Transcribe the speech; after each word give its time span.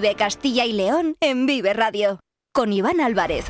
Vive 0.00 0.14
Castilla 0.14 0.64
y 0.64 0.74
León 0.74 1.16
en 1.20 1.46
Vive 1.46 1.72
Radio. 1.72 2.20
Con 2.54 2.72
Iván 2.72 3.00
Álvarez. 3.00 3.46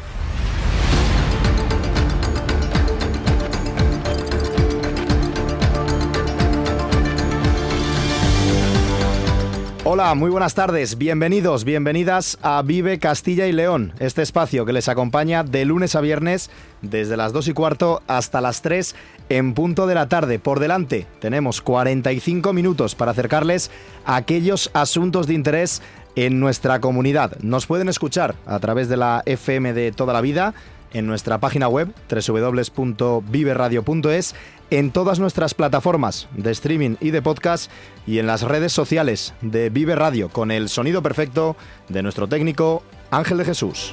Hola, 9.84 10.14
muy 10.14 10.30
buenas 10.30 10.54
tardes, 10.54 10.98
bienvenidos, 10.98 11.64
bienvenidas 11.64 12.38
a 12.42 12.60
Vive 12.60 12.98
Castilla 12.98 13.46
y 13.46 13.52
León, 13.52 13.94
este 14.00 14.20
espacio 14.20 14.66
que 14.66 14.74
les 14.74 14.88
acompaña 14.88 15.44
de 15.44 15.64
lunes 15.64 15.94
a 15.96 16.02
viernes 16.02 16.50
desde 16.82 17.16
las 17.16 17.32
2 17.32 17.48
y 17.48 17.52
cuarto 17.54 18.02
hasta 18.06 18.42
las 18.42 18.60
3 18.60 18.94
en 19.30 19.54
punto 19.54 19.86
de 19.86 19.94
la 19.94 20.06
tarde. 20.06 20.38
Por 20.38 20.60
delante 20.60 21.06
tenemos 21.20 21.62
45 21.62 22.52
minutos 22.52 22.94
para 22.94 23.12
acercarles 23.12 23.70
a 24.04 24.16
aquellos 24.16 24.70
asuntos 24.74 25.26
de 25.26 25.34
interés 25.34 25.80
en 26.26 26.40
nuestra 26.40 26.80
comunidad. 26.80 27.38
Nos 27.42 27.66
pueden 27.66 27.88
escuchar 27.88 28.34
a 28.44 28.58
través 28.58 28.88
de 28.88 28.96
la 28.96 29.22
FM 29.24 29.72
de 29.72 29.92
toda 29.92 30.12
la 30.12 30.20
vida 30.20 30.52
en 30.92 31.06
nuestra 31.06 31.38
página 31.38 31.68
web 31.68 31.94
www.viveradio.es, 32.10 34.34
en 34.70 34.90
todas 34.90 35.20
nuestras 35.20 35.54
plataformas 35.54 36.26
de 36.32 36.50
streaming 36.50 36.96
y 37.00 37.12
de 37.12 37.22
podcast 37.22 37.70
y 38.04 38.18
en 38.18 38.26
las 38.26 38.42
redes 38.42 38.72
sociales 38.72 39.32
de 39.42 39.70
Vive 39.70 39.94
Radio 39.94 40.28
con 40.28 40.50
el 40.50 40.68
sonido 40.68 41.04
perfecto 41.04 41.54
de 41.88 42.02
nuestro 42.02 42.26
técnico 42.26 42.82
Ángel 43.12 43.38
de 43.38 43.44
Jesús. 43.44 43.92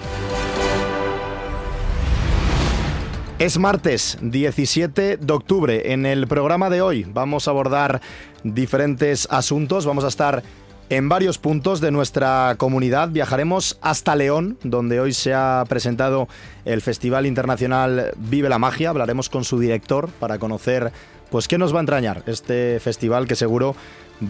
Es 3.37 3.59
martes 3.59 4.17
17 4.21 5.17
de 5.17 5.33
octubre. 5.33 5.91
En 5.91 6.05
el 6.07 6.25
programa 6.25 6.71
de 6.71 6.81
hoy 6.81 7.05
vamos 7.07 7.47
a 7.47 7.51
abordar 7.51 8.01
diferentes 8.43 9.27
asuntos. 9.29 9.85
Vamos 9.85 10.05
a 10.05 10.07
estar 10.07 10.41
en 10.89 11.09
varios 11.09 11.37
puntos 11.37 11.81
de 11.81 11.91
nuestra 11.91 12.55
comunidad. 12.57 13.09
Viajaremos 13.09 13.77
hasta 13.81 14.15
León, 14.15 14.57
donde 14.63 14.99
hoy 14.99 15.13
se 15.13 15.33
ha 15.33 15.63
presentado 15.67 16.27
el 16.63 16.81
Festival 16.81 17.25
Internacional 17.25 18.11
Vive 18.17 18.49
la 18.49 18.59
Magia. 18.59 18.89
Hablaremos 18.89 19.29
con 19.29 19.43
su 19.43 19.59
director 19.59 20.09
para 20.19 20.37
conocer 20.37 20.91
pues 21.31 21.47
qué 21.47 21.57
nos 21.57 21.73
va 21.73 21.79
a 21.79 21.81
entrañar 21.81 22.23
este 22.27 22.79
festival 22.79 23.27
que 23.27 23.35
seguro 23.35 23.75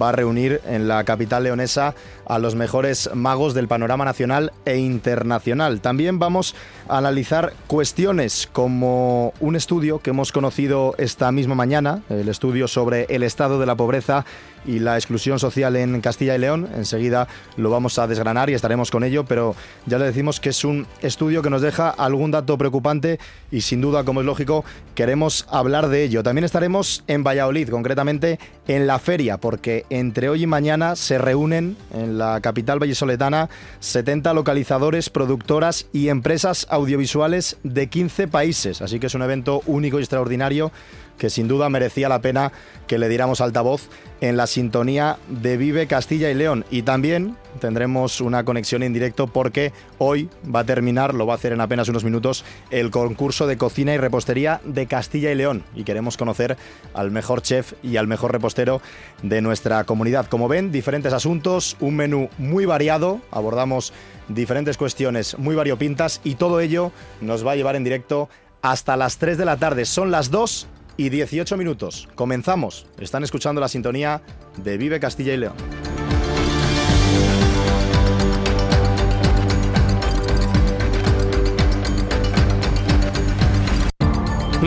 va 0.01 0.09
a 0.09 0.11
reunir 0.13 0.61
en 0.65 0.87
la 0.87 1.03
capital 1.03 1.43
leonesa 1.43 1.93
a 2.27 2.39
los 2.39 2.55
mejores 2.55 3.09
magos 3.13 3.53
del 3.53 3.67
panorama 3.67 4.05
nacional 4.05 4.51
e 4.65 4.77
internacional. 4.77 5.81
También 5.81 6.19
vamos 6.19 6.55
a 6.87 6.97
analizar 6.97 7.53
cuestiones 7.67 8.49
como 8.51 9.33
un 9.39 9.55
estudio 9.55 9.99
que 9.99 10.11
hemos 10.11 10.31
conocido 10.31 10.95
esta 10.97 11.31
misma 11.31 11.55
mañana, 11.55 12.01
el 12.09 12.29
estudio 12.29 12.67
sobre 12.67 13.05
el 13.09 13.23
estado 13.23 13.59
de 13.59 13.65
la 13.65 13.75
pobreza 13.75 14.25
y 14.65 14.79
la 14.79 14.95
exclusión 14.95 15.39
social 15.39 15.75
en 15.75 16.01
Castilla 16.01 16.35
y 16.35 16.39
León. 16.39 16.67
Enseguida 16.75 17.27
lo 17.57 17.69
vamos 17.69 17.99
a 17.99 18.07
desgranar 18.07 18.49
y 18.49 18.53
estaremos 18.53 18.91
con 18.91 19.03
ello, 19.03 19.25
pero 19.25 19.55
ya 19.85 19.99
le 19.99 20.05
decimos 20.05 20.39
que 20.39 20.49
es 20.49 20.63
un 20.63 20.87
estudio 21.01 21.41
que 21.41 21.49
nos 21.49 21.61
deja 21.61 21.89
algún 21.89 22.31
dato 22.31 22.57
preocupante 22.57 23.19
y 23.51 23.61
sin 23.61 23.81
duda, 23.81 24.03
como 24.03 24.21
es 24.21 24.25
lógico, 24.25 24.65
queremos 24.95 25.45
hablar 25.49 25.87
de 25.89 26.03
ello. 26.03 26.23
También 26.23 26.45
estaremos 26.45 27.03
en 27.07 27.23
Valladolid, 27.23 27.69
concretamente 27.69 28.39
en 28.67 28.87
la 28.87 28.99
feria, 28.99 29.37
porque 29.37 29.85
entre 29.89 30.29
hoy 30.29 30.43
y 30.43 30.47
mañana 30.47 30.95
se 30.95 31.17
reúnen 31.17 31.77
en 31.93 32.14
la 32.15 32.41
capital 32.41 32.79
vallesoletana 32.79 33.49
70 33.79 34.33
localizadores, 34.33 35.09
productoras 35.09 35.87
y 35.93 36.09
empresas 36.09 36.67
audiovisuales 36.69 37.57
de 37.63 37.87
15 37.87 38.27
países. 38.27 38.81
Así 38.81 38.99
que 38.99 39.07
es 39.07 39.15
un 39.15 39.21
evento 39.21 39.61
único 39.65 39.99
y 39.99 40.01
extraordinario 40.01 40.71
que 41.17 41.29
sin 41.29 41.47
duda 41.47 41.69
merecía 41.69 42.09
la 42.09 42.21
pena 42.21 42.51
que 42.87 42.97
le 42.97 43.09
diéramos 43.09 43.41
altavoz 43.41 43.89
en 44.21 44.37
la 44.37 44.47
sintonía 44.47 45.17
de 45.27 45.57
Vive 45.57 45.87
Castilla 45.87 46.29
y 46.29 46.33
León. 46.33 46.65
Y 46.71 46.83
también 46.83 47.35
tendremos 47.59 48.21
una 48.21 48.43
conexión 48.43 48.83
en 48.83 48.93
directo 48.93 49.27
porque 49.27 49.73
hoy 49.97 50.29
va 50.53 50.61
a 50.61 50.65
terminar, 50.65 51.13
lo 51.13 51.25
va 51.25 51.33
a 51.33 51.35
hacer 51.35 51.53
en 51.53 51.61
apenas 51.61 51.89
unos 51.89 52.03
minutos, 52.03 52.45
el 52.69 52.91
concurso 52.91 53.47
de 53.47 53.57
cocina 53.57 53.93
y 53.93 53.97
repostería 53.97 54.61
de 54.63 54.87
Castilla 54.87 55.31
y 55.31 55.35
León. 55.35 55.63
Y 55.75 55.83
queremos 55.83 56.17
conocer 56.17 56.57
al 56.93 57.11
mejor 57.11 57.41
chef 57.41 57.73
y 57.83 57.97
al 57.97 58.07
mejor 58.07 58.31
repostero 58.31 58.81
de 59.21 59.41
nuestra 59.41 59.83
comunidad. 59.83 60.27
Como 60.27 60.47
ven, 60.47 60.71
diferentes 60.71 61.13
asuntos, 61.13 61.77
un 61.79 61.95
menú 61.95 62.29
muy 62.37 62.65
variado, 62.65 63.21
abordamos 63.31 63.93
diferentes 64.27 64.77
cuestiones 64.77 65.37
muy 65.37 65.55
variopintas 65.55 66.21
y 66.23 66.35
todo 66.35 66.59
ello 66.59 66.91
nos 67.21 67.45
va 67.45 67.51
a 67.51 67.55
llevar 67.55 67.75
en 67.75 67.83
directo 67.83 68.29
hasta 68.61 68.97
las 68.97 69.17
3 69.17 69.37
de 69.37 69.45
la 69.45 69.57
tarde. 69.57 69.85
Son 69.85 70.09
las 70.09 70.31
2 70.31 70.67
y 70.97 71.09
18 71.09 71.57
minutos. 71.57 72.07
Comenzamos. 72.15 72.87
Están 72.99 73.23
escuchando 73.23 73.61
la 73.61 73.67
sintonía 73.67 74.21
de 74.57 74.77
Vive 74.77 74.99
Castilla 74.99 75.33
y 75.33 75.37
León. 75.37 75.55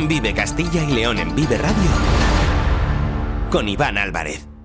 Vive 0.09 0.33
Castilla 0.33 0.85
y 0.85 0.93
León 0.93 1.19
en 1.19 1.35
Vive 1.35 1.59
Radio 1.59 2.29
con 3.51 3.69
Iván 3.69 3.99
Álvarez. 3.99 4.58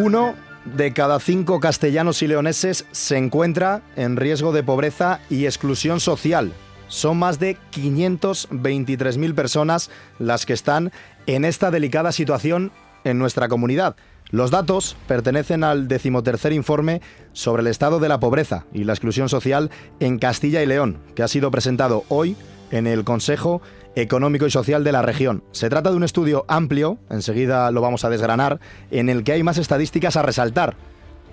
1 0.00 0.34
de 0.64 0.94
cada 0.94 1.20
cinco 1.20 1.60
castellanos 1.60 2.22
y 2.22 2.26
leoneses 2.26 2.86
se 2.90 3.18
encuentra 3.18 3.82
en 3.96 4.16
riesgo 4.16 4.50
de 4.50 4.62
pobreza 4.62 5.20
y 5.28 5.44
exclusión 5.44 6.00
social. 6.00 6.54
Son 6.88 7.18
más 7.18 7.38
de 7.38 7.58
523.000 7.72 9.34
personas 9.34 9.90
las 10.18 10.46
que 10.46 10.54
están 10.54 10.90
en 11.26 11.44
esta 11.44 11.70
delicada 11.70 12.12
situación 12.12 12.72
en 13.04 13.18
nuestra 13.18 13.48
comunidad. 13.48 13.94
Los 14.30 14.50
datos 14.50 14.96
pertenecen 15.06 15.64
al 15.64 15.86
decimotercer 15.86 16.54
informe 16.54 17.02
sobre 17.32 17.60
el 17.60 17.66
estado 17.66 17.98
de 17.98 18.08
la 18.08 18.20
pobreza 18.20 18.64
y 18.72 18.84
la 18.84 18.94
exclusión 18.94 19.28
social 19.28 19.70
en 19.98 20.18
Castilla 20.18 20.62
y 20.62 20.66
León, 20.66 20.98
que 21.14 21.22
ha 21.22 21.28
sido 21.28 21.50
presentado 21.50 22.04
hoy 22.08 22.36
en 22.70 22.86
el 22.86 23.04
Consejo 23.04 23.60
Económico 23.94 24.46
y 24.46 24.50
Social 24.50 24.84
de 24.84 24.92
la 24.92 25.02
región. 25.02 25.42
Se 25.52 25.68
trata 25.68 25.90
de 25.90 25.96
un 25.96 26.04
estudio 26.04 26.44
amplio, 26.48 26.98
enseguida 27.10 27.70
lo 27.70 27.80
vamos 27.80 28.04
a 28.04 28.10
desgranar, 28.10 28.60
en 28.90 29.08
el 29.08 29.24
que 29.24 29.32
hay 29.32 29.42
más 29.42 29.58
estadísticas 29.58 30.16
a 30.16 30.22
resaltar. 30.22 30.76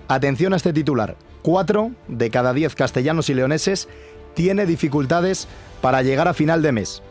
Atención 0.08 0.52
a 0.52 0.56
este 0.56 0.72
titular. 0.72 1.16
Cuatro 1.42 1.92
de 2.08 2.30
cada 2.30 2.52
diez 2.52 2.74
castellanos 2.74 3.30
y 3.30 3.34
leoneses 3.34 3.88
tiene 4.34 4.66
dificultades 4.66 5.48
para 5.80 6.02
llegar 6.02 6.28
a 6.28 6.34
final 6.34 6.62
de 6.62 6.72
mes, 6.72 7.02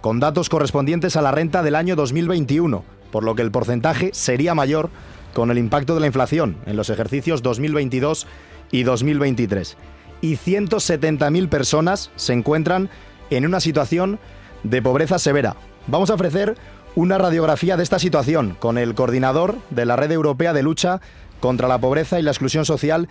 con 0.00 0.20
datos 0.20 0.48
correspondientes 0.48 1.16
a 1.16 1.22
la 1.22 1.32
renta 1.32 1.62
del 1.62 1.74
año 1.74 1.96
2021, 1.96 2.84
por 3.10 3.24
lo 3.24 3.34
que 3.34 3.42
el 3.42 3.50
porcentaje 3.50 4.10
sería 4.12 4.54
mayor 4.54 4.90
con 5.32 5.50
el 5.50 5.58
impacto 5.58 5.94
de 5.94 6.00
la 6.00 6.06
inflación 6.06 6.56
en 6.66 6.76
los 6.76 6.90
ejercicios 6.90 7.42
2022 7.42 8.26
y 8.70 8.84
2023. 8.84 9.76
Y 10.20 10.36
170.000 10.36 11.48
personas 11.48 12.10
se 12.16 12.32
encuentran 12.32 12.88
en 13.30 13.46
una 13.46 13.60
situación 13.60 14.18
de 14.64 14.82
pobreza 14.82 15.18
severa. 15.18 15.54
Vamos 15.86 16.10
a 16.10 16.14
ofrecer 16.14 16.56
una 16.96 17.18
radiografía 17.18 17.76
de 17.76 17.82
esta 17.82 17.98
situación 17.98 18.56
con 18.58 18.78
el 18.78 18.94
coordinador 18.94 19.56
de 19.70 19.86
la 19.86 19.96
Red 19.96 20.12
Europea 20.12 20.52
de 20.52 20.62
Lucha 20.62 21.00
contra 21.40 21.68
la 21.68 21.78
Pobreza 21.78 22.18
y 22.18 22.22
la 22.22 22.30
Exclusión 22.30 22.64
Social 22.64 23.08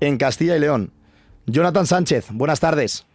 en 0.00 0.18
Castilla 0.18 0.56
y 0.56 0.60
León. 0.60 0.92
Jonathan 1.46 1.86
Sánchez, 1.86 2.28
buenas 2.30 2.60
tardes. 2.60 3.06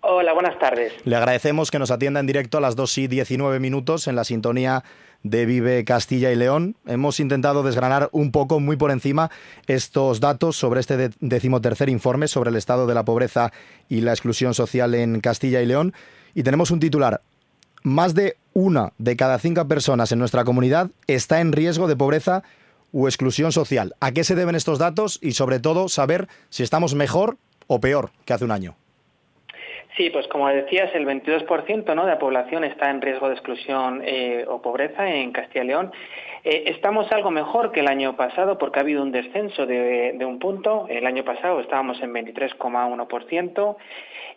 Hola, 0.00 0.32
buenas 0.32 0.58
tardes. 0.58 0.92
Le 1.04 1.16
agradecemos 1.16 1.70
que 1.70 1.78
nos 1.78 1.90
atienda 1.90 2.20
en 2.20 2.26
directo 2.26 2.58
a 2.58 2.60
las 2.60 2.76
2 2.76 2.98
y 2.98 3.08
19 3.08 3.58
minutos 3.58 4.06
en 4.06 4.14
la 4.14 4.24
sintonía 4.24 4.84
de 5.24 5.46
Vive 5.46 5.84
Castilla 5.84 6.30
y 6.30 6.36
León. 6.36 6.76
Hemos 6.86 7.18
intentado 7.18 7.62
desgranar 7.62 8.08
un 8.12 8.30
poco, 8.30 8.60
muy 8.60 8.76
por 8.76 8.92
encima, 8.92 9.30
estos 9.66 10.20
datos 10.20 10.56
sobre 10.56 10.80
este 10.80 11.10
decimotercer 11.18 11.88
informe 11.88 12.28
sobre 12.28 12.50
el 12.50 12.56
estado 12.56 12.86
de 12.86 12.94
la 12.94 13.04
pobreza 13.04 13.52
y 13.88 14.02
la 14.02 14.12
exclusión 14.12 14.54
social 14.54 14.94
en 14.94 15.20
Castilla 15.20 15.60
y 15.60 15.66
León. 15.66 15.92
Y 16.36 16.42
tenemos 16.42 16.70
un 16.70 16.80
titular. 16.80 17.22
Más 17.82 18.14
de 18.14 18.34
una 18.52 18.92
de 18.98 19.16
cada 19.16 19.38
cinco 19.38 19.66
personas 19.66 20.12
en 20.12 20.18
nuestra 20.18 20.44
comunidad 20.44 20.90
está 21.06 21.40
en 21.40 21.50
riesgo 21.50 21.88
de 21.88 21.96
pobreza 21.96 22.42
o 22.92 23.08
exclusión 23.08 23.52
social. 23.52 23.94
¿A 24.00 24.12
qué 24.12 24.22
se 24.22 24.34
deben 24.34 24.54
estos 24.54 24.78
datos? 24.78 25.18
Y 25.22 25.32
sobre 25.32 25.60
todo 25.60 25.88
saber 25.88 26.26
si 26.50 26.62
estamos 26.62 26.94
mejor 26.94 27.38
o 27.68 27.80
peor 27.80 28.10
que 28.26 28.34
hace 28.34 28.44
un 28.44 28.50
año. 28.50 28.74
Sí, 29.96 30.10
pues 30.10 30.28
como 30.28 30.46
decías, 30.48 30.90
el 30.94 31.06
22% 31.06 31.94
¿no? 31.94 32.04
de 32.04 32.10
la 32.10 32.18
población 32.18 32.64
está 32.64 32.90
en 32.90 33.00
riesgo 33.00 33.28
de 33.28 33.34
exclusión 33.34 34.02
eh, 34.04 34.44
o 34.46 34.60
pobreza 34.60 35.08
en 35.08 35.32
Castilla 35.32 35.64
y 35.64 35.68
León. 35.68 35.92
Eh, 36.44 36.64
estamos 36.66 37.10
algo 37.12 37.30
mejor 37.30 37.72
que 37.72 37.80
el 37.80 37.88
año 37.88 38.14
pasado 38.14 38.58
porque 38.58 38.78
ha 38.78 38.82
habido 38.82 39.02
un 39.02 39.10
descenso 39.10 39.64
de, 39.64 40.12
de 40.18 40.24
un 40.26 40.38
punto. 40.38 40.86
El 40.90 41.06
año 41.06 41.24
pasado 41.24 41.60
estábamos 41.60 41.98
en 42.02 42.12
23,1% 42.12 43.76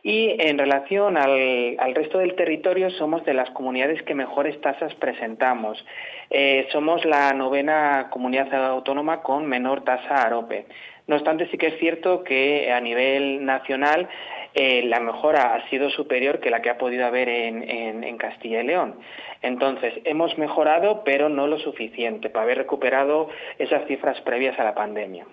y 0.04 0.36
en 0.40 0.57
relación 0.57 1.18
al, 1.18 1.96
resto 1.96 2.19
del 2.19 2.36
territorio 2.36 2.90
somos 2.92 3.25
de 3.25 3.34
las 3.34 3.50
comunidades 3.51 4.01
que 4.04 4.16
mejores 4.16 4.60
tasas 4.62 4.94
presentamos. 4.96 5.84
Eh, 6.30 6.68
somos 6.72 7.04
la 7.06 7.34
novena 7.34 8.07
comunidad 8.10 8.54
autónoma 8.54 9.22
con 9.22 9.46
menor 9.46 9.84
tasa 9.84 10.24
AROPE. 10.24 10.66
No 11.07 11.16
obstante, 11.16 11.48
sí 11.50 11.57
que 11.57 11.68
es 11.68 11.80
cierto 11.80 12.24
que 12.24 12.72
a 12.72 12.80
nivel 12.80 13.44
nacional 13.44 14.07
eh, 14.54 14.84
la 14.86 15.00
mejora 15.00 15.56
ha 15.56 15.69
sido 15.69 15.90
superior 15.90 16.40
que 16.40 16.50
la 16.50 16.62
que 16.62 16.69
ha 16.69 16.78
podido 16.78 17.06
haber 17.06 17.30
en, 17.30 17.68
en, 17.69 18.04
en, 18.04 18.18
Castilla 18.18 18.62
y 18.62 18.68
León. 18.68 18.96
Entonces, 19.42 19.94
hemos 20.06 20.38
mejorado, 20.38 21.04
pero 21.04 21.30
no 21.30 21.48
lo 21.48 21.60
suficiente 21.60 22.30
para 22.30 22.44
haber 22.44 22.60
recuperado 22.60 23.30
esas 23.57 23.88
cifras 23.88 24.19
previas 24.22 24.60
a 24.60 24.63
la 24.63 24.75
pandemia. 24.75 25.25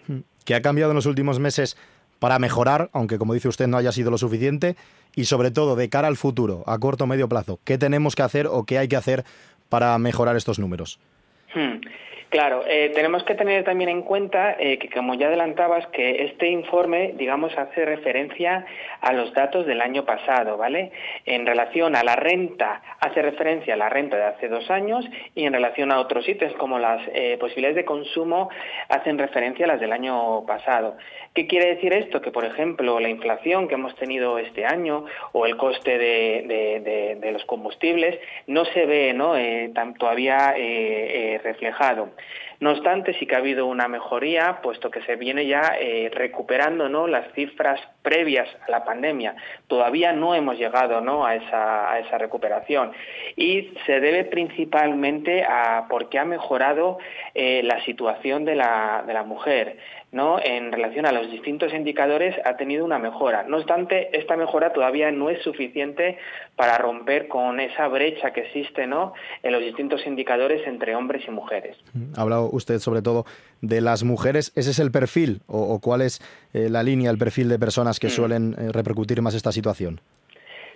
¿Qué 0.45 0.55
ha 0.55 0.63
cambiado 0.63 0.93
en 0.93 0.97
los 0.97 1.07
últimos 1.07 1.39
meses 1.41 1.77
para 2.19 2.39
mejorar, 2.39 2.91
aunque 2.93 3.19
como 3.19 3.35
dice 3.35 3.49
usted 3.49 3.67
no 3.67 3.77
haya 3.77 3.93
sido 3.93 4.11
lo 4.11 4.19
suficiente? 4.19 4.77
Y 5.15 5.25
sobre 5.25 5.51
todo, 5.51 5.77
de 5.77 5.89
cara 5.89 6.09
al 6.09 6.17
futuro, 6.17 6.63
a 6.67 6.79
corto 6.79 7.05
o 7.05 7.07
medio 7.07 7.29
plazo, 7.29 7.59
¿qué 7.65 7.79
tenemos 7.79 8.15
que 8.15 8.23
hacer 8.23 8.47
o 8.47 8.65
qué 8.65 8.79
hay 8.79 8.89
que 8.89 8.97
hacer 8.97 9.25
para 9.69 9.97
mejorar 9.99 10.37
estos 10.37 10.59
números? 10.59 10.99
Hmm. 11.55 11.81
Claro, 12.29 12.65
eh, 12.67 12.91
tenemos 12.93 13.23
que 13.23 13.37
tener 13.37 13.63
también 13.63 13.89
en 13.89 14.03
cuenta 14.03 14.57
eh, 14.59 14.79
que, 14.79 14.91
como 14.91 15.15
ya 15.15 15.29
adelantabas, 15.29 15.87
que 15.89 16.25
este 16.25 16.49
informe, 16.49 17.15
digamos, 17.17 17.57
hace 17.57 17.85
referencia 17.85 18.67
a 19.01 19.13
los 19.13 19.33
datos 19.33 19.65
del 19.65 19.81
año 19.81 20.05
pasado, 20.05 20.57
¿vale? 20.57 20.91
En 21.25 21.47
relación 21.47 21.95
a 21.95 22.03
la 22.03 22.17
renta, 22.17 22.83
hace 22.99 23.23
referencia 23.23 23.75
a 23.75 23.77
la 23.77 23.89
renta 23.89 24.17
de 24.17 24.25
hace 24.25 24.49
dos 24.49 24.69
años 24.73 25.09
y 25.37 25.45
en 25.45 25.53
relación 25.53 25.93
a 25.93 26.01
otros 26.01 26.29
ítems 26.29 26.53
como 26.55 26.81
las 26.81 27.01
eh, 27.15 27.37
posibilidades 27.39 27.77
de 27.77 27.85
consumo, 27.85 28.51
hacen 28.89 29.19
referencia 29.19 29.65
a 29.65 29.69
las 29.69 29.81
del 29.81 29.93
año 29.93 30.45
pasado. 30.47 30.97
¿Qué 31.33 31.47
quiere 31.47 31.75
decir 31.77 31.93
esto? 31.93 32.21
Que, 32.21 32.33
por 32.33 32.45
ejemplo, 32.45 32.99
la 32.99 33.09
inflación 33.09 33.69
que 33.69 33.75
hemos 33.75 33.95
tenido 33.97 34.39
este 34.39 34.65
año 34.67 35.05
o 35.33 35.47
el 35.47 35.57
coste 35.57 35.97
de, 35.99 37.17
de, 37.21 37.33
los 37.33 37.45
combustibles 37.45 38.19
no 38.47 38.65
se 38.65 38.87
ve 38.87 39.13
¿no? 39.13 39.35
Tan, 39.75 39.95
todavía 39.95 40.55
reflejado. 41.43 42.09
No 42.59 42.71
obstante, 42.71 43.13
sí 43.15 43.27
que 43.27 43.35
ha 43.35 43.39
habido 43.39 43.67
una 43.67 43.87
mejoría, 43.87 44.61
puesto 44.63 44.91
que 44.91 45.03
se 45.03 45.17
viene 45.17 45.47
ya 45.47 45.77
eh, 45.79 46.11
recuperando 46.13 46.89
¿no? 46.89 47.07
las 47.07 47.31
cifras 47.35 47.81
previas 48.03 48.49
a 48.67 48.71
la 48.71 48.85
pandemia. 48.85 49.37
Todavía 49.67 50.13
no 50.13 50.35
hemos 50.35 50.57
llegado 50.57 51.01
¿no? 51.03 51.27
a, 51.27 51.35
esa, 51.35 52.19
recuperación 52.19 52.93
y 53.37 53.75
se 53.85 54.01
debe 54.01 54.25
principalmente 54.25 55.45
a 55.45 55.87
porque 55.91 56.19
ha 56.19 56.25
mejorado 56.25 56.99
eh, 57.35 57.61
la 57.63 57.85
situación 57.85 58.47
de 58.47 58.55
la 58.55 59.25
mujer. 59.27 59.77
¿No? 60.13 60.39
en 60.43 60.73
relación 60.73 61.07
a 61.07 61.13
los 61.13 61.31
distintos 61.31 61.75
indicadores 61.75 62.35
ha 62.45 62.57
tenido 62.57 62.85
una 62.85 62.99
mejora. 62.99 63.45
No 63.45 63.59
obstante, 63.59 64.17
esta 64.17 64.37
mejora 64.37 64.73
todavía 64.73 65.11
no 65.11 65.31
es 65.31 65.43
suficiente 65.43 66.19
para 66.55 66.79
romper 66.79 67.29
con 67.29 67.61
esa 67.61 67.89
brecha 67.89 68.33
que 68.33 68.43
existe 68.43 68.87
¿no? 68.87 69.13
en 69.43 69.53
los 69.53 69.63
distintos 69.63 70.07
indicadores 70.07 70.67
entre 70.67 70.95
hombres 70.95 71.23
y 71.27 71.31
mujeres. 71.31 71.77
Ha 72.17 72.23
hablado 72.23 72.49
usted 72.51 72.79
sobre 72.79 73.03
todo 73.03 73.27
de 73.61 73.81
las 73.81 74.05
mujeres. 74.05 74.53
¿Ese 74.55 74.71
es 74.71 74.79
el 74.79 74.91
perfil 74.91 75.41
o, 75.47 75.61
o 75.61 75.81
cuál 75.81 76.03
es 76.03 76.21
eh, 76.55 76.69
la 76.71 76.83
línea, 76.83 77.11
el 77.11 77.19
perfil 77.19 77.49
de 77.49 77.59
personas 77.59 77.99
que 77.99 78.07
mm. 78.07 78.11
suelen 78.11 78.55
eh, 78.59 78.73
repercutir 78.73 79.21
más 79.23 79.35
esta 79.35 79.53
situación? 79.53 80.01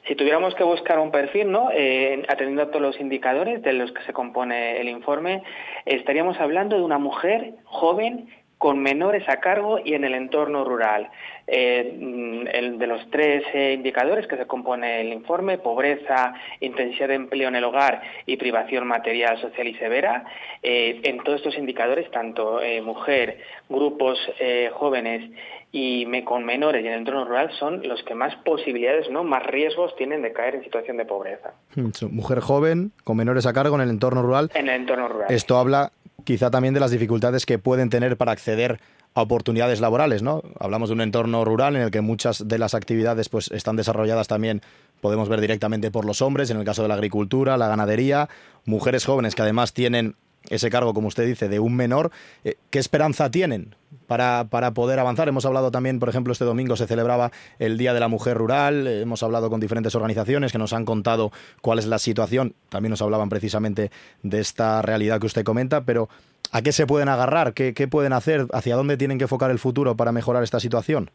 Si 0.09 0.17
tuviéramos 0.17 0.55
que 0.55 0.65
buscar 0.65 0.99
un 0.99 1.11
perfil, 1.11 1.53
¿no? 1.53 1.71
Eh, 1.73 2.23
atendiendo 2.29 2.63
a 2.63 2.67
todos 2.71 2.81
los 2.81 3.01
indicadores 3.01 3.63
de 3.63 3.73
los 3.75 3.93
que 3.93 4.03
se 4.03 4.13
compone 4.13 4.81
el 4.81 4.89
informe, 4.89 5.43
estaríamos 5.85 6.41
hablando 6.41 6.77
de 6.77 6.83
una 6.83 6.99
mujer 6.99 7.55
joven 7.65 8.29
con 8.61 8.79
menores 8.79 9.27
a 9.27 9.41
cargo 9.41 9.79
y 9.83 9.95
en 9.95 10.05
el 10.05 10.15
entorno 10.15 10.65
rural. 10.65 11.09
Eh, 11.47 12.47
el 12.53 12.79
de 12.79 12.87
los 12.87 13.11
tres 13.11 13.43
eh, 13.55 13.73
indicadores 13.73 14.27
que 14.27 14.37
se 14.37 14.47
compone 14.47 15.01
el 15.01 15.15
informe, 15.15 15.57
pobreza, 15.57 16.35
intensidad 16.61 17.09
de 17.09 17.15
empleo 17.15 17.49
en 17.49 17.57
el 17.57 17.65
hogar 17.65 18.03
y 18.27 18.37
privación 18.37 18.87
material, 18.87 19.41
social 19.41 19.67
y 19.67 19.75
severa, 19.77 20.27
eh, 20.63 21.01
en 21.05 21.25
todos 21.25 21.39
estos 21.39 21.57
indicadores, 21.57 22.11
tanto 22.11 22.61
eh, 22.61 22.83
mujer, 22.83 23.39
grupos 23.71 24.19
eh, 24.39 24.71
jóvenes 24.75 25.31
y 25.73 26.05
me, 26.05 26.23
con 26.23 26.45
menores 26.45 26.85
y 26.85 26.87
en 26.87 26.93
el 26.93 26.99
entorno 26.99 27.25
rural 27.25 27.51
son 27.59 27.81
los 27.89 28.03
que 28.03 28.15
más 28.15 28.37
posibilidades, 28.45 29.09
no 29.09 29.25
más 29.25 29.43
riesgos 29.47 29.97
tienen 29.97 30.21
de 30.21 30.35
caer 30.35 30.57
en 30.57 30.65
situación 30.65 30.99
de 30.99 31.07
pobreza. 31.07 31.55
Mujer 32.11 32.41
joven, 32.41 32.93
con 33.05 33.17
menores 33.17 33.47
a 33.47 33.55
cargo 33.55 33.77
en 33.77 33.81
el 33.81 33.89
entorno 33.89 34.21
rural. 34.21 34.51
En 34.53 34.69
el 34.69 34.83
entorno 34.83 35.09
rural. 35.09 35.33
Esto 35.33 35.57
habla 35.57 35.93
quizá 36.25 36.51
también 36.51 36.75
de 36.75 36.81
las 36.81 36.91
dificultades 36.91 37.47
que 37.47 37.59
pueden 37.59 37.91
tener 37.91 38.17
para 38.17 38.33
acceder 38.33 38.81
a 39.15 39.23
oportunidades 39.23 39.81
laborales, 39.81 40.23
¿no? 40.23 40.43
Hablamos 40.59 40.89
de 40.89 40.95
un 40.95 41.01
entorno 41.01 41.45
rural 41.45 41.77
en 41.77 41.83
el 41.83 41.91
que 41.91 42.01
muchas 42.01 42.47
de 42.47 42.59
las 42.59 42.75
actividades 42.75 43.29
pues 43.29 43.51
están 43.51 43.77
desarrolladas 43.77 44.29
también 44.29 44.63
podemos 45.01 45.29
ver 45.29 45.41
directamente 45.41 45.91
por 45.91 46.05
los 46.05 46.23
hombres, 46.23 46.51
en 46.51 46.59
el 46.59 46.65
caso 46.65 46.83
de 46.83 46.89
la 46.89 46.95
agricultura, 46.95 47.57
la 47.57 47.69
ganadería, 47.69 48.29
mujeres 48.65 49.05
jóvenes 49.05 49.35
que 49.35 49.43
además 49.43 49.73
tienen 49.73 50.15
ese 50.49 50.71
cargo, 50.71 50.95
como 50.95 51.09
usted 51.09 51.27
dice, 51.27 51.49
de 51.49 51.61
un 51.61 51.77
menor. 51.77 52.11
Eh, 52.45 52.57
¿Qué 52.71 52.79
esperanza 52.79 53.31
tienen 53.31 53.75
para, 54.07 54.47
para, 54.49 54.73
poder 54.73 54.99
avanzar? 54.99 55.29
Hemos 55.29 55.45
hablado 55.45 55.71
también, 55.71 55.99
por 55.99 56.09
ejemplo, 56.09 56.33
este 56.33 56.45
domingo 56.45 56.77
se 56.77 56.87
celebraba 56.87 57.31
el 57.59 57.77
Día 57.77 57.93
de 57.93 58.01
la 58.01 58.09
Mujer 58.09 58.39
Rural, 58.39 58.87
eh, 58.87 59.03
hemos 59.03 59.23
hablado 59.23 59.51
con 59.51 59.61
diferentes 59.61 59.95
organizaciones 59.95 60.53
que 60.53 60.59
nos 60.59 60.73
han 60.73 60.85
contado 60.85 61.31
cuál 61.61 61.79
es 61.79 61.87
la 61.87 61.99
situación, 61.99 62.55
también 62.69 62.91
nos 62.91 63.03
hablaban 63.03 63.29
precisamente 63.29 63.91
de 64.23 64.41
esta 64.41 64.83
realidad 64.83 65.21
que 65.21 65.27
usted 65.27 65.45
comenta, 65.45 65.85
pero 65.85 66.09
¿a 66.53 66.63
qué 66.63 66.73
se 66.73 66.87
pueden 66.87 67.09
agarrar? 67.09 67.53
¿Qué, 67.53 67.75
qué 67.75 67.89
pueden 67.89 68.13
hacer? 68.13 68.47
¿Hacia 68.53 68.77
dónde 68.77 68.97
tienen 68.97 69.19
que 69.19 69.25
enfocar 69.25 69.51
el 69.51 69.59
futuro 69.59 69.97
para 69.97 70.13
mejorar 70.13 70.43
esta 70.43 70.61
situación? 70.61 71.11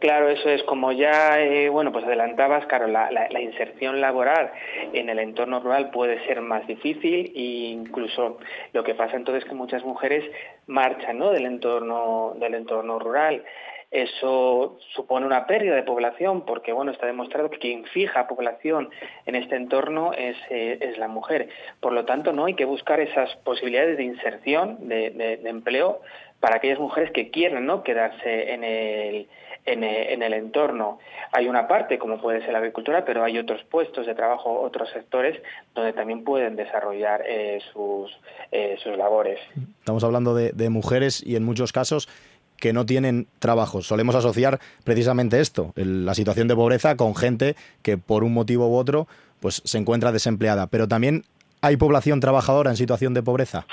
Claro, 0.00 0.30
eso 0.30 0.48
es 0.48 0.62
como 0.62 0.92
ya, 0.92 1.38
eh, 1.40 1.68
bueno, 1.68 1.92
pues 1.92 2.06
adelantabas, 2.06 2.64
claro, 2.64 2.86
la, 2.86 3.10
la, 3.10 3.28
la, 3.28 3.40
inserción 3.40 4.00
laboral 4.00 4.50
en 4.94 5.10
el 5.10 5.18
entorno 5.18 5.60
rural 5.60 5.90
puede 5.90 6.24
ser 6.26 6.40
más 6.40 6.66
difícil 6.66 7.30
e 7.36 7.40
incluso 7.72 8.38
lo 8.72 8.82
que 8.82 8.94
pasa 8.94 9.16
entonces 9.16 9.44
es 9.44 9.48
que 9.50 9.54
muchas 9.54 9.84
mujeres 9.84 10.24
marchan, 10.66 11.18
¿no? 11.18 11.32
Del 11.32 11.44
entorno, 11.44 12.32
del 12.40 12.54
entorno 12.54 12.98
rural. 12.98 13.44
Eso 13.90 14.78
supone 14.94 15.26
una 15.26 15.46
pérdida 15.46 15.74
de 15.74 15.82
población 15.82 16.46
porque, 16.46 16.72
bueno, 16.72 16.92
está 16.92 17.06
demostrado 17.06 17.50
que 17.50 17.58
quien 17.58 17.84
fija 17.86 18.26
población 18.26 18.88
en 19.26 19.34
este 19.34 19.56
entorno 19.56 20.12
es, 20.14 20.36
eh, 20.48 20.78
es 20.80 20.96
la 20.96 21.08
mujer. 21.08 21.48
Por 21.80 21.92
lo 21.92 22.06
tanto, 22.06 22.32
no 22.32 22.46
hay 22.46 22.54
que 22.54 22.64
buscar 22.64 23.00
esas 23.00 23.34
posibilidades 23.38 23.98
de 23.98 24.04
inserción 24.04 24.88
de, 24.88 25.10
de, 25.10 25.36
de 25.38 25.50
empleo 25.50 26.00
para 26.40 26.56
aquellas 26.56 26.78
mujeres 26.78 27.10
que 27.12 27.30
quieran, 27.30 27.66
¿no? 27.66 27.82
Quedarse 27.82 28.52
en 28.52 28.64
el 28.64 29.28
en, 29.66 29.84
en, 29.84 30.22
el 30.22 30.32
entorno. 30.32 30.98
Hay 31.32 31.46
una 31.46 31.68
parte, 31.68 31.98
como 31.98 32.20
puede 32.20 32.40
ser 32.40 32.52
la 32.52 32.58
agricultura, 32.58 33.04
pero 33.04 33.22
hay 33.22 33.38
otros 33.38 33.62
puestos 33.64 34.06
de 34.06 34.14
trabajo, 34.14 34.60
otros 34.60 34.90
sectores 34.90 35.40
donde 35.74 35.92
también 35.92 36.24
pueden 36.24 36.56
desarrollar 36.56 37.22
eh, 37.26 37.60
sus, 37.72 38.10
eh, 38.52 38.78
sus 38.82 38.96
labores. 38.96 39.38
Estamos 39.78 40.02
hablando 40.02 40.34
de, 40.34 40.52
de 40.52 40.70
mujeres 40.70 41.22
y 41.24 41.36
en 41.36 41.44
muchos 41.44 41.72
casos 41.72 42.08
que 42.56 42.72
no 42.72 42.86
tienen 42.86 43.26
trabajo. 43.38 43.82
Solemos 43.82 44.14
asociar 44.14 44.58
precisamente 44.84 45.40
esto, 45.40 45.72
el, 45.76 46.06
la 46.06 46.14
situación 46.14 46.48
de 46.48 46.54
pobreza, 46.54 46.96
con 46.96 47.14
gente 47.14 47.54
que 47.82 47.96
por 47.98 48.24
un 48.24 48.34
motivo 48.34 48.68
u 48.68 48.76
otro 48.76 49.06
pues 49.40 49.62
se 49.64 49.78
encuentra 49.78 50.12
desempleada. 50.12 50.66
Pero 50.66 50.86
también 50.86 51.24
hay 51.62 51.76
población 51.76 52.20
trabajadora 52.20 52.70
en 52.70 52.76
situación 52.76 53.14
de 53.14 53.22
pobreza. 53.22 53.66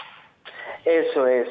Eso 0.86 1.28
es. 1.28 1.48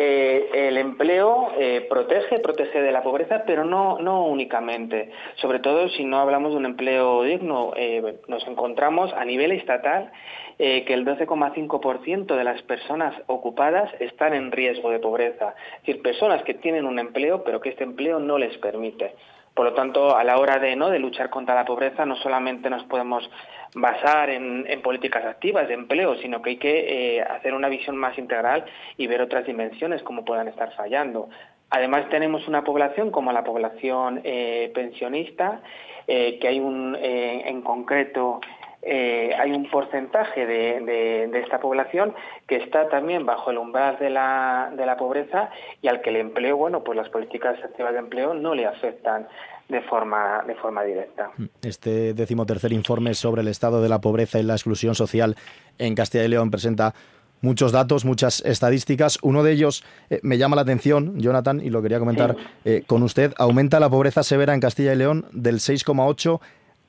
Eh, 0.00 0.68
el 0.68 0.78
empleo 0.78 1.50
eh, 1.58 1.84
protege, 1.90 2.38
protege 2.38 2.80
de 2.80 2.92
la 2.92 3.02
pobreza, 3.02 3.42
pero 3.44 3.64
no, 3.64 3.98
no 3.98 4.26
únicamente. 4.26 5.10
Sobre 5.34 5.58
todo 5.58 5.88
si 5.88 6.04
no 6.04 6.20
hablamos 6.20 6.52
de 6.52 6.58
un 6.58 6.66
empleo 6.66 7.24
digno, 7.24 7.72
eh, 7.74 8.20
nos 8.28 8.46
encontramos 8.46 9.12
a 9.12 9.24
nivel 9.24 9.50
estatal 9.50 10.12
eh, 10.60 10.84
que 10.84 10.94
el 10.94 11.04
12,5% 11.04 12.36
de 12.36 12.44
las 12.44 12.62
personas 12.62 13.12
ocupadas 13.26 13.90
están 13.98 14.34
en 14.34 14.52
riesgo 14.52 14.90
de 14.90 15.00
pobreza. 15.00 15.56
Es 15.78 15.86
decir, 15.86 16.00
personas 16.00 16.44
que 16.44 16.54
tienen 16.54 16.86
un 16.86 17.00
empleo, 17.00 17.42
pero 17.42 17.60
que 17.60 17.70
este 17.70 17.82
empleo 17.82 18.20
no 18.20 18.38
les 18.38 18.56
permite. 18.58 19.16
Por 19.58 19.66
lo 19.66 19.74
tanto, 19.74 20.16
a 20.16 20.22
la 20.22 20.38
hora 20.38 20.60
de, 20.60 20.76
¿no? 20.76 20.88
de 20.88 21.00
luchar 21.00 21.30
contra 21.30 21.52
la 21.52 21.64
pobreza, 21.64 22.06
no 22.06 22.14
solamente 22.14 22.70
nos 22.70 22.84
podemos 22.84 23.28
basar 23.74 24.30
en, 24.30 24.64
políticas 24.84 25.24
activas 25.24 25.66
de 25.66 25.74
empleo, 25.74 26.14
sino 26.18 26.40
que 26.40 26.50
hay 26.50 26.56
que 26.58 27.16
eh, 27.16 27.22
hacer 27.22 27.54
una 27.54 27.68
visión 27.68 27.96
más 27.96 28.16
integral 28.18 28.64
y 28.96 29.08
ver 29.08 29.20
otras 29.20 29.44
dimensiones 29.46 30.00
como 30.04 30.24
puedan 30.24 30.46
estar 30.46 30.72
fallando. 30.76 31.28
Además, 31.70 32.08
tenemos 32.08 32.46
una 32.46 32.62
población 32.62 33.10
como 33.10 33.32
la 33.32 33.42
población 33.42 34.20
eh, 34.22 34.70
pensionista, 34.76 35.60
eh, 36.06 36.38
que 36.40 36.46
hay 36.46 36.60
un, 36.60 36.96
en 36.96 37.60
concreto 37.62 38.40
eh, 38.82 39.32
hay 39.38 39.52
un 39.52 39.68
porcentaje 39.70 40.46
de, 40.46 40.80
de, 40.80 41.28
de, 41.28 41.40
esta 41.40 41.58
población 41.60 42.14
que 42.46 42.56
está 42.56 42.88
también 42.88 43.26
bajo 43.26 43.50
el 43.50 43.58
umbral 43.58 43.98
de 43.98 44.10
la, 44.10 44.72
de 44.76 44.86
la 44.86 44.96
pobreza 44.96 45.50
y 45.82 45.88
al 45.88 46.00
que 46.00 46.10
el 46.10 46.16
empleo, 46.16 46.56
bueno, 46.56 46.84
pues 46.84 46.96
las 46.96 47.08
políticas 47.08 47.58
activas 47.62 47.92
de 47.92 47.98
empleo 47.98 48.34
no 48.34 48.54
le 48.54 48.66
afectan. 48.66 49.26
de 49.68 49.82
forma, 49.82 50.42
de 50.46 50.54
forma 50.54 50.82
directa. 50.82 51.30
Este 51.60 52.14
decimotercer 52.14 52.72
informe 52.72 53.12
sobre 53.12 53.42
el 53.42 53.48
estado 53.48 53.82
de 53.82 53.90
la 53.90 54.00
pobreza 54.00 54.38
y 54.38 54.42
la 54.42 54.54
exclusión 54.54 54.94
social 54.94 55.36
en 55.78 55.94
Castilla 55.94 56.24
y 56.24 56.28
León 56.28 56.50
presenta 56.50 56.94
muchos 57.40 57.72
datos, 57.72 58.04
muchas 58.04 58.40
estadísticas. 58.44 59.18
Uno 59.22 59.42
de 59.42 59.52
ellos 59.52 59.84
eh, 60.10 60.20
me 60.22 60.38
llama 60.38 60.56
la 60.56 60.62
atención, 60.62 61.18
Jonathan, 61.18 61.60
y 61.60 61.70
lo 61.70 61.82
quería 61.82 61.98
comentar 61.98 62.36
eh, 62.64 62.82
con 62.86 63.02
usted. 63.02 63.34
Aumenta 63.38 63.80
la 63.80 63.90
pobreza 63.90 64.22
severa 64.22 64.54
en 64.54 64.60
Castilla 64.60 64.92
y 64.92 64.96
León 64.96 65.26
del 65.32 65.56
6,8 65.56 66.40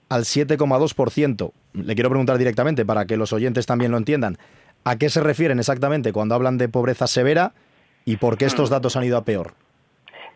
al 0.10 0.22
7,2%. 0.24 1.52
Le 1.74 1.96
quiero 1.96 2.10
preguntar 2.10 2.38
directamente 2.38 2.86
para 2.86 3.06
que 3.06 3.18
los 3.18 3.32
oyentes 3.32 3.66
también 3.66 3.92
lo 3.92 3.98
entiendan. 3.98 4.38
¿A 4.84 4.98
qué 4.98 5.10
se 5.10 5.22
refieren 5.22 5.60
exactamente 5.60 6.12
cuando 6.12 6.36
hablan 6.36 6.58
de 6.58 6.70
pobreza 6.70 7.08
severa 7.08 7.54
y 8.06 8.18
por 8.18 8.38
qué 8.38 8.46
estos 8.46 8.70
mm. 8.70 8.74
datos 8.74 8.96
han 8.96 9.04
ido 9.04 9.18
a 9.18 9.24
peor? 9.24 9.54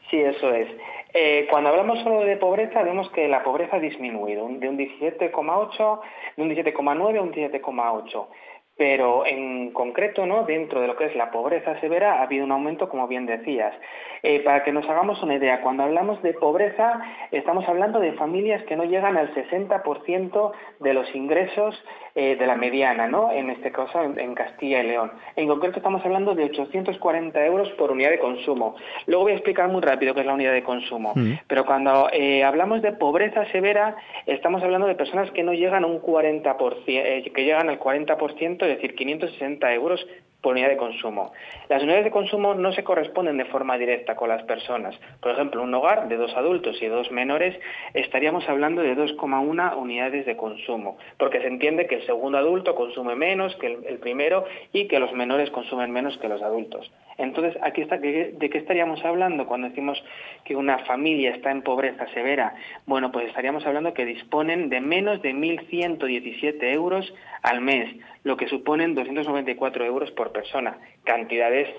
Sí, 0.09 0.17
eso 0.17 0.53
es. 0.53 0.67
Eh, 1.15 1.47
cuando 1.49 1.69
hablamos 1.69 1.99
solo 2.03 2.21
de 2.21 2.37
pobreza, 2.37 2.81
vemos 2.81 3.09
que 3.11 3.27
la 3.27 3.43
pobreza 3.43 3.77
ha 3.77 3.79
disminuido 3.79 4.47
de 4.47 4.67
un 4.67 4.77
17,8, 4.77 5.99
de 6.37 6.43
un 6.43 6.49
17,9 6.49 7.17
a 7.17 7.21
un 7.21 7.31
17,8. 7.31 8.27
Pero 8.75 9.25
en 9.25 9.71
concreto, 9.71 10.25
¿no? 10.25 10.43
dentro 10.43 10.81
de 10.81 10.87
lo 10.87 10.95
que 10.95 11.05
es 11.05 11.15
la 11.15 11.29
pobreza 11.29 11.79
severa, 11.79 12.15
ha 12.15 12.23
habido 12.23 12.43
un 12.43 12.51
aumento, 12.51 12.89
como 12.89 13.07
bien 13.07 13.27
decías. 13.27 13.73
Eh, 14.23 14.39
para 14.39 14.63
que 14.63 14.71
nos 14.71 14.89
hagamos 14.89 15.21
una 15.21 15.35
idea, 15.35 15.61
cuando 15.61 15.83
hablamos 15.83 16.21
de 16.23 16.33
pobreza, 16.33 17.01
estamos 17.31 17.67
hablando 17.67 17.99
de 17.99 18.13
familias 18.13 18.63
que 18.63 18.75
no 18.75 18.85
llegan 18.85 19.17
al 19.17 19.33
60% 19.35 20.51
de 20.79 20.93
los 20.93 21.13
ingresos 21.13 21.75
eh, 22.15 22.35
de 22.35 22.45
la 22.45 22.55
mediana, 22.55 23.07
¿no? 23.07 23.31
En 23.31 23.49
este 23.49 23.71
caso, 23.71 24.03
en, 24.03 24.35
Castilla 24.35 24.83
y 24.83 24.87
León. 24.87 25.11
En 25.35 25.47
concreto, 25.47 25.77
estamos 25.77 26.05
hablando 26.05 26.35
de 26.35 26.43
840 26.43 27.43
euros 27.43 27.69
por 27.71 27.89
unidad 27.89 28.11
de 28.11 28.19
consumo. 28.19 28.75
Luego 29.07 29.23
voy 29.23 29.31
a 29.31 29.35
explicar 29.35 29.67
muy 29.69 29.81
rápido 29.81 30.13
qué 30.13 30.19
es 30.19 30.27
la 30.27 30.35
unidad 30.35 30.53
de 30.53 30.61
consumo. 30.61 31.13
Mm. 31.15 31.39
Pero 31.47 31.65
cuando 31.65 32.09
eh, 32.13 32.43
hablamos 32.43 32.83
de 32.83 32.91
pobreza 32.91 33.45
severa, 33.51 33.95
estamos 34.27 34.61
hablando 34.61 34.85
de 34.85 34.93
personas 34.93 35.31
que 35.31 35.41
no 35.41 35.53
llegan 35.53 35.85
a 35.85 35.87
un 35.87 36.03
40%, 36.03 36.83
eh, 36.85 37.31
que 37.33 37.43
llegan 37.45 37.69
al 37.69 37.79
40%, 37.79 38.61
es 38.61 38.75
decir, 38.75 38.93
560 38.93 39.73
euros 39.73 40.05
por 40.43 40.51
unidad 40.51 40.67
de 40.67 40.77
consumo. 40.77 41.31
Las 41.69 41.81
unidades 41.81 42.03
de 42.03 42.11
consumo 42.11 42.53
no 42.53 42.73
se 42.73 42.83
corresponden 42.83 43.37
de 43.37 43.45
forma 43.45 43.77
directa 43.77 44.15
con 44.17 44.27
las 44.27 44.43
personas. 44.43 44.93
Por 45.21 45.31
ejemplo, 45.31 45.63
un 45.63 45.73
hogar 45.73 46.09
de 46.09 46.17
dos 46.17 46.35
adultos 46.35 46.79
y 46.81 46.87
dos 46.87 47.09
menores 47.11 47.57
estaríamos 47.93 48.47
hablando 48.49 48.81
de 48.81 48.95
2,1 48.95 49.77
unidades 49.77 50.25
de 50.25 50.35
consumo, 50.35 50.97
porque 51.17 51.39
se 51.39 51.47
entiende 51.47 51.87
que 51.87 51.95
el 51.95 52.05
segundo 52.05 52.37
adulto 52.37 52.75
consume 52.75 53.15
menos 53.15 53.55
que 53.55 53.67
el, 53.67 53.99
primero 53.99 54.43
y 54.73 54.87
que 54.89 54.99
los 54.99 55.13
menores 55.13 55.49
consumen 55.49 55.91
menos 55.91 56.17
que 56.17 56.27
los 56.27 56.41
adultos. 56.41 56.91
Entonces, 57.17 57.57
aquí 57.61 57.81
está, 57.81 57.97
¿de 57.97 58.49
qué 58.51 58.57
estaríamos 58.57 59.03
hablando 59.05 59.45
cuando 59.45 59.69
decimos 59.69 60.03
que 60.43 60.55
una 60.55 60.79
familia 60.79 61.31
está 61.31 61.51
en 61.51 61.61
pobreza 61.61 62.07
severa? 62.13 62.55
Bueno, 62.85 63.11
pues 63.11 63.27
estaríamos 63.27 63.65
hablando 63.65 63.93
que 63.93 64.05
disponen 64.05 64.69
de 64.69 64.81
menos 64.81 65.21
de 65.21 65.33
1.117 65.33 66.73
euros 66.73 67.13
al 67.41 67.61
mes, 67.61 67.95
lo 68.23 68.37
que 68.37 68.47
suponen 68.47 68.95
294 68.95 69.85
euros 69.85 70.11
por 70.11 70.31
persona, 70.31 70.77
cantidades 71.03 71.69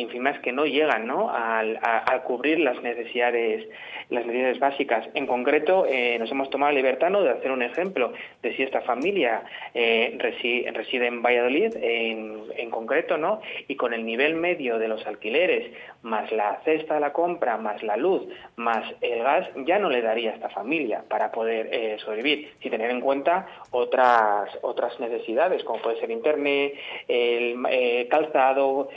ínfimas 0.00 0.38
que 0.40 0.52
no 0.52 0.66
llegan 0.66 1.06
¿no? 1.06 1.30
A, 1.30 1.60
a, 1.60 2.22
cubrir 2.22 2.60
las 2.60 2.80
necesidades 2.82 3.68
las 4.10 4.26
necesidades 4.26 4.58
básicas. 4.58 5.08
En 5.14 5.26
concreto, 5.26 5.86
eh, 5.88 6.18
nos 6.18 6.30
hemos 6.30 6.50
tomado 6.50 6.72
la 6.72 6.76
libertad 6.76 7.10
de 7.10 7.30
hacer 7.30 7.50
un 7.50 7.62
ejemplo 7.62 8.12
de 8.42 8.54
si 8.56 8.62
esta 8.62 8.82
familia 8.82 9.42
eh, 9.72 10.16
reside, 10.18 11.06
en 11.06 11.22
Valladolid, 11.22 11.76
en, 11.76 12.42
en, 12.56 12.70
concreto, 12.70 13.16
¿no? 13.16 13.40
y 13.68 13.76
con 13.76 13.94
el 13.94 14.04
nivel 14.04 14.34
medio 14.34 14.78
de 14.78 14.88
los 14.88 15.06
alquileres, 15.06 15.72
más 16.02 16.30
la 16.32 16.60
cesta 16.64 16.94
de 16.94 17.00
la 17.00 17.12
compra, 17.12 17.56
más 17.56 17.82
la 17.82 17.96
luz, 17.96 18.22
más 18.56 18.84
el 19.00 19.22
gas, 19.22 19.48
ya 19.64 19.78
no 19.78 19.88
le 19.88 20.02
daría 20.02 20.32
a 20.32 20.34
esta 20.34 20.50
familia 20.50 21.04
para 21.08 21.30
poder 21.30 21.68
eh, 21.72 21.96
sobrevivir, 22.04 22.52
sin 22.60 22.70
tener 22.72 22.90
en 22.90 23.00
cuenta 23.00 23.46
otras, 23.70 24.50
otras 24.62 24.98
necesidades, 25.00 25.62
como 25.64 25.80
puede 25.80 26.00
ser 26.00 26.10
internet, 26.10 26.74
el 27.08 28.08
calzado, 28.08 28.88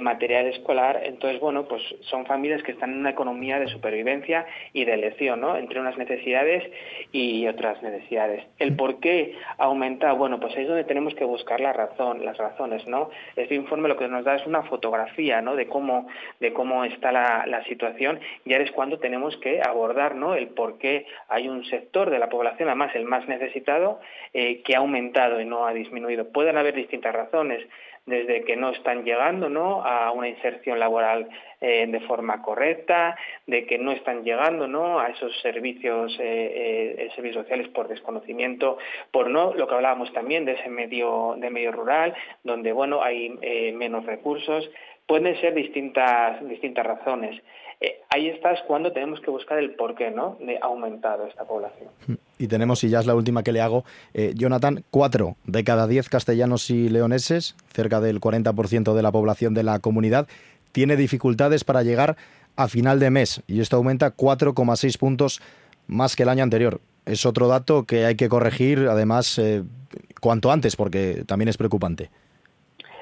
material 0.00 0.46
escolar. 0.52 1.02
Entonces, 1.04 1.40
bueno, 1.40 1.64
pues 1.64 1.82
son 2.02 2.26
familias 2.26 2.62
que 2.62 2.72
están 2.72 2.92
en 2.92 2.98
una 2.98 3.10
economía 3.10 3.58
de 3.58 3.68
supervivencia 3.68 4.46
y 4.72 4.84
de 4.84 4.94
elección, 4.94 5.40
¿no? 5.40 5.56
Entre 5.56 5.80
unas 5.80 5.98
necesidades 5.98 6.64
y 7.12 7.46
otras 7.46 7.82
necesidades. 7.82 8.44
El 8.58 8.76
por 8.76 9.00
qué 9.00 9.36
ha 9.58 9.64
aumentado, 9.64 10.16
bueno, 10.16 10.40
pues 10.40 10.54
ahí 10.56 10.62
es 10.62 10.68
donde 10.68 10.84
tenemos 10.84 11.14
que 11.14 11.24
buscar 11.24 11.60
la 11.60 11.72
razón, 11.72 12.24
las 12.24 12.36
razones, 12.38 12.86
¿no? 12.86 13.10
Este 13.36 13.54
informe 13.54 13.88
lo 13.88 13.96
que 13.96 14.08
nos 14.08 14.24
da 14.24 14.36
es 14.36 14.46
una 14.46 14.62
fotografía, 14.62 15.40
¿no? 15.40 15.56
De 15.56 15.66
cómo, 15.66 16.08
de 16.40 16.52
cómo 16.52 16.84
está 16.84 17.12
la, 17.12 17.62
situación 17.68 18.18
y 18.44 18.52
ahora 18.52 18.64
es 18.64 18.72
cuando 18.72 18.98
tenemos 18.98 19.36
que 19.36 19.60
abordar, 19.62 20.16
¿no? 20.16 20.34
El 20.34 20.48
por 20.48 20.78
qué 20.78 21.06
hay 21.28 21.48
un 21.48 21.64
sector 21.66 22.10
de 22.10 22.18
la 22.18 22.28
población, 22.28 22.68
además 22.68 22.94
el 22.94 23.04
más 23.04 23.26
necesitado, 23.28 24.00
eh, 24.34 24.62
que 24.62 24.74
ha 24.74 24.78
aumentado 24.78 25.40
y 25.40 25.44
no 25.44 25.66
ha 25.66 25.72
disminuido. 25.72 26.28
Pueden 26.28 26.56
haber 26.56 26.74
distintas 26.74 27.14
razones 27.14 27.62
desde 28.06 28.44
que 28.44 28.56
no 28.56 28.70
están 28.70 29.04
llegando 29.04 29.48
¿no? 29.48 29.84
a 29.84 30.10
una 30.10 30.28
inserción 30.28 30.80
laboral 30.80 31.28
eh, 31.60 31.86
de 31.86 32.00
forma 32.00 32.42
correcta, 32.42 33.16
de 33.46 33.66
que 33.66 33.78
no 33.78 33.92
están 33.92 34.24
llegando 34.24 34.66
¿no? 34.66 34.98
a 34.98 35.08
esos 35.08 35.32
servicios, 35.40 36.16
eh, 36.18 36.96
eh, 36.98 37.10
servicios 37.14 37.44
sociales 37.44 37.68
por 37.68 37.86
desconocimiento, 37.86 38.78
por 39.12 39.30
no 39.30 39.54
lo 39.54 39.68
que 39.68 39.74
hablábamos 39.74 40.12
también 40.12 40.44
de 40.44 40.52
ese 40.52 40.68
medio 40.68 41.36
de 41.38 41.50
medio 41.50 41.70
rural, 41.70 42.14
donde 42.42 42.72
bueno 42.72 43.02
hay 43.02 43.30
menos 43.74 44.04
recursos, 44.04 44.68
pueden 45.06 45.38
ser 45.40 45.54
distintas 45.54 46.46
distintas 46.48 46.86
razones. 46.86 47.40
ahí 48.10 48.28
está 48.28 48.52
es 48.52 48.60
cuando 48.62 48.92
tenemos 48.92 49.20
que 49.20 49.30
buscar 49.30 49.58
el 49.58 49.74
porqué 49.74 50.10
¿no? 50.10 50.36
de 50.40 50.58
aumentado 50.60 51.26
esta 51.26 51.44
población. 51.44 51.88
Y 52.38 52.46
tenemos, 52.48 52.82
y 52.84 52.88
ya 52.88 53.00
es 53.00 53.06
la 53.06 53.14
última 53.14 53.42
que 53.42 53.52
le 53.52 53.60
hago, 53.60 53.84
Jonathan, 54.34 54.84
cuatro 54.90 55.36
de 55.44 55.64
cada 55.64 55.86
diez 55.86 56.08
castellanos 56.08 56.70
y 56.70 56.88
leoneses, 56.88 57.56
cerca 57.72 58.00
del 58.00 58.20
40% 58.20 58.94
de 58.94 59.02
la 59.02 59.12
población 59.12 59.54
de 59.54 59.62
la 59.62 59.78
comunidad, 59.80 60.28
tiene 60.72 60.96
dificultades 60.96 61.64
para 61.64 61.82
llegar 61.82 62.16
a 62.56 62.68
final 62.68 62.98
de 62.98 63.10
mes 63.10 63.42
y 63.46 63.60
esto 63.60 63.76
aumenta 63.76 64.14
4,6 64.14 64.98
puntos 64.98 65.40
más 65.86 66.16
que 66.16 66.22
el 66.22 66.28
año 66.28 66.42
anterior. 66.42 66.80
Es 67.06 67.26
otro 67.26 67.48
dato 67.48 67.84
que 67.84 68.04
hay 68.04 68.16
que 68.16 68.28
corregir, 68.28 68.86
además, 68.88 69.38
eh, 69.38 69.62
cuanto 70.20 70.52
antes, 70.52 70.76
porque 70.76 71.24
también 71.26 71.48
es 71.48 71.56
preocupante. 71.56 72.10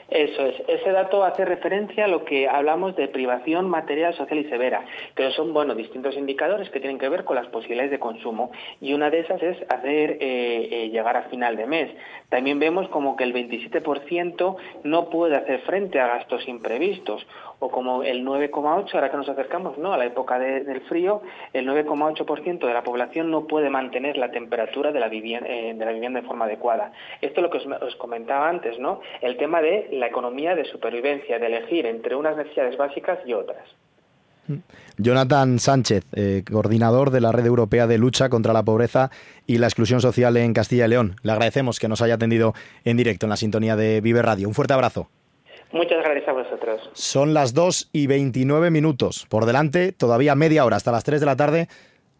Eso 0.08 0.46
es. 0.46 0.56
Ese 0.90 0.96
dato 0.96 1.22
hace 1.22 1.44
referencia 1.44 2.06
a 2.06 2.08
lo 2.08 2.24
que 2.24 2.48
hablamos 2.48 2.96
de 2.96 3.06
privación 3.06 3.70
material, 3.70 4.12
social 4.14 4.40
y 4.40 4.48
severa, 4.48 4.84
que 5.14 5.30
son 5.30 5.54
bueno 5.54 5.76
distintos 5.76 6.16
indicadores 6.16 6.68
que 6.70 6.80
tienen 6.80 6.98
que 6.98 7.08
ver 7.08 7.22
con 7.22 7.36
las 7.36 7.46
posibilidades 7.46 7.92
de 7.92 8.00
consumo 8.00 8.50
y 8.80 8.92
una 8.92 9.08
de 9.08 9.20
esas 9.20 9.40
es 9.40 9.56
hacer 9.68 10.18
eh, 10.20 10.68
eh, 10.68 10.88
llegar 10.90 11.16
a 11.16 11.28
final 11.28 11.54
de 11.54 11.66
mes. 11.66 11.92
También 12.28 12.58
vemos 12.58 12.88
como 12.88 13.14
que 13.14 13.22
el 13.22 13.32
27% 13.32 14.56
no 14.82 15.10
puede 15.10 15.36
hacer 15.36 15.60
frente 15.60 16.00
a 16.00 16.08
gastos 16.08 16.48
imprevistos 16.48 17.24
o 17.60 17.70
como 17.70 18.02
el 18.02 18.24
9,8 18.24 18.94
ahora 18.94 19.10
que 19.10 19.16
nos 19.16 19.28
acercamos 19.28 19.78
¿no? 19.78 19.92
a 19.92 19.98
la 19.98 20.06
época 20.06 20.38
del 20.38 20.80
frío, 20.82 21.22
el 21.52 21.68
9,8% 21.68 22.66
de 22.66 22.74
la 22.74 22.82
población 22.82 23.30
no 23.30 23.46
puede 23.46 23.70
mantener 23.70 24.16
la 24.16 24.30
temperatura 24.30 24.90
de 24.90 24.98
la 24.98 25.08
vivienda 25.08 25.48
eh, 25.48 25.74
de 25.74 25.84
la 25.84 25.92
vivienda 25.92 26.20
de 26.20 26.26
forma 26.26 26.46
adecuada. 26.46 26.92
Esto 27.20 27.40
es 27.40 27.42
lo 27.42 27.50
que 27.50 27.58
os, 27.58 27.96
comentaba 27.96 28.48
antes, 28.48 28.78
¿no? 28.78 29.00
El 29.20 29.36
tema 29.36 29.60
de 29.60 29.88
la 29.92 30.06
economía 30.06 30.54
de 30.54 30.64
supervivencia, 30.64 31.38
de 31.38 31.46
elegir 31.46 31.86
entre 31.86 32.16
unas 32.16 32.36
necesidades 32.36 32.76
básicas 32.76 33.18
y 33.26 33.34
otras. 33.34 33.62
Jonathan 34.96 35.58
Sánchez, 35.60 36.04
eh, 36.12 36.42
coordinador 36.50 37.10
de 37.10 37.20
la 37.20 37.30
Red 37.30 37.46
Europea 37.46 37.86
de 37.86 37.98
Lucha 37.98 38.28
contra 38.28 38.52
la 38.52 38.64
Pobreza 38.64 39.10
y 39.46 39.58
la 39.58 39.66
Exclusión 39.66 40.00
Social 40.00 40.36
en 40.38 40.54
Castilla 40.54 40.86
y 40.86 40.88
León. 40.88 41.16
Le 41.22 41.32
agradecemos 41.32 41.78
que 41.78 41.88
nos 41.88 42.02
haya 42.02 42.14
atendido 42.14 42.54
en 42.84 42.96
directo 42.96 43.26
en 43.26 43.30
la 43.30 43.36
sintonía 43.36 43.76
de 43.76 44.00
Vive 44.00 44.22
Radio. 44.22 44.48
Un 44.48 44.54
fuerte 44.54 44.74
abrazo. 44.74 45.08
Muchas 45.72 45.98
gracias 46.02 46.28
a 46.28 46.32
vosotros. 46.32 46.90
Son 46.94 47.32
las 47.32 47.54
2 47.54 47.90
y 47.92 48.06
29 48.06 48.70
minutos. 48.70 49.26
Por 49.28 49.46
delante, 49.46 49.92
todavía 49.92 50.34
media 50.34 50.64
hora 50.64 50.76
hasta 50.76 50.92
las 50.92 51.04
3 51.04 51.20
de 51.20 51.26
la 51.26 51.36
tarde 51.36 51.68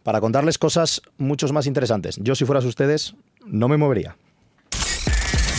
para 0.03 0.21
contarles 0.21 0.59
cosas 0.59 1.03
muchos 1.19 1.53
más 1.53 1.67
interesantes. 1.67 2.17
Yo, 2.23 2.35
si 2.35 2.45
fueras 2.45 2.65
ustedes, 2.65 3.15
no 3.45 3.69
me 3.69 3.77
movería. 3.77 4.17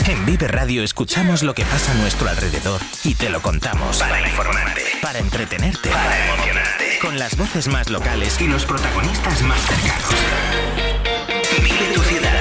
En 0.09 0.25
Vive 0.25 0.47
Radio 0.47 0.83
escuchamos 0.83 1.43
lo 1.43 1.53
que 1.53 1.63
pasa 1.63 1.91
a 1.91 1.95
nuestro 1.95 2.27
alrededor 2.27 2.81
y 3.03 3.13
te 3.13 3.29
lo 3.29 3.39
contamos. 3.41 3.99
Para 3.99 4.19
informarte, 4.19 4.81
para 5.01 5.19
entretenerte, 5.19 5.89
para 5.89 6.25
emocionarte. 6.27 6.99
Con 6.99 7.19
las 7.19 7.37
voces 7.37 7.67
más 7.67 7.89
locales 7.89 8.41
y 8.41 8.47
los 8.47 8.65
protagonistas 8.65 9.43
más 9.43 9.59
cercanos. 9.61 10.15
Vive 11.63 11.93
tu 11.93 12.01
ciudad. 12.01 12.40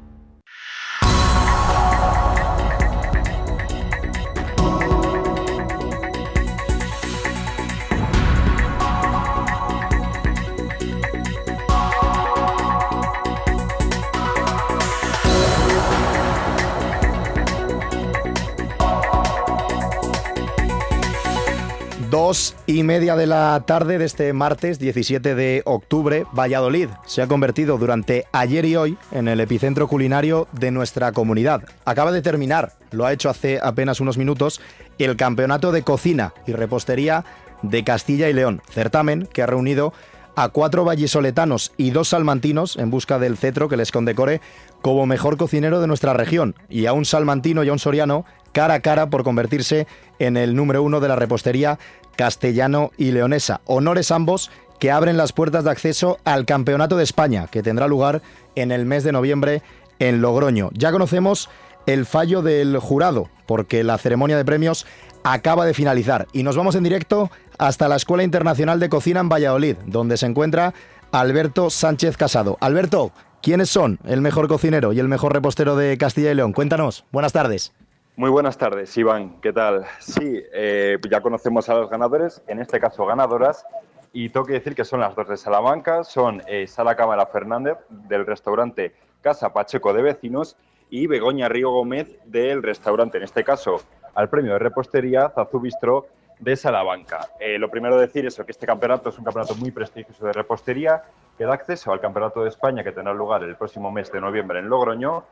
Dos 22.11 22.57
y 22.67 22.83
media 22.83 23.15
de 23.15 23.25
la 23.25 23.63
tarde 23.65 23.97
de 23.97 24.03
este 24.03 24.33
martes 24.33 24.79
17 24.79 25.33
de 25.33 25.61
octubre, 25.63 26.25
Valladolid 26.37 26.89
se 27.05 27.21
ha 27.21 27.27
convertido 27.27 27.77
durante 27.77 28.25
ayer 28.33 28.65
y 28.65 28.75
hoy 28.75 28.97
en 29.13 29.29
el 29.29 29.39
epicentro 29.39 29.87
culinario 29.87 30.45
de 30.51 30.71
nuestra 30.71 31.13
comunidad. 31.13 31.63
Acaba 31.85 32.11
de 32.11 32.21
terminar, 32.21 32.73
lo 32.91 33.05
ha 33.05 33.13
hecho 33.13 33.29
hace 33.29 33.61
apenas 33.63 34.01
unos 34.01 34.17
minutos, 34.17 34.59
el 34.99 35.15
Campeonato 35.15 35.71
de 35.71 35.83
Cocina 35.83 36.33
y 36.45 36.51
Repostería 36.51 37.23
de 37.61 37.85
Castilla 37.85 38.27
y 38.27 38.33
León, 38.33 38.61
certamen 38.69 39.25
que 39.31 39.41
ha 39.41 39.47
reunido 39.47 39.93
a 40.35 40.49
cuatro 40.49 40.85
vallisoletanos 40.85 41.73
y 41.77 41.91
dos 41.91 42.09
salmantinos 42.09 42.77
en 42.77 42.89
busca 42.89 43.19
del 43.19 43.37
cetro 43.37 43.69
que 43.69 43.77
les 43.77 43.91
condecore 43.91 44.41
como 44.81 45.05
mejor 45.05 45.37
cocinero 45.37 45.81
de 45.81 45.87
nuestra 45.87 46.13
región, 46.13 46.55
y 46.69 46.85
a 46.85 46.93
un 46.93 47.05
salmantino 47.05 47.63
y 47.63 47.69
a 47.69 47.73
un 47.73 47.79
soriano 47.79 48.25
cara 48.51 48.75
a 48.75 48.79
cara 48.81 49.09
por 49.09 49.23
convertirse 49.23 49.87
en 50.19 50.37
el 50.37 50.55
número 50.55 50.83
uno 50.83 50.99
de 50.99 51.07
la 51.07 51.15
repostería 51.15 51.79
castellano 52.15 52.91
y 52.97 53.11
leonesa. 53.11 53.61
Honores 53.65 54.11
ambos 54.11 54.51
que 54.79 54.91
abren 54.91 55.17
las 55.17 55.31
puertas 55.31 55.63
de 55.63 55.71
acceso 55.71 56.17
al 56.25 56.45
Campeonato 56.45 56.97
de 56.97 57.03
España, 57.03 57.47
que 57.47 57.63
tendrá 57.63 57.87
lugar 57.87 58.21
en 58.55 58.71
el 58.71 58.85
mes 58.85 59.03
de 59.03 59.11
noviembre 59.11 59.61
en 59.99 60.21
Logroño. 60.21 60.71
Ya 60.73 60.91
conocemos 60.91 61.49
el 61.85 62.05
fallo 62.05 62.41
del 62.41 62.77
jurado, 62.79 63.29
porque 63.45 63.83
la 63.83 63.97
ceremonia 63.97 64.37
de 64.37 64.45
premios 64.45 64.85
acaba 65.23 65.65
de 65.65 65.73
finalizar. 65.73 66.27
Y 66.33 66.43
nos 66.43 66.57
vamos 66.57 66.75
en 66.75 66.83
directo 66.83 67.29
hasta 67.57 67.87
la 67.87 67.95
Escuela 67.95 68.23
Internacional 68.23 68.79
de 68.79 68.89
Cocina 68.89 69.19
en 69.19 69.29
Valladolid, 69.29 69.77
donde 69.85 70.17
se 70.17 70.25
encuentra 70.25 70.73
Alberto 71.11 71.69
Sánchez 71.69 72.17
Casado. 72.17 72.57
Alberto, 72.61 73.11
¿quiénes 73.41 73.69
son 73.69 73.99
el 74.05 74.21
mejor 74.21 74.47
cocinero 74.47 74.93
y 74.93 74.99
el 74.99 75.07
mejor 75.07 75.33
repostero 75.33 75.75
de 75.75 75.97
Castilla 75.97 76.31
y 76.31 76.35
León? 76.35 76.53
Cuéntanos. 76.53 77.05
Buenas 77.11 77.33
tardes. 77.33 77.73
Muy 78.15 78.29
buenas 78.29 78.57
tardes, 78.57 78.95
Iván. 78.97 79.39
¿Qué 79.41 79.53
tal? 79.53 79.85
Sí, 79.99 80.43
eh, 80.53 80.97
ya 81.09 81.21
conocemos 81.21 81.69
a 81.69 81.75
los 81.75 81.89
ganadores, 81.89 82.41
en 82.47 82.59
este 82.59 82.79
caso 82.79 83.05
ganadoras, 83.05 83.65
y 84.13 84.29
tengo 84.29 84.45
que 84.45 84.53
decir 84.53 84.75
que 84.75 84.83
son 84.83 84.99
las 84.99 85.15
dos 85.15 85.29
de 85.29 85.37
Salamanca, 85.37 86.03
son 86.03 86.43
eh, 86.47 86.67
Sala 86.67 86.95
Cámara 86.95 87.25
Fernández 87.27 87.77
del 87.89 88.25
restaurante 88.25 88.93
Casa 89.21 89.53
Pacheco 89.53 89.93
de 89.93 90.01
Vecinos 90.01 90.57
y 90.89 91.07
Begoña 91.07 91.47
Río 91.47 91.71
Gómez 91.71 92.17
del 92.25 92.61
restaurante, 92.61 93.17
en 93.17 93.23
este 93.23 93.43
caso 93.43 93.81
al 94.15 94.29
premio 94.29 94.53
de 94.53 94.59
repostería 94.59 95.29
Zazú 95.29 95.59
Bistro 95.59 96.07
de 96.39 96.55
Salamanca. 96.55 97.29
Eh, 97.39 97.59
lo 97.59 97.69
primero 97.69 97.99
decir 97.99 98.25
es 98.25 98.35
que 98.35 98.51
este 98.51 98.65
campeonato 98.65 99.09
es 99.09 99.17
un 99.17 99.23
campeonato 99.23 99.55
muy 99.55 99.71
prestigioso 99.71 100.25
de 100.25 100.33
repostería 100.33 101.03
que 101.37 101.45
da 101.45 101.53
acceso 101.53 101.91
al 101.91 101.99
Campeonato 101.99 102.43
de 102.43 102.49
España 102.49 102.83
que 102.83 102.91
tendrá 102.91 103.13
lugar 103.13 103.43
el 103.43 103.55
próximo 103.55 103.91
mes 103.91 104.11
de 104.11 104.19
noviembre 104.19 104.59
en 104.59 104.67
Logroño 104.67 105.23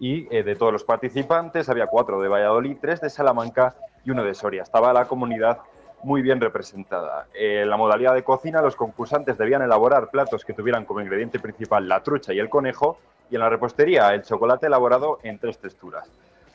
y 0.00 0.32
eh, 0.34 0.42
de 0.42 0.56
todos 0.56 0.72
los 0.72 0.84
participantes 0.84 1.68
había 1.68 1.86
cuatro 1.86 2.20
de 2.20 2.28
Valladolid, 2.28 2.76
tres 2.80 3.00
de 3.00 3.10
Salamanca 3.10 3.74
y 4.04 4.10
uno 4.10 4.24
de 4.24 4.34
Soria. 4.34 4.62
Estaba 4.62 4.92
la 4.92 5.06
comunidad 5.06 5.58
muy 6.02 6.22
bien 6.22 6.40
representada. 6.40 7.26
En 7.34 7.62
eh, 7.62 7.66
la 7.66 7.76
modalidad 7.76 8.14
de 8.14 8.22
cocina, 8.22 8.62
los 8.62 8.76
concursantes 8.76 9.38
debían 9.38 9.62
elaborar 9.62 10.10
platos 10.10 10.44
que 10.44 10.54
tuvieran 10.54 10.84
como 10.84 11.00
ingrediente 11.00 11.40
principal 11.40 11.88
la 11.88 12.02
trucha 12.02 12.32
y 12.32 12.38
el 12.38 12.48
conejo, 12.48 12.98
y 13.30 13.34
en 13.34 13.40
la 13.40 13.48
repostería 13.48 14.14
el 14.14 14.22
chocolate 14.22 14.66
elaborado 14.66 15.18
en 15.22 15.38
tres 15.38 15.58
texturas. 15.58 16.08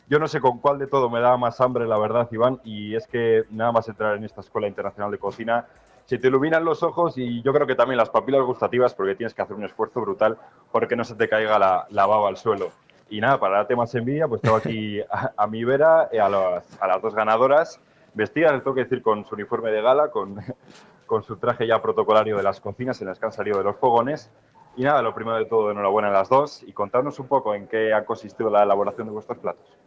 Yo 0.10 0.20
no 0.20 0.28
sé 0.28 0.42
con 0.42 0.60
cuál 0.60 0.80
de 0.80 0.88
todo 0.88 1.10
me 1.10 1.22
da 1.22 1.38
más 1.38 1.62
hambre, 1.62 1.88
la 1.88 1.98
verdad, 1.98 2.28
Iván, 2.32 2.60
y 2.64 2.96
es 2.96 3.08
que 3.08 3.44
nada 3.50 3.72
más 3.72 3.88
entrar 3.88 4.16
en 4.18 4.24
esta 4.24 4.42
Escuela 4.42 4.68
Internacional 4.68 5.12
de 5.12 5.18
Cocina, 5.18 5.66
se 6.06 6.18
te 6.18 6.28
iluminan 6.28 6.66
los 6.66 6.84
ojos 6.84 7.18
y 7.18 7.42
yo 7.42 7.54
creo 7.54 7.66
que 7.66 7.76
también 7.76 7.98
las 7.98 8.10
papilas 8.10 8.42
gustativas, 8.42 8.94
porque 8.94 9.16
tienes 9.16 9.34
que 9.34 9.42
hacer 9.42 9.56
un 9.56 9.64
esfuerzo 9.64 10.02
brutal 10.02 10.38
porque 10.72 10.96
no 10.96 11.06
se 11.06 11.16
te 11.16 11.30
caiga 11.30 11.58
la, 11.58 11.88
la 11.90 12.06
baba 12.06 12.28
al 12.28 12.38
suelo. 12.38 12.72
Y 13.10 13.22
nada, 13.22 13.40
para 13.40 13.58
darte 13.58 13.76
más 13.76 13.94
envidia, 13.96 14.28
pues 14.28 14.42
tengo 14.42 14.56
aquí 14.56 15.00
a, 15.38 15.48
mi 15.48 15.64
vera 15.64 16.10
eh, 16.12 16.20
a, 16.20 16.26
a, 16.26 16.88
las 16.88 17.02
dos 17.02 17.14
ganadoras, 17.16 17.80
vestidas, 18.14 18.52
tengo 18.52 18.74
que 18.74 18.84
decir, 18.84 19.02
con 19.02 19.26
su 19.26 19.36
uniforme 19.36 19.72
de 19.72 19.82
gala, 19.82 20.10
con, 20.10 20.36
con 21.06 21.24
su 21.24 21.38
traje 21.38 21.68
ya 21.68 21.82
protocolario 21.82 22.38
de 22.38 22.44
las 22.44 22.60
cocinas 22.60 23.00
en 23.02 23.08
las 23.08 23.20
que 23.20 23.26
han 23.26 23.32
salido 23.32 23.58
de 23.58 23.64
los 23.64 23.78
fogones. 23.78 24.32
Y 24.76 24.84
nada, 24.84 25.02
lo 25.02 25.14
primero 25.14 25.38
de 25.38 25.46
todo, 25.46 25.70
enhorabuena 25.70 26.10
a 26.10 26.12
las 26.12 26.30
dos 26.30 26.64
y 26.64 26.74
contarnos 26.74 27.20
un 27.20 27.28
poco 27.28 27.54
en 27.54 27.68
qué 27.68 27.94
ha 27.94 28.06
consistido 28.06 28.50
la 28.50 28.64
elaboración 28.64 29.08
de 29.08 29.14
vuestros 29.14 29.38
platos. 29.38 29.78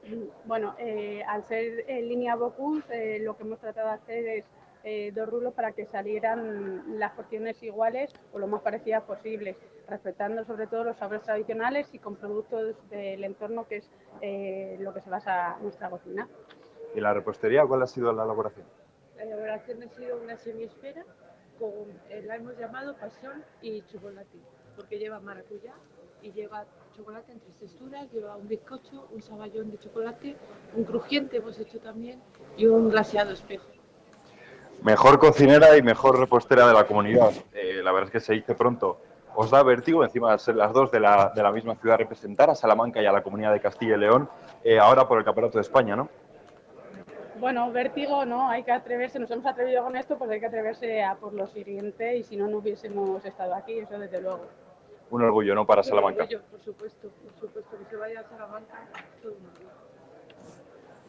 Bueno, 0.45 0.75
eh, 0.79 1.25
al 1.27 1.45
ser 1.45 1.85
en 1.89 2.09
línea 2.09 2.37
Bocuse, 2.37 3.17
eh, 3.17 3.19
lo 3.19 3.37
que 3.37 3.43
hemos 3.43 3.59
tratado 3.59 3.89
de 3.89 3.95
hacer 3.95 4.29
es 4.29 4.45
eh, 4.89 5.11
dos 5.13 5.29
rulos 5.29 5.53
para 5.53 5.73
que 5.73 5.85
salieran 5.85 7.01
las 7.01 7.11
porciones 7.11 7.61
iguales 7.61 8.15
o 8.33 8.39
lo 8.39 8.47
más 8.47 8.63
parecidas 8.63 9.03
posibles, 9.03 9.57
respetando 9.89 10.45
sobre 10.45 10.69
todo 10.69 10.85
los 10.85 10.97
sabores 10.97 11.23
tradicionales 11.23 11.93
y 11.93 11.99
con 11.99 12.15
productos 12.15 12.77
del 12.89 13.25
entorno 13.25 13.67
que 13.67 13.79
es 13.79 13.91
eh, 14.21 14.77
lo 14.79 14.95
que 14.95 15.01
se 15.01 15.11
basa 15.11 15.57
nuestra 15.61 15.91
cocina. 15.91 16.29
¿Y 16.95 17.01
la 17.01 17.13
repostería 17.13 17.67
cuál 17.67 17.83
ha 17.83 17.89
sido 17.89 18.13
la 18.13 18.23
elaboración? 18.23 18.65
La 19.17 19.25
elaboración 19.25 19.83
ha 19.83 19.89
sido 19.89 20.21
una 20.23 20.37
semiesfera 20.37 21.05
con, 21.59 21.73
eh, 22.09 22.23
la 22.25 22.37
hemos 22.37 22.57
llamado 22.57 22.95
pasión 22.97 23.43
y 23.61 23.83
chocolate, 23.83 24.39
porque 24.77 24.99
lleva 24.99 25.19
maracuyá 25.21 25.73
y 26.23 26.33
lleva 26.33 26.65
chocolate 26.97 27.33
en 27.33 27.41
tres 27.41 27.57
texturas, 27.57 28.11
lleva 28.13 28.37
un 28.37 28.49
bizcocho, 28.49 29.09
un 29.13 29.23
saballón 29.23 29.71
de 29.71 29.79
chocolate, 29.79 30.37
un 30.75 30.85
crujiente 30.85 31.39
hemos 31.39 31.59
hecho 31.59 31.79
también 31.81 32.21
y 32.57 32.67
un 32.67 32.91
glaseado 32.91 33.33
espejo 33.33 33.67
mejor 34.83 35.19
cocinera 35.19 35.77
y 35.77 35.83
mejor 35.83 36.19
repostera 36.19 36.67
de 36.67 36.75
la 36.75 36.85
comunidad. 36.85 37.33
Eh, 37.55 37.81
la 37.83 37.93
verdad 37.93 38.09
es 38.09 38.13
que 38.13 38.21
se 38.21 38.35
dice 38.35 38.55
pronto. 38.55 39.01
Os 39.35 39.51
da 39.51 39.63
vértigo, 39.63 40.03
encima 40.03 40.33
de 40.33 40.39
ser 40.39 40.57
las 40.57 40.73
dos 40.73 40.91
de 40.91 41.01
la, 41.01 41.33
de 41.35 41.43
la 41.43 41.53
misma 41.53 41.75
ciudad, 41.75 41.99
representar 41.99 42.49
a 42.49 42.55
Salamanca 42.55 43.03
y 43.03 43.07
a 43.07 43.13
la 43.13 43.23
comunidad 43.23 43.53
de 43.53 43.61
Castilla 43.61 43.97
y 43.97 43.99
León, 43.99 44.31
eh, 44.65 44.79
ahora 44.79 45.07
por 45.07 45.19
el 45.19 45.25
Campeonato 45.25 45.59
de 45.59 45.63
España, 45.63 45.95
¿no? 45.95 46.09
Bueno, 47.39 47.71
vértigo, 47.71 48.25
¿no? 48.25 48.49
Hay 48.49 48.63
que 48.63 48.73
atreverse, 48.73 49.19
nos 49.19 49.31
hemos 49.31 49.45
atrevido 49.45 49.85
con 49.85 49.95
esto, 49.95 50.17
pues 50.17 50.31
hay 50.31 50.41
que 50.41 50.47
atreverse 50.47 51.05
a 51.05 51.17
por 51.17 51.35
lo 51.35 51.47
siguiente 51.49 52.17
y 52.17 52.23
si 52.23 52.35
no, 52.35 52.49
no 52.49 52.59
hubiésemos 52.59 53.23
estado 53.27 53.55
aquí, 53.55 53.79
eso 53.79 53.99
desde 53.99 54.23
luego. 54.23 54.47
Un 55.11 55.23
orgullo, 55.23 55.55
¿no? 55.55 55.67
Para 55.67 55.83
Salamanca. 55.83 56.25
Orgullo, 56.25 56.43
por 56.51 56.61
supuesto, 56.61 57.09
por 57.09 57.33
supuesto, 57.35 57.79
que 57.79 57.85
se 57.85 57.97
vaya 57.97 58.21
a 58.21 58.25
Salamanca, 58.25 58.87
todo 59.23 59.33
un 59.33 59.47
orgullo. 59.47 59.77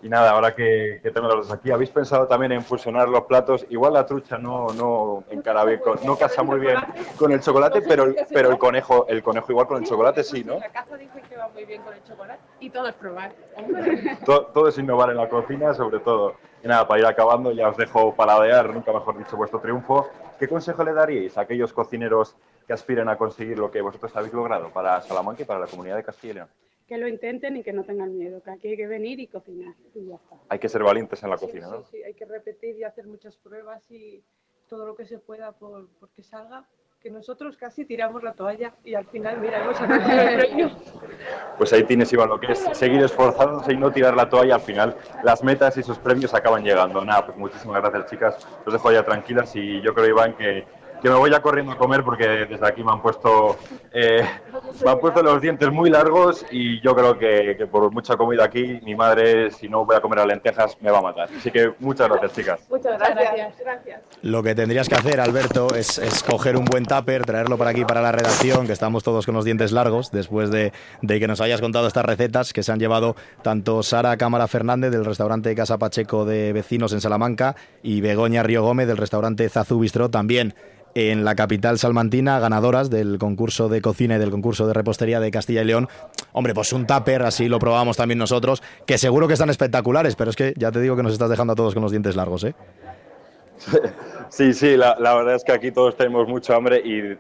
Y 0.04 0.10
nada, 0.10 0.30
ahora 0.32 0.54
que, 0.54 1.02
tengo 1.14 1.28
los 1.28 1.48
dos 1.48 1.58
aquí, 1.58 1.72
¿habéis 1.72 1.90
pensado 1.90 2.28
también 2.28 2.52
en 2.52 2.64
fusionar 2.64 3.10
los 3.10 3.24
platos? 3.24 3.66
Igual 3.70 3.94
la 3.94 4.06
trucha 4.06 4.38
no, 4.38 4.68
no 4.68 5.24
encara 5.32 5.64
bien, 5.64 5.82
no 6.04 6.16
casa 6.16 6.44
muy 6.44 6.60
bien 6.60 6.78
con 7.18 7.32
el 7.32 7.40
chocolate, 7.40 7.82
pero, 7.82 8.14
pero 8.32 8.52
el 8.52 8.60
conejo 8.60 9.08
el 9.08 9.24
conejo 9.24 9.52
igual 9.52 9.66
con 9.66 9.82
el 9.82 9.90
chocolate 9.90 10.24
sí, 10.24 10.44
¿no? 10.44 10.60
La 10.60 10.70
caza 10.70 10.98
dice 10.98 11.20
que 11.28 11.36
va 11.36 11.50
muy 11.50 11.66
bien 11.66 11.82
con 11.82 11.96
el 11.96 12.04
chocolate 12.04 12.40
y 12.60 12.70
todo 12.70 12.88
es 12.88 12.94
probar. 12.94 13.32
Todo, 14.26 14.68
es 14.68 14.78
innovar 14.78 15.10
en 15.10 15.18
la 15.18 15.30
cocina, 15.30 15.74
sobre 15.74 16.00
todo. 16.00 16.36
Y 16.64 16.68
nada, 16.68 16.88
para 16.88 17.00
ir 17.00 17.06
acabando, 17.06 17.52
ya 17.52 17.70
os 17.70 17.78
dejo 17.78 18.14
paladear, 18.14 18.74
nunca 18.74 18.94
mejor 18.94 19.18
dicho, 19.18 19.36
vuestro 19.36 19.60
triunfo. 19.60 20.10
¿Qué 20.38 20.48
consejo 20.48 20.84
le 20.84 20.94
daríais 20.94 21.38
a 21.38 21.42
aquellos 21.42 21.74
cocineros 21.74 22.36
que 22.68 22.74
aspiren 22.74 23.10
a 23.10 23.18
conseguir 23.18 23.58
lo 23.58 23.72
que 23.72 23.82
vosotros 23.82 24.16
habéis 24.16 24.34
logrado 24.34 24.70
para 24.72 25.02
Salamanca 25.02 25.42
y 25.42 25.46
para 25.46 25.62
la 25.62 25.68
comunidad 25.68 25.96
de 25.96 26.04
Castilla 26.04 26.32
y 26.32 26.36
León? 26.36 26.50
que 26.88 26.98
lo 26.98 27.08
intenten 27.08 27.58
y 27.58 27.64
que 27.64 27.74
no 27.74 27.84
tengan 27.84 28.18
miedo, 28.18 28.42
que 28.42 28.50
aquí 28.50 28.70
hay 28.70 28.78
que 28.78 28.88
venir 28.88 29.20
y 29.20 29.28
cocinar 29.28 29.74
y 29.94 30.08
ya 30.08 30.16
está. 30.16 30.38
Hay 30.48 30.58
que 30.58 30.70
ser 30.70 30.84
valientes 30.84 31.22
en 31.22 31.30
la 31.30 31.38
cocina, 31.38 31.68
¿no? 31.68 31.84
Sí, 31.84 31.98
sí, 31.98 32.04
hay 32.04 32.14
que 32.14 32.26
repetir 32.26 32.78
y 32.78 32.84
hacer 32.86 33.06
muchas 33.06 33.36
pruebas 33.36 33.84
y 33.92 34.24
todo 34.70 34.88
lo 34.88 34.96
que 34.96 35.06
se 35.06 35.20
pueda 35.20 35.52
por, 35.52 35.90
que 36.16 36.24
salga. 36.24 36.66
Que 37.02 37.12
nosotros 37.12 37.58
casi 37.58 37.86
tiramos 37.86 38.24
la 38.24 38.34
toalla 38.34 38.74
y 38.84 38.96
al 38.96 39.06
final, 39.06 39.40
mira, 39.40 39.64
hemos 39.64 39.80
el 39.80 39.88
premio. 40.40 40.72
Pues 41.58 41.72
ahí 41.72 41.84
tienes, 41.84 42.12
Iván, 42.12 42.30
lo 42.30 42.40
que 42.40 42.54
es 42.54 42.60
seguir 42.74 43.04
esforzándose 43.04 43.74
y 43.74 43.78
no 43.78 43.92
tirar 43.92 44.16
la 44.16 44.28
toalla. 44.28 44.56
Al 44.56 44.62
final, 44.62 44.98
las 45.24 45.44
metas 45.44 45.78
y 45.78 45.82
esos 45.82 46.00
premios 46.00 46.34
acaban 46.34 46.64
llegando. 46.64 47.06
Nada, 47.06 47.28
pues 47.28 47.38
muchísimas 47.38 47.82
gracias, 47.82 48.10
chicas. 48.10 48.48
Os 48.66 48.74
dejo 48.74 48.92
ya 48.92 49.04
tranquilas 49.04 49.56
y 49.56 49.80
yo 49.82 49.94
creo, 49.94 50.08
Iván, 50.08 50.36
que 50.36 50.66
que 51.02 51.10
me 51.10 51.16
voy 51.16 51.32
ya 51.32 51.42
corriendo 51.42 51.72
a 51.72 51.78
comer 51.78 52.04
porque 52.04 52.28
desde 52.28 52.68
aquí 52.68 52.84
me 52.84 52.92
han 52.92 53.02
puesto 53.02 53.58
eh, 53.92 54.24
me 54.84 54.92
han 54.92 55.00
puesto 55.00 55.22
los 55.22 55.42
dientes 55.42 55.72
muy 55.72 55.90
largos 55.90 56.46
y 56.52 56.82
yo 56.82 56.96
creo 56.96 57.18
que, 57.18 57.68
por 57.72 57.92
mucha 57.92 58.16
comida 58.16 58.44
aquí 58.46 58.80
mi 58.84 58.96
madre 58.96 59.52
si 59.52 59.68
no 59.68 59.86
voy 59.86 59.96
a 59.96 60.02
comer 60.02 60.20
a 60.20 60.26
lentejas 60.26 60.78
me 60.82 60.92
va 60.92 61.00
a 61.00 61.02
matar. 61.02 61.30
Así 61.36 61.52
que 61.52 61.74
muchas 61.80 62.10
gracias 62.10 62.34
chicas. 62.34 62.60
Muchas 62.70 62.98
gracias, 62.98 63.58
gracias. 63.60 64.02
lo 64.22 64.44
que 64.44 64.56
tendrías 64.56 64.90
que 64.90 64.96
hacer 64.96 65.20
Alberto 65.20 65.68
es, 65.76 65.98
es, 65.98 66.24
coger 66.24 66.58
un 66.58 66.66
buen 66.66 66.86
tupper 66.86 67.26
traerlo 67.26 67.58
para 67.58 67.72
aquí 67.72 67.86
para 67.86 68.02
la 68.02 68.12
redacción 68.12 68.66
que 68.66 68.74
estamos 68.74 69.04
todos 69.04 69.26
con 69.26 69.36
los 69.36 69.46
dientes 69.46 69.72
largos 69.72 70.12
después 70.12 70.52
de, 70.52 70.74
de 71.02 71.20
que 71.20 71.28
nos 71.28 71.42
hayas 71.42 71.62
contado 71.62 71.88
estas 71.88 72.06
recetas 72.06 72.54
que 72.54 72.64
se 72.64 72.72
han 72.72 72.80
llevado 72.80 73.16
tanto 73.42 73.84
Sara 73.84 74.18
Cámara 74.18 74.48
Fernández 74.48 74.92
del 74.92 75.06
restaurante 75.06 75.56
Casa 75.56 75.78
Pacheco 75.78 76.26
de 76.26 76.54
Vecinos 76.54 76.94
en 76.94 77.02
Salamanca 77.02 77.56
y 77.84 78.02
Begoña 78.02 78.44
Río 78.44 78.64
Gómez 78.64 78.88
del 78.88 78.98
restaurante 78.98 79.48
Zazú 79.50 79.80
Bistro 79.80 80.10
también 80.10 80.56
en 80.98 81.24
la 81.24 81.36
capital 81.36 81.78
salmantina, 81.78 82.40
ganadoras 82.40 82.90
del 82.90 83.20
concurso 83.20 83.70
de 83.70 83.82
cocina 83.84 84.16
y 84.16 84.20
del 84.20 84.32
concurso 84.32 84.66
de 84.66 84.74
repostería 84.74 85.20
de 85.20 85.30
Castilla 85.30 85.62
y 85.62 85.66
León. 85.66 85.88
Hombre, 86.32 86.56
pues 86.56 86.74
un 86.74 86.88
tupper, 86.88 87.22
así 87.22 87.48
lo 87.48 87.60
probamos 87.60 87.98
también 87.98 88.18
nosotros, 88.18 88.64
que 88.88 88.98
seguro 88.98 89.28
que 89.28 89.34
están 89.34 89.52
espectaculares, 89.52 90.16
pero 90.16 90.32
es 90.32 90.36
que 90.36 90.56
ya 90.58 90.72
te 90.72 90.82
digo 90.82 90.96
que 90.96 91.04
nos 91.04 91.14
estás 91.14 91.30
dejando 91.30 91.54
a 91.54 91.56
todos 91.56 91.76
con 91.76 91.84
los 91.84 91.92
dientes 91.92 92.16
largos, 92.16 92.44
¿eh? 92.46 92.56
Sí, 94.30 94.54
sí, 94.54 94.76
la, 94.76 94.96
verdad 94.98 95.36
es 95.36 95.44
que 95.46 95.54
aquí 95.54 95.72
todos 95.72 95.96
tenemos 95.96 96.28
mucho 96.28 96.54
hambre 96.54 96.82
y 96.84 97.18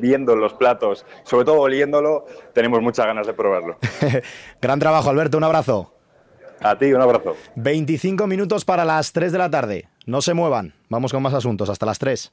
viendo 0.00 0.34
los 0.34 0.54
platos, 0.54 1.06
sobre 1.22 1.44
todo 1.44 1.60
oliéndolo, 1.60 2.26
tenemos 2.52 2.82
muchas 2.82 3.06
ganas 3.06 3.28
de 3.28 3.32
probarlo. 3.32 3.76
Gran 4.60 4.80
trabajo, 4.80 5.08
Alberto, 5.08 5.38
un 5.38 5.44
abrazo. 5.44 5.92
A 6.60 6.76
ti, 6.76 6.92
un 6.92 7.00
abrazo. 7.00 7.36
25 7.54 8.26
minutos 8.26 8.64
para 8.64 8.84
las 8.84 9.12
3 9.12 9.30
de 9.30 9.38
la 9.38 9.50
tarde. 9.50 9.88
No 10.06 10.20
se 10.20 10.34
muevan, 10.34 10.74
vamos 10.88 11.12
con 11.12 11.22
más 11.22 11.34
asuntos, 11.34 11.70
hasta 11.70 11.86
las 11.86 12.00
3. 12.00 12.32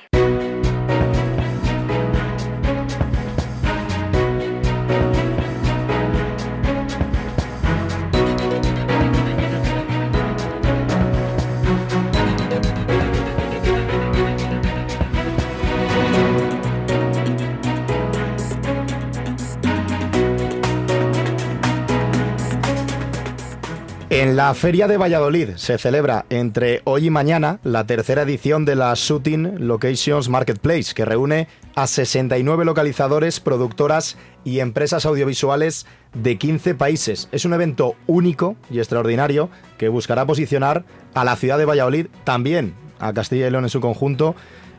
En 24.21 24.35
la 24.35 24.53
Feria 24.53 24.87
de 24.87 24.97
Valladolid 24.97 25.55
se 25.55 25.79
celebra 25.79 26.27
entre 26.29 26.83
hoy 26.83 27.07
y 27.07 27.09
mañana 27.09 27.59
la 27.63 27.87
tercera 27.87 28.21
edición 28.21 28.65
de 28.65 28.75
la 28.75 28.93
Shooting 28.93 29.65
Locations 29.67 30.29
Marketplace, 30.29 30.93
que 30.93 31.05
reúne 31.05 31.47
a 31.73 31.87
69 31.87 32.63
localizadores, 32.63 33.39
productoras 33.39 34.17
y 34.43 34.59
empresas 34.59 35.07
audiovisuales 35.07 35.87
de 36.13 36.37
15 36.37 36.75
países. 36.75 37.29
Es 37.31 37.45
un 37.45 37.55
evento 37.55 37.95
único 38.05 38.57
y 38.69 38.77
extraordinario 38.77 39.49
que 39.79 39.89
buscará 39.89 40.23
posicionar 40.23 40.85
a 41.15 41.25
la 41.25 41.35
ciudad 41.35 41.57
de 41.57 41.65
Valladolid, 41.65 42.05
también 42.23 42.75
a 42.99 43.13
Castilla 43.13 43.47
y 43.47 43.49
León 43.49 43.63
en 43.63 43.71
su 43.71 43.81
conjunto, 43.81 44.35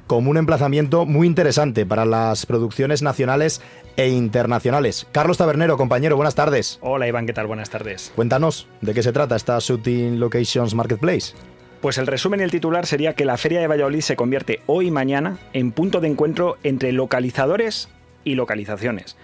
como 0.07 0.31
un 0.31 0.37
emplazamiento 0.37 1.07
muy 1.07 1.27
interesante 1.27 1.87
para 1.87 2.05
las 2.05 2.47
producciones 2.47 3.03
nacionales 3.03 3.61
e 3.97 4.09
internacionales. 4.09 5.07
Carlos 5.12 5.38
Tabernero, 5.38 5.77
compañero, 5.77 6.17
buenas 6.17 6.35
tardes. 6.35 6.79
Hola 6.83 7.09
Iván, 7.09 7.27
¿qué 7.27 7.33
tal? 7.33 7.47
Buenas 7.47 7.71
tardes. 7.71 8.12
Cuéntanos, 8.15 8.67
¿de 8.81 8.95
qué 8.95 9.03
se 9.03 9.12
trata 9.12 9.37
esta 9.37 9.59
Shooting 9.59 10.19
Locations 10.21 10.75
Marketplace? 10.75 11.35
Pues 11.81 11.99
el 11.99 12.07
resumen 12.07 12.41
y 12.41 12.45
el 12.45 12.51
titular 12.51 12.87
sería 12.87 13.15
que 13.15 13.25
la 13.25 13.37
Feria 13.37 13.61
de 13.61 13.67
Valladolid 13.67 14.03
se 14.03 14.17
convierte 14.17 14.61
hoy 14.67 14.87
y 14.87 14.91
mañana 14.91 15.38
en 15.53 15.73
punto 15.73 16.01
de 16.01 16.09
encuentro 16.09 16.57
entre 16.62 16.93
localizadores 16.93 17.88
y 18.25 18.37
localizaciones. 18.37 19.17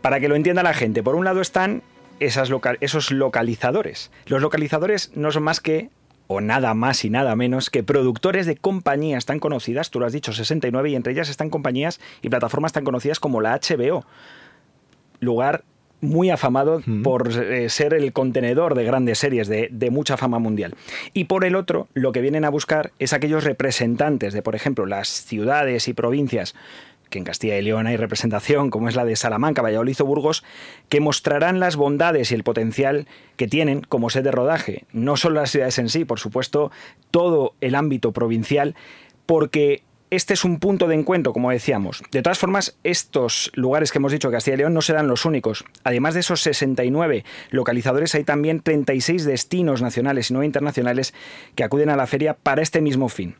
Para 0.00 0.18
que 0.18 0.28
lo 0.28 0.34
entienda 0.34 0.64
la 0.64 0.74
gente, 0.74 1.04
por 1.04 1.14
un 1.14 1.24
lado 1.24 1.40
están 1.40 1.82
esas 2.18 2.50
esos 2.80 3.10
localizadores. 3.10 4.10
Los 4.26 4.42
localizadores 4.42 5.12
no 5.14 5.30
son 5.30 5.44
más 5.44 5.60
que 5.60 5.90
o 6.26 6.40
nada 6.40 6.74
más 6.74 7.04
y 7.04 7.10
nada 7.10 7.36
menos 7.36 7.70
que 7.70 7.82
productores 7.82 8.46
de 8.46 8.56
compañías 8.56 9.26
tan 9.26 9.38
conocidas, 9.38 9.90
tú 9.90 10.00
lo 10.00 10.06
has 10.06 10.12
dicho, 10.12 10.32
69, 10.32 10.90
y 10.90 10.94
entre 10.94 11.12
ellas 11.12 11.28
están 11.28 11.50
compañías 11.50 12.00
y 12.22 12.28
plataformas 12.28 12.72
tan 12.72 12.84
conocidas 12.84 13.20
como 13.20 13.40
la 13.40 13.58
HBO, 13.58 14.04
lugar 15.20 15.64
muy 16.02 16.30
afamado 16.30 16.82
por 17.04 17.30
eh, 17.30 17.68
ser 17.70 17.94
el 17.94 18.12
contenedor 18.12 18.74
de 18.74 18.84
grandes 18.84 19.20
series 19.20 19.46
de, 19.46 19.68
de, 19.70 19.90
mucha 19.90 20.16
fama 20.16 20.40
mundial. 20.40 20.74
Y 21.14 21.24
por 21.24 21.44
el 21.44 21.54
otro, 21.54 21.86
lo 21.94 22.10
que 22.10 22.20
vienen 22.20 22.44
a 22.44 22.50
buscar 22.50 22.90
es 22.98 23.12
aquellos 23.12 23.44
representantes 23.44 24.34
de, 24.34 24.42
por 24.42 24.56
ejemplo, 24.56 24.84
las 24.84 25.08
ciudades 25.08 25.86
y 25.86 25.94
provincias 25.94 26.56
que 27.12 27.18
en 27.18 27.24
Castilla 27.24 27.56
y 27.56 27.62
León 27.62 27.86
hay 27.86 27.96
representación, 27.96 28.70
como 28.70 28.88
es 28.88 28.96
la 28.96 29.04
de 29.04 29.14
Salamanca, 29.14 29.62
Valladolid 29.62 30.00
o 30.00 30.04
Burgos, 30.04 30.42
que 30.88 30.98
mostrarán 30.98 31.60
las 31.60 31.76
bondades 31.76 32.32
y 32.32 32.34
el 32.34 32.42
potencial 32.42 33.06
que 33.36 33.46
tienen 33.46 33.82
como 33.82 34.10
sede 34.10 34.24
de 34.24 34.30
rodaje. 34.32 34.84
No 34.92 35.16
solo 35.16 35.40
las 35.40 35.50
ciudades 35.50 35.78
en 35.78 35.88
sí, 35.88 36.04
por 36.04 36.18
supuesto, 36.18 36.72
todo 37.12 37.54
el 37.60 37.76
ámbito 37.76 38.12
provincial, 38.12 38.74
porque 39.26 39.82
este 40.12 40.34
es 40.34 40.44
un 40.44 40.58
punto 40.58 40.88
de 40.88 40.94
encuentro, 40.94 41.32
como 41.32 41.50
decíamos. 41.50 42.02
De 42.10 42.20
todas 42.20 42.38
formas, 42.38 42.76
estos 42.84 43.50
lugares 43.54 43.90
que 43.90 43.96
hemos 43.96 44.12
dicho 44.12 44.30
Castilla 44.30 44.56
y 44.56 44.58
León 44.58 44.74
no 44.74 44.82
serán 44.82 45.08
los 45.08 45.24
únicos. 45.24 45.64
Además 45.84 46.12
de 46.12 46.20
esos 46.20 46.42
69 46.42 47.24
localizadores, 47.48 48.14
hay 48.14 48.22
también 48.22 48.60
36 48.60 49.24
destinos 49.24 49.80
nacionales 49.80 50.30
y 50.30 50.34
no 50.34 50.44
internacionales 50.44 51.14
que 51.54 51.64
acuden 51.64 51.88
a 51.88 51.96
la 51.96 52.06
feria 52.06 52.34
para 52.34 52.60
este 52.60 52.82
mismo 52.82 53.08
fin. 53.08 53.36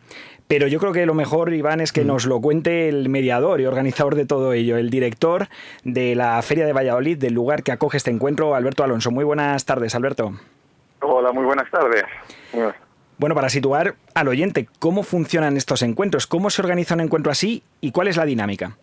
Pero 0.53 0.67
yo 0.67 0.79
creo 0.81 0.93
que 0.93 1.07
lo 1.07 1.15
mejor, 1.15 1.51
Iván, 1.55 1.81
es 1.81 1.93
que 1.93 2.05
mm. 2.05 2.07
nos 2.07 2.27
lo 2.27 2.39
cuente 2.43 2.87
el 2.91 3.09
mediador 3.09 3.63
y 3.63 3.65
organizador 3.65 4.17
de 4.17 4.27
todo 4.27 4.53
ello, 4.53 4.77
el 4.77 4.91
director 4.91 5.47
de 5.83 6.15
la 6.15 6.43
Feria 6.43 6.67
de 6.67 6.75
Valladolid, 6.75 7.17
del 7.17 7.33
lugar 7.33 7.63
que 7.63 7.73
acoge 7.73 7.97
este 7.97 8.11
encuentro, 8.11 8.55
Alberto 8.55 8.85
Alonso. 8.85 9.11
Muy 9.11 9.25
buenas 9.25 9.65
tardes, 9.65 9.95
Alberto. 9.95 10.33
Hola, 11.01 11.33
muy 11.33 11.47
buenas 11.47 11.71
tardes. 11.71 12.05
Bueno, 13.17 13.35
para 13.35 13.49
situar 13.49 13.95
al 14.15 14.29
oyente, 14.29 14.69
¿cómo 14.79 15.05
funcionan 15.05 15.57
estos 15.57 15.81
encuentros? 15.81 16.27
¿Cómo 16.27 16.51
se 16.51 16.61
organiza 16.61 16.97
un 16.97 17.01
encuentro 17.01 17.33
así 17.33 17.63
y 17.81 17.91
cuál 17.91 18.09
es 18.09 18.19
la 18.19 18.27
dinámica? 18.27 18.77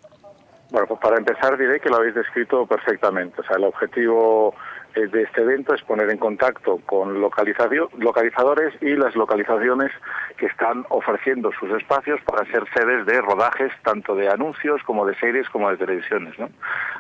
Bueno, 0.72 0.88
pues 0.88 1.00
para 1.00 1.18
empezar 1.18 1.56
diré 1.56 1.80
que 1.80 1.90
lo 1.90 1.98
habéis 1.98 2.16
descrito 2.16 2.66
perfectamente. 2.66 3.42
O 3.42 3.44
sea, 3.44 3.58
el 3.58 3.66
objetivo 3.66 4.56
de 4.96 5.24
este 5.24 5.42
evento 5.42 5.74
es 5.74 5.82
poner 5.84 6.10
en 6.10 6.18
contacto 6.18 6.80
con 6.86 7.22
localizadores 7.22 8.74
y 8.82 8.96
las 8.96 9.16
localizaciones 9.16 9.92
que 10.38 10.48
están 10.48 10.86
ofreciendo 10.90 11.52
sus 11.60 11.70
espacios 11.72 12.20
para 12.22 12.46
ser 12.52 12.64
sedes 12.74 13.06
de 13.06 13.22
rodajes 13.22 13.72
tanto 13.84 14.16
de 14.16 14.30
anuncios 14.30 14.82
como 14.84 15.06
de 15.06 15.16
series 15.16 15.48
como 15.50 15.70
de 15.70 15.78
televisiones. 15.78 16.38
¿no? 16.40 16.50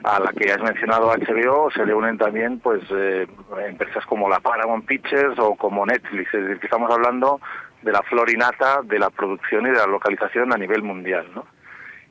A 0.03 0.19
la 0.19 0.31
que 0.31 0.51
has 0.51 0.61
mencionado 0.61 1.11
HBO 1.11 1.71
se 1.71 1.85
le 1.85 1.93
unen 1.93 2.17
también 2.17 2.59
pues 2.59 2.81
eh, 2.91 3.27
empresas 3.67 4.05
como 4.05 4.29
la 4.29 4.39
Paramount 4.39 4.85
Pictures 4.85 5.37
o 5.39 5.55
como 5.55 5.85
Netflix, 5.85 6.33
es 6.33 6.41
decir, 6.41 6.59
que 6.59 6.67
estamos 6.67 6.91
hablando 6.91 7.39
de 7.81 7.91
la 7.91 8.03
florinata 8.03 8.81
de 8.83 8.99
la 8.99 9.09
producción 9.09 9.65
y 9.65 9.69
de 9.71 9.77
la 9.77 9.87
localización 9.87 10.53
a 10.53 10.57
nivel 10.57 10.83
mundial. 10.83 11.27
¿no? 11.33 11.45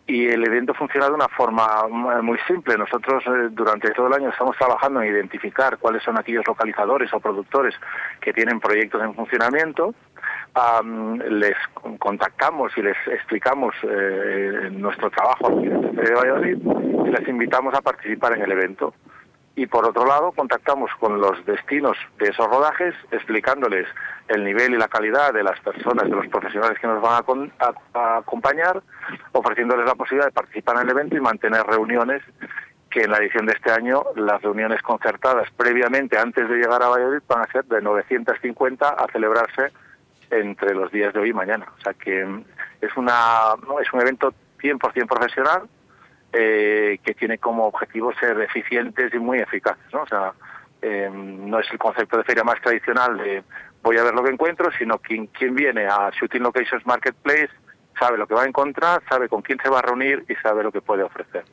Y 0.09 0.27
el 0.27 0.43
evento 0.43 0.73
funciona 0.73 1.07
de 1.07 1.13
una 1.13 1.29
forma 1.29 1.87
muy 2.23 2.39
simple. 2.49 2.79
Nosotros 2.79 3.23
eh, 3.27 3.49
durante 3.51 3.91
todo 3.91 4.09
el 4.09 4.15
año 4.15 4.31
estamos 4.31 4.57
trabajando 4.57 5.03
en 5.03 5.13
identificar 5.13 5.77
cuáles 5.77 6.03
son 6.03 6.19
aquellos 6.19 6.47
localizadores 6.47 7.13
o 7.13 7.21
productores 7.21 7.75
que 8.19 8.33
tienen 8.33 8.59
proyectos 8.59 9.03
en 9.03 9.15
funcionamiento. 9.15 9.95
les 11.29 11.57
contactamos 11.99 12.73
y 12.79 12.83
les 12.83 12.97
explicamos 13.07 13.75
eh, 13.83 14.71
nuestro 14.73 15.11
trabajo 15.11 15.49
aquí 15.49 15.67
en 15.67 15.95
de 15.95 16.15
Valladolid 16.15 16.59
y 17.07 17.11
les 17.11 17.29
invitamos 17.29 17.75
a 17.75 17.83
participar 17.83 18.33
en 18.33 18.43
el 18.43 18.53
evento 18.53 18.95
y 19.59 19.67
por 19.67 19.85
otro 19.85 20.07
lado 20.07 20.31
contactamos 20.31 20.89
con 21.01 21.21
los 21.21 21.45
destinos 21.45 21.97
de 22.19 22.29
esos 22.29 22.47
rodajes 22.47 22.95
explicándoles 23.11 23.89
el 24.29 24.45
nivel 24.45 24.73
y 24.73 24.79
la 24.79 24.87
calidad 24.87 25.35
de 25.35 25.43
las 25.43 25.59
personas, 25.59 26.05
de 26.05 26.15
los 26.15 26.29
profesionales 26.29 26.79
que 26.79 26.87
nos 26.87 27.03
van 27.03 27.51
a, 27.59 28.19
acompañar, 28.19 28.81
ofreciéndoles 29.33 29.85
la 29.85 29.97
posibilidad 29.97 30.27
de 30.27 30.33
participar 30.33 30.77
en 30.77 30.83
el 30.83 30.91
evento 30.91 31.17
y 31.17 31.21
mantener 31.21 31.65
reuniones 31.65 32.23
que 32.89 33.03
en 33.03 33.11
la 33.11 33.19
edición 33.19 33.47
de 33.47 33.55
este 33.55 33.73
año 33.73 34.05
las 34.15 34.41
reuniones 34.43 34.81
concertadas 34.81 35.51
previamente 35.57 36.17
antes 36.17 36.49
de 36.49 36.55
llegar 36.55 36.81
a 36.81 36.89
Valladolid 36.91 37.23
van 37.27 37.41
a 37.41 37.51
ser 37.51 37.65
de 37.65 37.83
950 37.83 38.89
a 38.89 39.07
celebrarse 39.11 39.73
entre 40.31 40.73
los 40.73 40.93
días 40.93 41.13
de 41.13 41.19
hoy 41.19 41.31
y 41.31 41.35
mañana. 41.35 41.67
O 41.77 41.81
sea 41.81 41.95
que 41.95 42.23
es 42.81 42.97
una 42.97 43.57
es 43.83 43.93
un 43.93 44.01
evento 44.03 44.33
100% 44.61 45.09
profesional 45.09 45.63
eh, 46.33 46.99
que 47.03 47.15
tiene 47.15 47.39
como 47.39 47.67
objetivo 47.67 48.13
ser 48.15 48.41
eficientes 48.41 49.13
y 49.15 49.19
muy 49.19 49.39
eficaces. 49.39 49.85
¿no? 49.93 50.03
O 50.03 50.07
sea, 50.07 50.33
eh, 50.83 51.11
no 51.13 51.59
es 51.59 51.67
el 51.73 51.79
concepto 51.79 52.17
de 52.17 52.25
feria 52.25 52.45
más 52.45 52.61
tradicional 52.61 53.17
de 53.19 53.43
voy 53.83 53.97
a 53.97 54.05
ver 54.05 54.15
lo 54.15 54.23
que 54.23 54.31
encuentro, 54.31 54.71
sino 54.79 54.99
quien, 54.99 55.27
quien 55.29 55.55
viene 55.55 55.87
a 55.87 56.11
Shooting 56.11 56.43
Locations 56.43 56.87
Marketplace 56.87 57.51
sabe 57.99 58.19
lo 58.19 58.27
que 58.27 58.35
va 58.35 58.43
a 58.43 58.47
encontrar, 58.47 59.03
sabe 59.09 59.29
con 59.29 59.43
quién 59.43 59.59
se 59.63 59.69
va 59.69 59.81
a 59.81 59.83
reunir 59.83 60.25
y 60.29 60.35
sabe 60.37 60.63
lo 60.63 60.71
que 60.71 60.81
puede 60.81 61.03
ofrecer. 61.03 61.45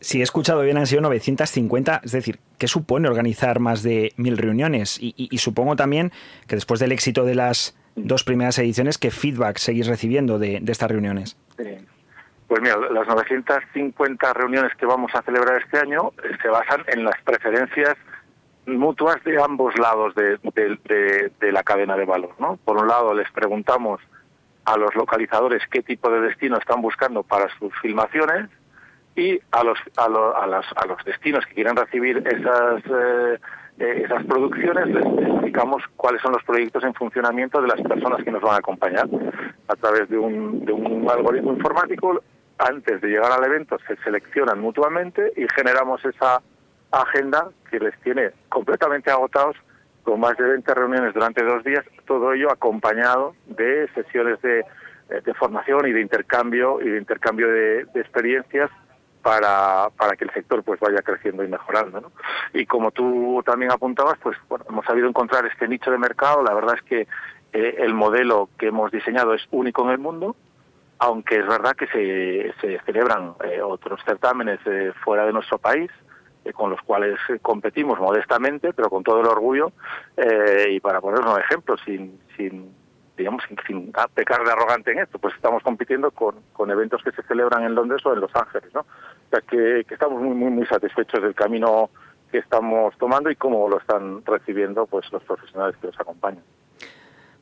Si 0.00 0.20
he 0.20 0.22
escuchado 0.22 0.62
bien, 0.62 0.76
han 0.76 0.86
sido 0.86 1.00
950, 1.02 2.02
es 2.04 2.12
decir, 2.12 2.38
¿qué 2.58 2.68
supone 2.68 3.08
organizar 3.08 3.60
más 3.60 3.82
de 3.82 4.12
mil 4.16 4.36
reuniones? 4.36 4.98
Y, 5.00 5.38
supongo 5.38 5.76
también 5.76 6.12
que 6.46 6.56
después 6.56 6.80
del 6.80 6.92
éxito 6.92 7.24
de 7.24 7.34
las 7.34 7.76
dos 7.94 8.24
primeras 8.24 8.58
ediciones, 8.58 8.98
¿qué 8.98 9.10
feedback 9.10 9.58
seguís 9.58 9.86
recibiendo 9.86 10.38
de, 10.38 10.60
de 10.60 10.72
estas 10.72 10.90
reuniones? 10.90 11.36
Sí. 11.56 11.78
Pues 12.48 12.62
mira, 12.62 12.76
las 12.76 13.06
950 13.08 14.32
reuniones 14.32 14.74
que 14.76 14.86
vamos 14.86 15.12
a 15.14 15.22
celebrar 15.22 15.62
este 15.62 15.78
año 15.78 16.12
eh, 16.22 16.36
se 16.40 16.48
basan 16.48 16.84
en 16.86 17.04
las 17.04 17.20
preferencias 17.22 17.96
mutuas 18.66 19.22
de 19.24 19.40
ambos 19.40 19.76
lados 19.78 20.14
de, 20.14 21.52
la 21.52 21.62
cadena 21.62 21.96
de 21.96 22.04
valor. 22.04 22.34
¿no? 22.38 22.58
Por 22.64 22.76
un 22.78 22.88
lado, 22.88 23.14
les 23.14 23.30
preguntamos 23.32 24.00
a 24.64 24.76
los 24.76 24.94
localizadores 24.94 25.62
qué 25.70 25.82
tipo 25.82 26.10
de 26.10 26.20
destino 26.20 26.58
están 26.58 26.82
buscando 26.82 27.22
para 27.22 27.48
sus 27.58 27.72
filmaciones 27.80 28.50
y 29.14 29.40
a 29.50 29.64
los, 29.64 29.78
a, 29.96 30.08
los, 30.08 30.34
a 30.76 30.86
los 30.86 31.04
destinos 31.04 31.46
que 31.46 31.54
quieran 31.54 31.76
recibir 31.76 32.18
esas, 32.26 32.82
eh, 32.84 33.38
eh, 33.78 34.02
esas 34.04 34.24
producciones, 34.24 34.88
les 34.88 35.04
explicamos 35.04 35.82
cuáles 35.96 36.20
son 36.20 36.32
los 36.32 36.42
proyectos 36.44 36.82
en 36.84 36.94
funcionamiento 36.94 37.62
de 37.62 37.68
las 37.68 37.80
personas 37.80 38.22
que 38.22 38.30
nos 38.30 38.42
van 38.42 38.54
a 38.54 38.58
acompañar 38.58 39.08
a 39.68 39.74
través 39.76 40.08
de 40.08 40.18
un, 40.18 40.64
de 40.64 40.72
un 40.72 41.08
algoritmo 41.08 41.52
informático. 41.52 42.20
Antes 42.58 43.00
de 43.00 43.08
llegar 43.08 43.32
al 43.32 43.44
evento 43.44 43.78
se 43.86 43.96
seleccionan 43.96 44.60
mutuamente 44.60 45.32
y 45.36 45.46
generamos 45.54 46.04
esa 46.04 46.40
agenda 46.90 47.50
que 47.70 47.78
les 47.78 47.98
tiene 48.00 48.30
completamente 48.48 49.10
agotados 49.10 49.56
con 50.02 50.20
más 50.20 50.36
de 50.36 50.44
20 50.44 50.74
reuniones 50.74 51.14
durante 51.14 51.44
dos 51.44 51.64
días, 51.64 51.84
todo 52.06 52.32
ello 52.32 52.50
acompañado 52.50 53.34
de 53.46 53.88
sesiones 53.94 54.40
de, 54.40 54.64
de 55.08 55.34
formación 55.34 55.86
y 55.88 55.92
de 55.92 56.00
intercambio 56.00 56.80
y 56.80 56.88
de 56.88 56.98
intercambio 56.98 57.48
de, 57.48 57.84
de 57.86 58.00
experiencias 58.00 58.70
para, 59.26 59.90
para 59.96 60.16
que 60.16 60.24
el 60.24 60.32
sector 60.32 60.62
pues 60.62 60.78
vaya 60.78 61.02
creciendo 61.02 61.42
y 61.42 61.48
mejorando. 61.48 62.00
¿no? 62.00 62.12
Y 62.54 62.64
como 62.66 62.92
tú 62.92 63.42
también 63.44 63.72
apuntabas, 63.72 64.16
pues 64.22 64.36
bueno, 64.48 64.64
hemos 64.68 64.86
sabido 64.86 65.08
encontrar 65.08 65.44
este 65.46 65.66
nicho 65.66 65.90
de 65.90 65.98
mercado. 65.98 66.44
La 66.44 66.54
verdad 66.54 66.76
es 66.76 66.82
que 66.82 67.08
eh, 67.52 67.74
el 67.78 67.92
modelo 67.92 68.48
que 68.56 68.68
hemos 68.68 68.92
diseñado 68.92 69.34
es 69.34 69.42
único 69.50 69.82
en 69.82 69.90
el 69.90 69.98
mundo, 69.98 70.36
aunque 70.98 71.38
es 71.38 71.46
verdad 71.46 71.72
que 71.72 71.86
se, 71.88 72.54
se 72.60 72.80
celebran 72.84 73.34
eh, 73.44 73.60
otros 73.60 74.00
certámenes 74.04 74.60
eh, 74.66 74.92
fuera 75.04 75.26
de 75.26 75.32
nuestro 75.32 75.58
país 75.58 75.90
eh, 76.44 76.52
con 76.52 76.70
los 76.70 76.80
cuales 76.82 77.18
competimos 77.42 77.98
modestamente, 77.98 78.72
pero 78.72 78.88
con 78.88 79.02
todo 79.02 79.20
el 79.20 79.26
orgullo, 79.26 79.72
y 80.70 80.80
para 80.80 81.00
ponernos 81.00 81.34
un 81.34 81.40
ejemplo, 81.40 81.76
sin, 81.84 82.20
sin 82.36 82.74
digamos, 83.16 83.42
sin, 83.48 83.56
sin 83.66 83.92
pecar 84.14 84.44
de 84.44 84.52
arrogante 84.52 84.92
en 84.92 84.98
esto, 84.98 85.18
pues 85.18 85.34
estamos 85.34 85.62
compitiendo 85.62 86.10
con, 86.10 86.36
con 86.52 86.70
eventos 86.70 87.02
que 87.02 87.12
se 87.12 87.22
celebran 87.22 87.64
en 87.64 87.74
Londres 87.74 88.04
o 88.04 88.12
en 88.12 88.20
Los 88.20 88.34
Ángeles, 88.36 88.72
¿no? 88.74 88.80
O 88.80 89.30
sea, 89.30 89.40
que, 89.40 89.84
que 89.86 89.94
estamos 89.94 90.20
muy, 90.20 90.34
muy, 90.34 90.50
muy 90.50 90.66
satisfechos 90.66 91.22
del 91.22 91.34
camino 91.34 91.90
que 92.30 92.38
estamos 92.38 92.96
tomando 92.98 93.30
y 93.30 93.36
cómo 93.36 93.68
lo 93.68 93.78
están 93.78 94.24
recibiendo 94.24 94.86
pues 94.86 95.10
los 95.12 95.22
profesionales 95.24 95.76
que 95.80 95.86
los 95.86 95.98
acompañan. 95.98 96.42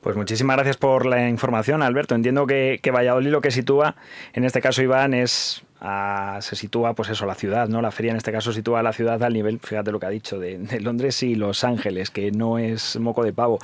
Pues 0.05 0.17
muchísimas 0.17 0.57
gracias 0.57 0.77
por 0.77 1.07
la 1.07 1.31
información, 1.31 1.83
Alberto. 1.83 2.15
Entiendo 2.15 2.47
que, 2.47 2.79
que 2.83 2.91
Valladolid 2.91 3.31
lo 3.31 3.41
que 3.41 3.51
sitúa, 3.51 3.97
en 4.35 4.45
este 4.45 4.61
caso 4.61 4.83
Iván, 4.83 5.15
es 5.15 5.63
a, 5.81 6.41
se 6.43 6.57
sitúa, 6.57 6.93
pues 6.93 7.09
eso, 7.09 7.25
la 7.25 7.35
ciudad, 7.35 7.69
¿no? 7.69 7.81
La 7.81 7.91
feria 7.91 8.11
en 8.11 8.19
este 8.19 8.31
caso 8.31 8.53
sitúa 8.53 8.81
a 8.81 8.83
la 8.83 8.93
ciudad 8.93 9.23
al 9.23 9.33
nivel, 9.33 9.61
fíjate 9.61 9.93
lo 9.93 9.99
que 9.99 10.05
ha 10.05 10.11
dicho, 10.11 10.39
de, 10.39 10.59
de 10.59 10.81
Londres 10.81 11.23
y 11.23 11.37
Los 11.37 11.65
Ángeles, 11.65 12.11
que 12.11 12.33
no 12.33 12.59
es 12.59 13.01
moco 13.01 13.25
de 13.25 13.33
pavo. 13.33 13.61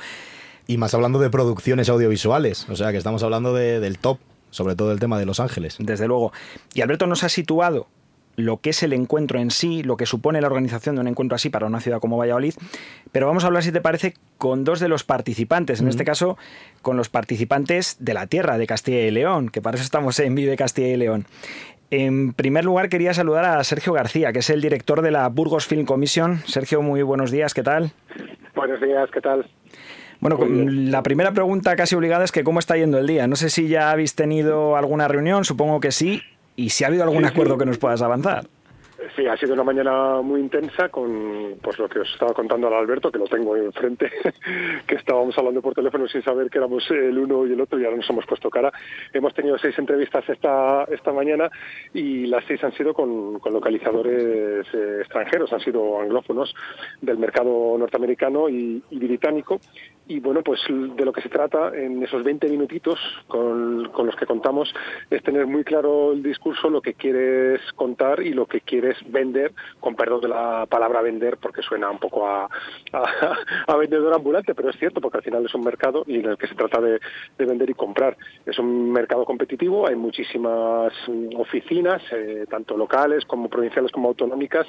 Y 0.65 0.77
más 0.77 0.95
hablando 0.95 1.19
de 1.19 1.29
producciones 1.29 1.89
audiovisuales, 1.89 2.67
o 2.69 2.75
sea 2.75 2.91
que 2.91 2.97
estamos 2.97 3.21
hablando 3.21 3.53
de, 3.53 3.79
del 3.79 3.99
top, 3.99 4.17
sobre 4.49 4.75
todo 4.75 4.91
el 4.93 4.99
tema 4.99 5.19
de 5.19 5.27
Los 5.27 5.39
Ángeles. 5.39 5.75
Desde 5.77 6.07
luego. 6.07 6.33
Y 6.73 6.81
Alberto 6.81 7.05
nos 7.05 7.23
ha 7.23 7.29
situado 7.29 7.85
lo 8.35 8.57
que 8.57 8.71
es 8.71 8.83
el 8.83 8.93
encuentro 8.93 9.39
en 9.39 9.51
sí, 9.51 9.83
lo 9.83 9.97
que 9.97 10.05
supone 10.05 10.41
la 10.41 10.47
organización 10.47 10.95
de 10.95 11.01
un 11.01 11.07
encuentro 11.07 11.35
así 11.35 11.49
para 11.49 11.67
una 11.67 11.79
ciudad 11.79 11.99
como 11.99 12.17
Valladolid, 12.17 12.53
pero 13.11 13.27
vamos 13.27 13.43
a 13.43 13.47
hablar, 13.47 13.63
si 13.63 13.71
te 13.71 13.81
parece, 13.81 14.13
con 14.37 14.63
dos 14.63 14.79
de 14.79 14.87
los 14.87 15.03
participantes, 15.03 15.81
en 15.81 15.87
este 15.87 16.05
caso 16.05 16.37
con 16.81 16.97
los 16.97 17.09
participantes 17.09 17.97
de 17.99 18.13
la 18.13 18.27
tierra 18.27 18.57
de 18.57 18.67
Castilla 18.67 19.01
y 19.01 19.11
León, 19.11 19.49
que 19.49 19.61
para 19.61 19.75
eso 19.75 19.83
estamos 19.83 20.19
en 20.19 20.35
Vive 20.35 20.55
Castilla 20.57 20.89
y 20.89 20.97
León. 20.97 21.25
En 21.91 22.31
primer 22.31 22.63
lugar, 22.63 22.87
quería 22.87 23.13
saludar 23.13 23.43
a 23.43 23.63
Sergio 23.65 23.91
García, 23.91 24.31
que 24.31 24.39
es 24.39 24.49
el 24.49 24.61
director 24.61 25.01
de 25.01 25.11
la 25.11 25.27
Burgos 25.27 25.67
Film 25.67 25.85
Commission. 25.85 26.39
Sergio, 26.45 26.81
muy 26.81 27.01
buenos 27.01 27.31
días, 27.31 27.53
¿qué 27.53 27.63
tal? 27.63 27.91
Buenos 28.55 28.79
días, 28.79 29.09
¿qué 29.13 29.19
tal? 29.19 29.45
Bueno, 30.21 30.37
la 30.47 31.03
primera 31.03 31.33
pregunta 31.33 31.75
casi 31.75 31.95
obligada 31.95 32.23
es 32.23 32.31
que 32.31 32.43
cómo 32.43 32.59
está 32.59 32.77
yendo 32.77 32.99
el 32.99 33.07
día. 33.07 33.27
No 33.27 33.35
sé 33.35 33.49
si 33.49 33.67
ya 33.67 33.91
habéis 33.91 34.15
tenido 34.15 34.77
alguna 34.77 35.07
reunión, 35.07 35.43
supongo 35.43 35.79
que 35.79 35.91
sí, 35.91 36.21
y 36.61 36.69
si 36.69 36.83
ha 36.83 36.87
habido 36.87 37.03
algún 37.03 37.25
acuerdo 37.25 37.57
que 37.57 37.65
nos 37.65 37.79
puedas 37.79 38.01
avanzar. 38.01 38.45
Sí, 39.15 39.25
ha 39.25 39.35
sido 39.35 39.53
una 39.53 39.63
mañana 39.63 40.21
muy 40.21 40.39
intensa 40.39 40.89
con 40.89 41.57
pues 41.59 41.79
lo 41.79 41.89
que 41.89 41.99
os 41.99 42.13
estaba 42.13 42.33
contando 42.33 42.67
al 42.67 42.75
Alberto, 42.75 43.11
que 43.11 43.17
lo 43.17 43.25
tengo 43.25 43.57
enfrente, 43.57 44.11
que 44.87 44.95
estábamos 44.95 45.35
hablando 45.37 45.61
por 45.61 45.73
teléfono 45.73 46.07
sin 46.07 46.21
saber 46.21 46.51
que 46.51 46.59
éramos 46.59 46.89
el 46.91 47.17
uno 47.17 47.47
y 47.47 47.53
el 47.53 47.61
otro 47.61 47.79
y 47.79 47.83
ahora 47.83 47.97
nos 47.97 48.09
hemos 48.09 48.25
puesto 48.27 48.49
cara. 48.49 48.71
Hemos 49.11 49.33
tenido 49.33 49.57
seis 49.57 49.77
entrevistas 49.79 50.29
esta, 50.29 50.83
esta 50.83 51.11
mañana 51.11 51.49
y 51.93 52.27
las 52.27 52.45
seis 52.45 52.63
han 52.63 52.73
sido 52.73 52.93
con, 52.93 53.39
con 53.39 53.53
localizadores 53.53 54.67
eh, 54.71 54.97
extranjeros, 55.01 55.51
han 55.51 55.61
sido 55.61 55.99
anglófonos 55.99 56.53
del 57.01 57.17
mercado 57.17 57.75
norteamericano 57.79 58.49
y, 58.49 58.83
y 58.91 58.99
británico 58.99 59.59
y 60.11 60.19
bueno, 60.19 60.41
pues 60.43 60.59
de 60.67 61.05
lo 61.05 61.13
que 61.13 61.21
se 61.21 61.29
trata 61.29 61.71
en 61.73 62.03
esos 62.03 62.21
20 62.21 62.49
minutitos 62.49 62.99
con, 63.29 63.87
con, 63.93 64.05
los 64.05 64.15
que 64.17 64.25
contamos 64.25 64.73
es 65.09 65.23
tener 65.23 65.47
muy 65.47 65.63
claro 65.63 66.11
el 66.11 66.21
discurso, 66.21 66.69
lo 66.69 66.81
que 66.81 66.95
quieres 66.95 67.61
contar 67.77 68.21
y 68.21 68.33
lo 68.33 68.45
que 68.45 68.59
quieres 68.59 68.97
vender, 69.09 69.53
con 69.79 69.95
perdón 69.95 70.19
de 70.19 70.27
la 70.27 70.65
palabra 70.69 71.01
vender 71.01 71.37
porque 71.37 71.61
suena 71.61 71.89
un 71.89 71.97
poco 71.97 72.27
a, 72.27 72.49
a, 73.67 73.75
vendedor 73.77 74.13
ambulante, 74.13 74.53
pero 74.53 74.69
es 74.69 74.75
cierto 74.77 74.99
porque 74.99 75.19
al 75.19 75.23
final 75.23 75.45
es 75.45 75.55
un 75.55 75.63
mercado 75.63 76.03
y 76.05 76.19
en 76.19 76.25
el 76.25 76.37
que 76.37 76.47
se 76.47 76.55
trata 76.55 76.81
de, 76.81 76.99
de 77.37 77.45
vender 77.45 77.69
y 77.69 77.73
comprar. 77.73 78.17
Es 78.45 78.59
un 78.59 78.91
mercado 78.91 79.23
competitivo, 79.23 79.87
hay 79.87 79.95
muchísimas 79.95 80.91
oficinas, 81.37 82.01
eh, 82.11 82.45
tanto 82.49 82.75
locales 82.75 83.23
como 83.23 83.47
provinciales 83.47 83.93
como 83.93 84.09
autonómicas 84.09 84.67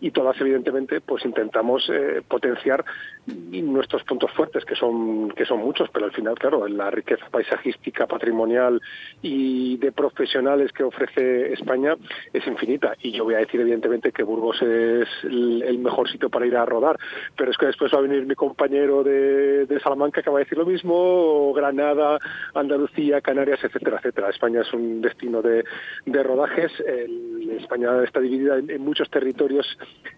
y 0.00 0.12
todas 0.12 0.40
evidentemente 0.40 1.00
pues 1.00 1.24
intentamos 1.24 1.90
eh, 1.92 2.22
potenciar 2.28 2.84
nuestros 3.26 4.04
puntos 4.04 4.30
fuertes 4.32 4.64
que 4.64 4.76
son 4.76 4.83
son, 4.84 5.30
que 5.30 5.44
son 5.44 5.60
muchos, 5.60 5.88
pero 5.90 6.06
al 6.06 6.12
final, 6.12 6.34
claro, 6.34 6.66
la 6.68 6.90
riqueza 6.90 7.26
paisajística, 7.30 8.06
patrimonial 8.06 8.80
y 9.22 9.76
de 9.78 9.92
profesionales 9.92 10.72
que 10.72 10.84
ofrece 10.84 11.52
España 11.52 11.96
es 12.32 12.46
infinita. 12.46 12.94
Y 13.00 13.12
yo 13.12 13.24
voy 13.24 13.34
a 13.34 13.38
decir, 13.38 13.60
evidentemente, 13.60 14.12
que 14.12 14.22
Burgos 14.22 14.60
es 14.62 15.08
el 15.24 15.78
mejor 15.78 16.08
sitio 16.10 16.28
para 16.28 16.46
ir 16.46 16.56
a 16.56 16.64
rodar, 16.64 16.98
pero 17.36 17.50
es 17.50 17.56
que 17.56 17.66
después 17.66 17.92
va 17.92 17.98
a 17.98 18.02
venir 18.02 18.26
mi 18.26 18.34
compañero 18.34 19.02
de, 19.02 19.66
de 19.66 19.80
Salamanca 19.80 20.22
que 20.22 20.30
va 20.30 20.38
a 20.38 20.44
decir 20.44 20.58
lo 20.58 20.66
mismo, 20.66 21.52
Granada, 21.54 22.18
Andalucía, 22.54 23.20
Canarias, 23.20 23.60
etcétera, 23.62 23.98
etcétera. 23.98 24.30
España 24.30 24.60
es 24.62 24.72
un 24.72 25.00
destino 25.00 25.42
de, 25.42 25.64
de 26.06 26.22
rodajes. 26.22 26.72
El, 26.86 27.50
España 27.58 28.02
está 28.02 28.20
dividida 28.20 28.58
en, 28.58 28.70
en 28.70 28.82
muchos 28.82 29.08
territorios 29.10 29.66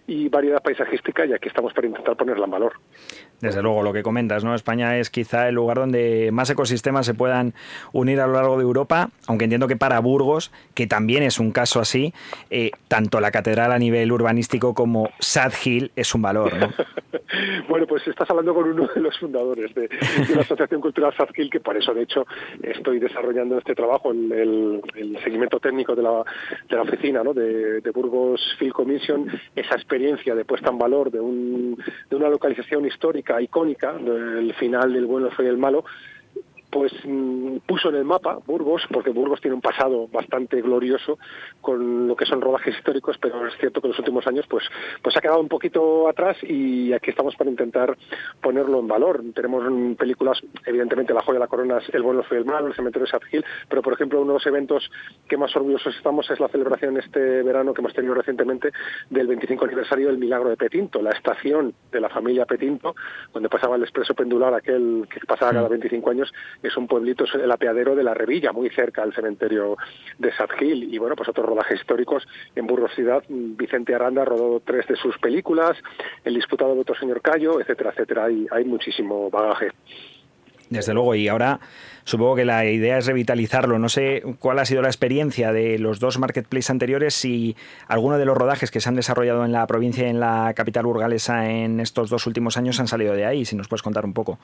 y 0.06 0.28
variedad 0.28 0.62
paisajística 0.62 1.26
y 1.26 1.32
aquí 1.32 1.48
estamos 1.48 1.72
para 1.72 1.86
intentar 1.86 2.16
ponerla 2.16 2.44
en 2.44 2.50
valor. 2.50 2.72
Desde 3.40 3.62
luego, 3.62 3.82
lo 3.82 3.92
que 3.92 4.02
comentas, 4.02 4.44
España 4.54 4.98
es 4.98 5.10
quizá 5.10 5.48
el 5.48 5.54
lugar 5.54 5.78
donde 5.78 6.30
más 6.32 6.50
ecosistemas 6.50 7.06
se 7.06 7.14
puedan 7.14 7.54
unir 7.92 8.20
a 8.20 8.26
lo 8.26 8.34
largo 8.34 8.56
de 8.56 8.62
Europa, 8.62 9.10
aunque 9.26 9.44
entiendo 9.44 9.68
que 9.68 9.76
para 9.76 9.98
Burgos, 10.00 10.52
que 10.74 10.86
también 10.86 11.22
es 11.22 11.38
un 11.40 11.52
caso 11.52 11.80
así, 11.80 12.12
eh, 12.50 12.70
tanto 12.88 13.20
la 13.20 13.30
catedral 13.30 13.72
a 13.72 13.78
nivel 13.78 14.12
urbanístico 14.12 14.74
como 14.74 15.10
Sad 15.18 15.52
Hill 15.64 15.90
es 15.96 16.14
un 16.14 16.22
valor, 16.22 16.56
¿no? 16.56 16.68
bueno, 17.68 17.86
pues 17.86 18.06
estás 18.06 18.28
hablando 18.30 18.54
con 18.54 18.68
uno 18.68 18.88
de 18.94 19.00
los 19.00 19.18
fundadores 19.18 19.74
de, 19.74 19.88
la 20.34 20.42
Asociación 20.42 20.80
Cultural 20.80 21.14
Sad 21.16 21.28
Hill, 21.36 21.50
que 21.50 21.60
por 21.60 21.76
eso, 21.76 21.92
de 21.94 22.02
hecho, 22.02 22.26
estoy 22.62 22.98
desarrollando 22.98 23.58
este 23.58 23.74
trabajo, 23.74 24.10
el, 24.12 24.32
el, 24.32 24.82
el 24.94 25.18
seguimiento 25.22 25.58
técnico 25.60 25.94
de 25.94 26.02
la, 26.02 26.22
de 26.68 26.76
la 26.76 26.82
oficina 26.82 27.22
¿no? 27.22 27.34
de, 27.34 27.80
de 27.80 27.90
Burgos 27.90 28.40
Film 28.58 28.72
Commission, 28.72 29.28
esa 29.54 29.74
experiencia 29.74 30.34
de 30.34 30.44
puesta 30.44 30.70
en 30.70 30.78
valor 30.78 31.10
de, 31.10 31.20
un, 31.20 31.76
de 32.08 32.16
una 32.16 32.28
localización 32.28 32.86
histórica, 32.86 33.40
icónica, 33.40 33.94
del 34.36 34.54
final 34.54 34.92
del 34.92 35.06
bueno, 35.06 35.30
fue 35.30 35.48
el 35.48 35.58
malo, 35.58 35.84
pues 36.76 36.92
puso 37.64 37.88
en 37.88 37.94
el 37.94 38.04
mapa 38.04 38.38
Burgos, 38.44 38.82
porque 38.92 39.08
Burgos 39.08 39.40
tiene 39.40 39.54
un 39.54 39.62
pasado 39.62 40.08
bastante 40.08 40.60
glorioso 40.60 41.18
con 41.62 42.06
lo 42.06 42.14
que 42.14 42.26
son 42.26 42.42
rodajes 42.42 42.76
históricos, 42.76 43.16
pero 43.18 43.46
es 43.46 43.56
cierto 43.56 43.80
que 43.80 43.86
en 43.86 43.92
los 43.92 43.98
últimos 43.98 44.26
años 44.26 44.44
pues, 44.46 44.64
pues 45.02 45.16
ha 45.16 45.22
quedado 45.22 45.40
un 45.40 45.48
poquito 45.48 46.06
atrás 46.06 46.36
y 46.42 46.92
aquí 46.92 47.08
estamos 47.08 47.34
para 47.34 47.48
intentar 47.48 47.96
ponerlo 48.42 48.78
en 48.80 48.88
valor. 48.88 49.22
Tenemos 49.34 49.64
películas, 49.96 50.38
evidentemente 50.66 51.14
La 51.14 51.22
joya 51.22 51.38
de 51.38 51.44
la 51.44 51.48
corona 51.48 51.78
es 51.78 51.88
El 51.94 52.02
bueno, 52.02 52.22
fue 52.24 52.36
el 52.36 52.44
malo, 52.44 52.66
El 52.66 52.74
cementerio 52.74 53.06
de 53.06 53.10
Sad 53.10 53.22
Hill, 53.32 53.44
pero 53.70 53.80
por 53.80 53.94
ejemplo 53.94 54.20
uno 54.20 54.32
de 54.32 54.38
los 54.38 54.46
eventos 54.46 54.90
que 55.26 55.38
más 55.38 55.56
orgullosos 55.56 55.96
estamos 55.96 56.30
es 56.30 56.38
la 56.38 56.48
celebración 56.48 56.98
este 56.98 57.42
verano 57.42 57.72
que 57.72 57.80
hemos 57.80 57.94
tenido 57.94 58.12
recientemente 58.12 58.70
del 59.08 59.26
25 59.28 59.64
aniversario 59.64 60.08
del 60.08 60.18
Milagro 60.18 60.50
de 60.50 60.58
Petinto, 60.58 61.00
la 61.00 61.12
estación 61.12 61.72
de 61.90 62.00
la 62.02 62.10
familia 62.10 62.44
Petinto, 62.44 62.94
donde 63.32 63.48
pasaba 63.48 63.76
el 63.76 63.82
expreso 63.82 64.12
pendular 64.14 64.52
aquel 64.52 65.08
que 65.08 65.20
pasaba 65.26 65.52
cada 65.52 65.68
25 65.68 66.10
años 66.10 66.30
es 66.66 66.76
un 66.76 66.86
pueblito, 66.86 67.24
es 67.24 67.34
el 67.34 67.50
apeadero 67.50 67.94
de 67.94 68.02
la 68.02 68.14
Revilla, 68.14 68.52
muy 68.52 68.70
cerca 68.70 69.02
del 69.02 69.14
cementerio 69.14 69.76
de 70.18 70.32
Sad 70.32 70.50
Hill. 70.60 70.92
Y 70.92 70.98
bueno, 70.98 71.16
pues 71.16 71.28
otros 71.28 71.46
rodajes 71.46 71.80
históricos 71.80 72.26
en 72.54 72.66
Burgos 72.66 72.94
Ciudad. 72.94 73.22
Vicente 73.28 73.94
Aranda 73.94 74.24
rodó 74.24 74.60
tres 74.60 74.86
de 74.88 74.96
sus 74.96 75.18
películas, 75.18 75.76
El 76.24 76.34
disputado 76.34 76.74
de 76.74 76.80
otro 76.80 76.94
señor 76.94 77.20
Cayo, 77.22 77.60
etcétera, 77.60 77.90
etcétera. 77.90 78.24
Hay, 78.26 78.46
hay 78.50 78.64
muchísimo 78.64 79.30
bagaje. 79.30 79.72
Desde 80.68 80.94
luego, 80.94 81.14
y 81.14 81.28
ahora 81.28 81.60
supongo 82.04 82.34
que 82.36 82.44
la 82.44 82.64
idea 82.64 82.98
es 82.98 83.06
revitalizarlo. 83.06 83.78
No 83.78 83.88
sé 83.88 84.22
cuál 84.40 84.58
ha 84.58 84.64
sido 84.64 84.82
la 84.82 84.88
experiencia 84.88 85.52
de 85.52 85.78
los 85.78 86.00
dos 86.00 86.18
marketplaces 86.18 86.70
anteriores, 86.70 87.14
si 87.14 87.56
alguno 87.86 88.18
de 88.18 88.24
los 88.24 88.36
rodajes 88.36 88.72
que 88.72 88.80
se 88.80 88.88
han 88.88 88.96
desarrollado 88.96 89.44
en 89.44 89.52
la 89.52 89.66
provincia 89.66 90.06
y 90.06 90.10
en 90.10 90.18
la 90.18 90.52
capital 90.56 90.86
burgalesa 90.86 91.48
en 91.48 91.78
estos 91.78 92.10
dos 92.10 92.26
últimos 92.26 92.56
años 92.56 92.80
han 92.80 92.88
salido 92.88 93.14
de 93.14 93.26
ahí, 93.26 93.44
si 93.44 93.54
nos 93.54 93.68
puedes 93.68 93.82
contar 93.82 94.04
un 94.04 94.12
poco. 94.12 94.38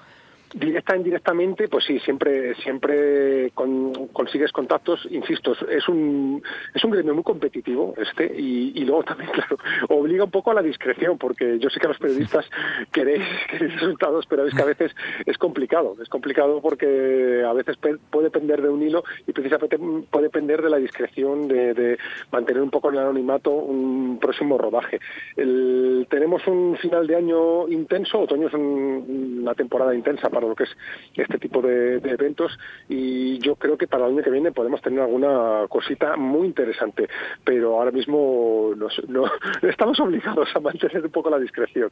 Directa 0.55 0.95
e 0.95 0.99
indirectamente, 0.99 1.69
pues 1.69 1.85
sí, 1.85 1.99
siempre 2.01 2.55
siempre 2.57 3.51
con, 3.53 4.09
consigues 4.09 4.53
contactos, 4.53 5.07
insisto, 5.11 5.53
es 5.69 5.89
un 5.89 6.43
es 6.75 6.85
un 6.85 6.91
gremio 6.91 7.15
muy 7.15 7.23
competitivo 7.23 7.95
este 7.97 8.27
y, 8.27 8.85
luego 8.85 9.03
también, 9.05 9.31
claro, 9.33 9.57
obliga 9.89 10.25
un 10.25 10.31
poco 10.31 10.51
a 10.51 10.55
la 10.55 10.63
discreción, 10.63 11.19
porque 11.19 11.59
yo 11.59 11.71
sé 11.71 11.81
que 11.81 11.89
los 11.89 11.99
periodistas 11.99 12.45
queréis, 12.91 13.25
queréis 13.51 13.81
resultados, 13.81 14.27
pero 14.27 14.47
es 14.47 14.55
que 14.55 14.63
a 14.63 14.67
veces 14.67 14.93
es 15.25 15.39
complicado. 15.39 15.97
Es 16.03 16.09
complicado 16.09 16.61
porque 16.61 17.45
a 17.47 17.53
veces 17.53 17.77
puede 17.77 18.25
depender 18.25 18.63
de 18.63 18.69
un 18.69 18.83
hilo 18.83 19.05
y 19.27 19.33
precisamente 19.33 19.79
puede 20.11 20.25
depender 20.25 20.63
de 20.63 20.71
la 20.71 20.79
discreción, 20.79 21.49
de, 21.49 21.99
mantener 22.31 22.63
un 22.63 22.71
poco 22.71 22.91
el 22.91 22.99
anonimato 22.99 23.51
un 23.51 24.19
próximo 24.21 24.59
rodaje. 24.59 25.01
tenemos 25.35 26.47
un 26.47 26.77
final 26.77 27.07
de 27.07 27.17
año 27.17 27.69
intenso, 27.69 28.21
otoño 28.21 28.49
es 28.49 28.55
una 28.55 29.55
temporada 29.55 29.95
intensa 29.95 30.29
para 30.29 30.42
lo 30.49 30.55
que 30.55 30.65
es 30.65 30.71
este 31.15 31.39
tipo 31.39 31.61
de, 31.63 31.97
eventos 31.97 32.59
y 32.89 33.39
yo 33.39 33.57
creo 33.57 33.77
que 33.77 33.87
para 33.87 34.07
el 34.07 34.13
año 34.13 34.23
que 34.23 34.31
viene 34.31 34.53
podemos 34.53 34.81
tener 34.83 35.01
alguna 35.01 35.67
cosita 35.69 36.17
muy 36.17 36.47
interesante, 36.47 37.09
pero 37.45 37.79
ahora 37.79 37.91
mismo 37.91 38.73
no, 38.77 39.25
estamos 39.63 39.99
obligados 40.01 40.49
a 40.55 40.61
mantener 40.61 41.05
un 41.05 41.11
poco 41.11 41.31
la 41.31 41.39
discreción. 41.39 41.91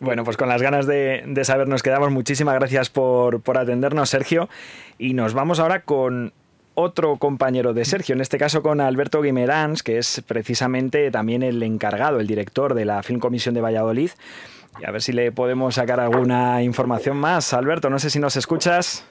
Bueno, 0.00 0.24
pues 0.24 0.38
con 0.38 0.48
las 0.48 0.62
ganas 0.62 0.86
de, 0.86 1.22
saber 1.42 1.68
nos 1.68 1.82
quedamos. 1.82 2.10
Muchísimas 2.10 2.54
gracias 2.54 2.88
por, 2.88 3.42
por 3.42 3.58
atendernos, 3.58 4.08
Sergio. 4.08 4.48
Y 4.98 5.12
nos 5.12 5.34
vamos 5.34 5.60
ahora 5.60 5.82
con 5.82 6.32
otro 6.74 7.16
compañero 7.16 7.74
de 7.74 7.84
Sergio, 7.84 8.14
en 8.14 8.20
este 8.20 8.38
caso 8.38 8.62
con 8.62 8.80
Alberto 8.80 9.20
Guimerans, 9.22 9.82
que 9.82 9.98
es 9.98 10.22
precisamente 10.26 11.10
también 11.10 11.42
el 11.42 11.62
encargado, 11.62 12.20
el 12.20 12.26
director 12.26 12.74
de 12.74 12.84
la 12.84 13.02
Film 13.02 13.20
Comisión 13.20 13.54
de 13.54 13.60
Valladolid. 13.60 14.10
Y 14.80 14.86
a 14.86 14.90
ver 14.90 15.02
si 15.02 15.12
le 15.12 15.30
podemos 15.30 15.74
sacar 15.74 16.00
alguna 16.00 16.62
información 16.62 17.16
más. 17.16 17.52
Alberto, 17.52 17.90
no 17.90 17.98
sé 17.98 18.08
si 18.08 18.18
nos 18.18 18.36
escuchas. 18.36 19.06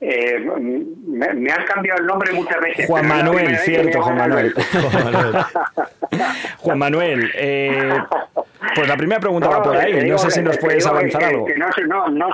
Eh, 0.00 0.38
me, 0.38 1.50
han 1.50 1.64
cambiado 1.64 2.00
el 2.00 2.06
nombre 2.06 2.32
muchas 2.32 2.60
veces. 2.60 2.86
Juan 2.86 3.08
Manuel, 3.08 3.56
cierto, 3.58 4.00
Juan 4.00 4.16
Manuel. 4.16 4.54
Juan 6.58 6.78
Manuel, 6.78 7.32
eh, 7.34 7.98
pues 8.76 8.88
la 8.88 8.96
primera 8.96 9.20
pregunta 9.20 9.48
va 9.48 9.62
por 9.62 9.76
ahí. 9.76 10.08
No 10.08 10.16
sé 10.18 10.30
si 10.30 10.40
nos 10.40 10.56
puedes 10.58 10.86
avanzar 10.86 11.24
algo. 11.24 11.48
no, 11.56 12.08
no, 12.08 12.08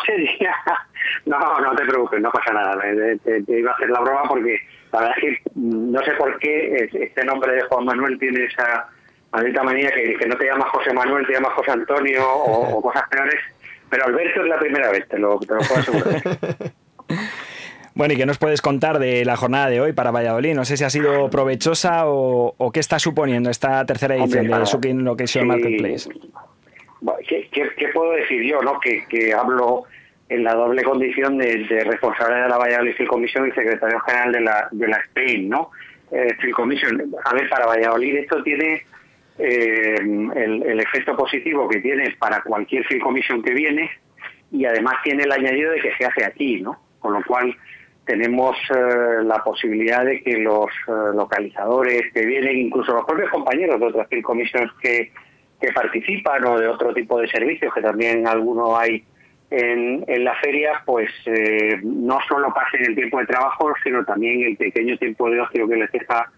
no, 1.24 1.61
no 1.61 1.74
te 1.74 1.85
preocupes, 1.85 2.20
no 2.20 2.31
pasa 2.31 2.53
nada. 2.53 2.79
Te, 3.24 3.42
iba 3.48 3.70
a 3.70 3.74
hacer 3.74 3.88
la 3.88 4.00
broma 4.00 4.24
porque 4.29 4.59
la 4.92 5.00
verdad 5.00 5.16
es 5.16 5.22
que 5.22 5.42
no 5.55 6.05
sé 6.05 6.12
por 6.12 6.38
qué 6.38 6.90
este 6.92 7.24
nombre 7.24 7.55
de 7.55 7.62
Juan 7.62 7.87
Manuel 7.87 8.18
tiene 8.18 8.44
esa 8.44 8.88
maldita 9.35 9.62
manía 9.62 9.90
que, 9.90 10.16
que 10.16 10.27
no 10.27 10.37
te 10.37 10.47
llamas 10.47 10.70
José 10.70 10.92
Manuel, 10.92 11.27
te 11.27 11.33
llamas 11.33 11.53
José 11.55 11.73
Antonio 11.73 12.23
o, 12.27 12.81
cosas 12.81 13.03
peores. 13.09 13.40
Pero 13.90 14.07
Alberto 14.07 14.42
es 14.42 14.49
la 14.49 14.59
primera 14.59 14.90
vez, 14.90 15.09
te 15.09 15.18
lo, 15.18 15.38
te 15.40 15.55
lo 15.55 15.61
puedo 15.61 15.81
asegurar. 15.81 16.23
Bueno, 17.97 18.14
¿y 18.14 18.16
qué 18.16 18.27
nos 18.27 18.38
puedes 18.38 18.61
contar 18.61 18.99
de 18.99 19.25
la 19.25 19.37
jornada 19.37 19.70
de 19.70 19.81
hoy 19.81 19.92
para 19.92 20.11
Valladolid? 20.11 20.53
No 20.55 20.64
sé 20.64 20.77
si 20.77 20.83
ha 20.83 20.90
sido 20.90 21.31
provechosa 21.31 22.09
o, 22.09 22.73
qué 22.73 22.81
está 22.81 22.99
suponiendo 22.99 23.51
esta 23.51 23.87
tercera 23.87 24.16
edición 24.16 24.49
de 24.49 24.66
Sukin 24.66 25.05
Location 25.05 25.47
Marketplace. 25.47 26.11
¿Qué, 27.29 27.88
puedo 27.94 28.11
decir 28.11 28.42
yo, 28.42 28.61
no? 28.62 28.81
Que, 28.81 29.33
hablo 29.33 29.85
en 30.29 30.42
la 30.42 30.55
doble 30.55 30.83
condición 30.83 31.38
de, 31.38 31.85
responsable 31.85 32.35
de 32.35 32.49
la 32.49 32.59
Valladolid 32.59 32.97
Film 32.97 33.09
Commission 33.09 33.47
y 33.47 33.53
secretario 33.53 34.01
general 34.01 34.33
de 34.33 34.40
la, 34.40 34.68
de 34.73 34.88
la 34.88 34.97
Spain, 34.97 35.49
¿no? 35.49 35.70
Eh, 36.11 36.35
Commission. 36.53 37.01
A 37.25 37.33
ver, 37.33 37.49
para 37.49 37.66
Valladolid 37.66 38.16
esto 38.16 38.42
tiene 38.42 38.83
eh, 39.38 39.97
el, 39.99 40.81
efecto 40.81 41.16
positivo 41.16 41.68
que 41.68 41.81
tiene 41.81 42.14
para 42.18 42.42
cualquier 42.42 42.85
Film 42.85 43.01
Commission 43.01 43.42
que 43.42 43.53
viene 43.53 43.90
y 44.53 44.64
además 44.64 44.94
tiene 45.03 45.25
el 45.25 45.33
añadido 45.33 45.73
de 45.73 45.81
que 45.81 45.94
se 45.97 46.07
hace 46.07 46.25
aquí, 46.25 46.61
¿no? 46.61 46.79
Con 47.01 47.14
lo 47.14 47.25
cual 47.25 47.55
tenemos 48.07 48.57
eh, 48.70 49.23
la 49.25 49.42
posibilidad 49.42 50.05
de 50.05 50.23
que 50.23 50.38
los 50.38 50.66
eh, 50.66 51.14
localizadores 51.14 52.12
que 52.12 52.25
vienen, 52.25 52.59
incluso 52.59 52.92
los 52.92 53.05
propios 53.05 53.31
compañeros 53.31 53.81
de 53.81 53.87
otras 53.87 54.09
comisiones 54.23 54.70
que, 54.81 55.11
que 55.61 55.73
participan 55.73 56.44
o 56.44 56.59
de 56.59 56.68
otro 56.68 56.92
tipo 56.92 57.18
de 57.20 57.29
servicios, 57.29 57.73
que 57.75 57.81
también 57.81 58.27
algunos 58.27 58.79
hay 58.79 59.05
en, 59.51 60.05
en 60.07 60.25
la 60.25 60.35
feria, 60.37 60.83
pues 60.85 61.11
eh, 61.27 61.81
no 61.83 62.18
solo 62.29 62.53
pasen 62.53 62.85
el 62.85 62.94
tiempo 62.94 63.18
de 63.18 63.27
trabajo, 63.27 63.73
sino 63.83 64.05
también 64.05 64.42
el 64.42 64.57
pequeño 64.57 64.97
tiempo 64.99 65.31
de 65.31 65.40
ocio 65.40 65.68
que 65.68 65.77
les 65.77 65.92
deja 65.92 66.31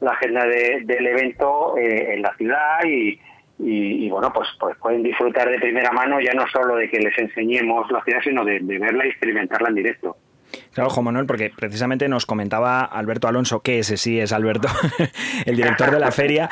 la 0.00 0.12
agenda 0.12 0.46
del 0.46 1.06
evento 1.06 1.74
en 1.76 2.22
la 2.22 2.34
ciudad 2.36 2.84
y, 2.84 3.18
y, 3.58 4.08
bueno, 4.08 4.32
pues, 4.32 4.48
pues 4.58 4.76
pueden 4.78 5.02
disfrutar 5.02 5.50
de 5.50 5.58
primera 5.58 5.92
mano 5.92 6.20
ya 6.20 6.32
no 6.32 6.46
solo 6.48 6.76
de 6.76 6.88
que 6.88 6.98
les 6.98 7.16
enseñemos 7.18 7.90
la 7.90 8.02
ciudad, 8.02 8.20
sino 8.22 8.44
de 8.44 8.60
verla 8.60 9.04
y 9.06 9.08
experimentarla 9.08 9.68
en 9.68 9.74
directo. 9.74 10.16
Claro, 10.72 10.90
Juan 10.90 11.04
Manuel, 11.04 11.26
porque 11.26 11.50
precisamente 11.56 12.08
nos 12.08 12.26
comentaba 12.26 12.82
Alberto 12.84 13.28
Alonso, 13.28 13.60
que 13.60 13.80
ese 13.80 13.96
sí 13.96 14.20
es 14.20 14.32
Alberto, 14.32 14.68
el 15.46 15.56
director 15.56 15.90
de 15.90 16.00
la 16.00 16.10
feria, 16.10 16.48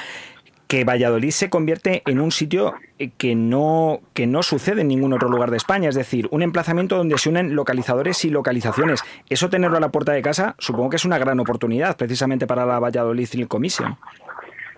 que 0.68 0.85
Valladolid 0.85 1.31
se 1.31 1.48
convierte 1.48 2.02
en 2.07 2.20
un 2.20 2.31
sitio 2.31 2.74
que 3.16 3.35
no, 3.35 4.00
que 4.12 4.26
no 4.26 4.42
sucede 4.42 4.83
en 4.83 4.88
ningún 4.88 5.14
otro 5.14 5.31
lugar 5.31 5.50
de 5.50 5.57
España, 5.57 5.88
es 5.88 5.94
decir, 5.94 6.28
un 6.31 6.42
emplazamiento 6.42 6.96
donde 6.96 7.16
se 7.16 7.31
unen 7.31 7.57
localizadores 7.57 8.22
y 8.26 8.31
localizaciones. 8.31 9.02
Eso 9.31 9.48
tenerlo 9.48 9.78
a 9.78 9.81
la 9.81 9.88
puerta 9.88 10.12
de 10.12 10.20
casa, 10.20 10.54
supongo 10.59 10.90
que 10.90 10.96
es 10.96 11.07
una 11.07 11.18
gran 11.18 11.40
oportunidad 11.40 11.96
precisamente 11.96 12.46
para 12.46 12.66
la 12.66 12.78
Valladolid 12.78 13.26
Film 13.26 13.48
Commission. 13.48 13.96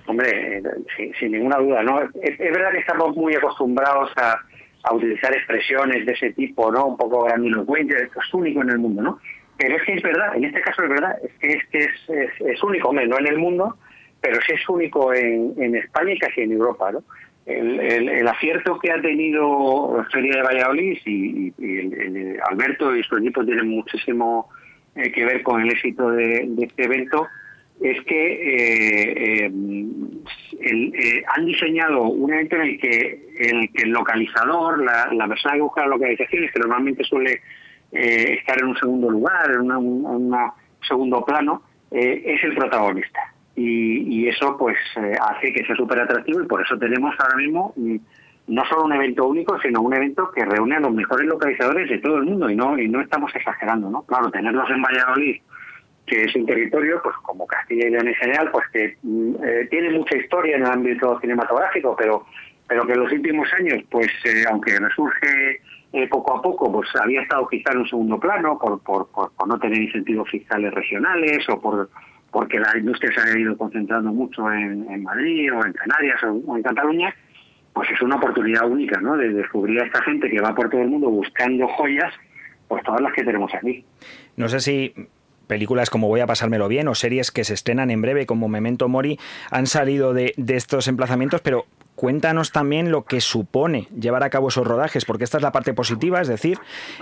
Hombre, 0.07 0.59
eh, 0.59 1.13
sin, 1.19 1.33
ninguna 1.33 1.59
duda, 1.59 1.83
¿no? 1.83 2.01
es 2.01 2.39
verdad 2.39 2.71
que 2.71 2.79
estamos 2.79 3.17
muy 3.17 3.35
acostumbrados 3.35 4.11
a, 4.17 4.41
utilizar 4.93 5.35
expresiones 5.35 6.07
de 6.07 6.13
ese 6.13 6.33
tipo, 6.33 6.73
¿no? 6.73 6.87
Un 6.87 6.97
poco 6.97 7.25
grandilocuentes, 7.25 8.03
es 8.03 8.35
único 8.35 8.63
en 8.63 8.71
el 8.71 8.79
mundo, 8.79 9.03
¿no? 9.03 9.19
Pero 9.59 9.77
es 9.77 9.83
que 9.83 9.93
es 9.93 10.03
verdad, 10.03 10.35
en 10.35 10.45
este 10.45 10.63
caso 10.63 10.83
es 10.85 10.89
verdad, 10.89 11.19
es 11.43 11.67
que 11.67 11.79
es, 11.81 11.91
es, 12.09 12.31
es, 12.41 12.63
único, 12.63 12.91
no 12.91 13.19
en 13.19 13.27
el 13.27 13.37
mundo, 13.37 13.77
pero 14.21 14.41
sí 14.43 14.53
es 14.53 14.69
único 14.69 15.13
en, 15.15 15.55
en 15.57 15.77
España 15.77 16.13
y 16.13 16.19
casi 16.19 16.43
en 16.43 16.53
Europa, 16.53 16.93
¿no? 16.93 17.03
El, 17.47 18.29
acierto 18.29 18.79
que 18.79 18.93
ha 18.93 19.01
tenido 19.01 20.05
Feria 20.13 20.37
de 20.37 20.43
Valladolid 20.43 20.99
y, 21.05 21.53
el, 21.59 22.39
Alberto 22.49 22.95
y 22.95 23.03
su 23.03 23.17
equipo 23.17 23.45
tienen 23.45 23.69
muchísimo 23.69 24.49
eh, 24.95 25.11
que 25.11 25.25
ver 25.25 25.43
con 25.43 25.61
el 25.61 25.71
éxito 25.71 26.11
de, 26.11 26.49
este 26.61 26.85
evento 26.85 27.27
es 27.81 28.05
que 28.05 28.33
eh, 28.33 29.47
eh, 29.47 29.51
eh, 30.61 31.23
han 31.35 31.47
diseñado 31.47 32.03
un 32.03 32.33
evento 32.33 32.57
en 32.57 32.63
el 32.63 32.79
que 32.79 33.29
el, 33.39 33.71
el 33.73 33.91
localizador, 33.91 34.85
la, 34.85 35.29
persona 35.29 35.55
que 35.55 35.63
busca 35.63 35.87
localizaciones, 35.87 36.53
que 36.53 36.61
normalmente 36.61 37.05
suele 37.05 37.41
estar 37.91 38.57
en 38.61 38.69
un 38.69 38.77
segundo 38.77 39.11
lugar, 39.11 39.51
en 39.51 39.71
un 39.73 40.53
segundo 40.87 41.25
plano, 41.25 41.63
es 41.91 42.45
el 42.45 42.55
protagonista. 42.55 43.30
Y, 43.63 44.29
eso 44.29 44.57
pues 44.57 44.77
hace 44.97 45.53
que 45.53 45.65
sea 45.65 45.75
súper 45.75 46.01
atractivo 46.01 46.43
y 46.43 46.47
por 46.47 46.63
eso 46.63 46.79
tenemos 46.79 47.15
ahora 47.19 47.37
mismo 47.37 47.73
mm, 47.77 47.97
no 48.47 48.65
solo 48.67 48.85
un 48.85 48.93
evento 48.93 49.27
único, 49.27 49.59
sino 49.61 49.81
un 49.81 49.93
evento 49.93 50.31
que 50.31 50.45
reúne 50.45 50.77
a 50.77 50.81
los 50.81 50.93
mejores 50.93 51.27
localizadores 51.27 51.91
de 51.91 51.99
todo 51.99 52.19
el 52.19 52.25
mundo 52.25 52.49
y 52.49 52.55
no, 52.55 52.79
y 52.79 52.89
no 52.89 53.01
estamos 53.01 53.35
exagerando, 53.35 53.91
¿no? 53.91 54.03
Claro, 54.03 54.31
tenerlos 54.31 54.71
en 54.71 54.83
Valladolid 54.83 55.41
que 56.07 56.23
es 56.25 56.35
un 56.35 56.45
territorio, 56.45 57.01
pues 57.05 57.15
como 57.23 57.47
Castilla 57.47 57.87
y 57.87 57.91
León 57.91 58.09
en 58.09 58.15
general, 58.15 58.51
pues 58.51 58.67
que 58.73 58.97
mm, 59.03 59.35
eh, 59.45 59.69
tiene 59.71 59.91
mucha 59.91 60.17
historia 60.17 60.57
en 60.57 60.63
el 60.63 60.71
ámbito 60.71 61.19
cinematográfico, 61.21 61.95
pero 61.97 62.27
pero 62.71 62.87
que 62.87 62.93
en 62.93 63.01
los 63.01 63.13
últimos 63.13 63.53
años, 63.55 63.83
pues 63.91 64.07
eh, 64.25 64.45
aunque 64.49 64.79
resurge 64.79 65.61
eh, 65.93 66.07
poco 66.09 66.39
a 66.39 66.41
poco, 66.41 66.71
pues 66.71 66.89
había 67.03 67.23
estado 67.23 67.49
quizá 67.49 67.73
en 67.73 67.79
un 67.79 67.89
segundo 67.89 68.21
plano 68.21 68.57
por, 68.61 68.81
por, 68.83 69.09
por, 69.11 69.49
no 69.49 69.59
tener 69.59 69.83
incentivos 69.83 70.31
fiscales 70.31 70.73
regionales 70.73 71.49
o 71.49 71.61
por 71.61 71.91
porque 72.31 72.59
la 72.59 72.77
industria 72.77 73.11
se 73.13 73.21
ha 73.21 73.39
ido 73.39 73.57
concentrando 73.57 74.13
mucho 74.13 74.51
en, 74.53 75.03
Madrid 75.03 75.53
o 75.53 75.65
en 75.65 75.73
Canarias 75.73 76.21
o, 76.23 76.57
en 76.57 76.63
Cataluña, 76.63 77.15
pues 77.73 77.91
es 77.91 78.01
una 78.03 78.17
oportunidad 78.17 78.69
única, 78.69 79.01
¿no? 79.01 79.17
De 79.17 79.31
descubrir 79.31 79.81
a 79.81 79.87
esta 79.87 80.03
gente 80.03 80.31
que 80.31 80.41
va 80.41 80.55
por 80.55 80.71
todo 80.71 80.83
el 80.83 80.89
mundo 80.89 81.09
buscando 81.09 81.67
joyas, 81.69 82.13
pues 82.69 82.83
todas 82.85 83.01
las 83.01 83.13
que 83.13 83.25
tenemos 83.25 83.53
aquí. 83.55 83.85
No 84.37 84.49
sé 84.49 84.61
si 84.61 84.95
películas 85.51 85.91
como 85.91 86.07
Voy 86.07 86.21
a 86.21 86.29
pasármelo 86.29 86.69
bien 86.69 86.87
o 86.87 86.95
series 86.95 87.33
que 87.33 87.43
se 87.43 87.55
estrenan 87.55 87.91
en 87.91 88.01
breve 88.01 88.25
como 88.25 88.49
Memento 88.49 88.89
Mori 88.89 89.19
han 89.51 89.67
salido 89.67 90.15
de, 90.15 90.33
estos 90.47 90.87
emplazamientos, 90.87 91.41
pero 91.41 91.67
cuéntanos 91.97 92.53
también 92.53 92.93
lo 92.93 93.05
que 93.05 93.21
supone 93.21 93.89
llevar 93.99 94.23
a 94.23 94.31
cabo 94.31 94.49
esos 94.49 94.65
rodajes, 94.65 95.05
porque 95.05 95.25
esta 95.25 95.39
es 95.39 95.43
la 95.43 95.51
parte 95.51 95.75
positiva, 95.75 96.21
es 96.21 96.29
decir, 96.29 96.59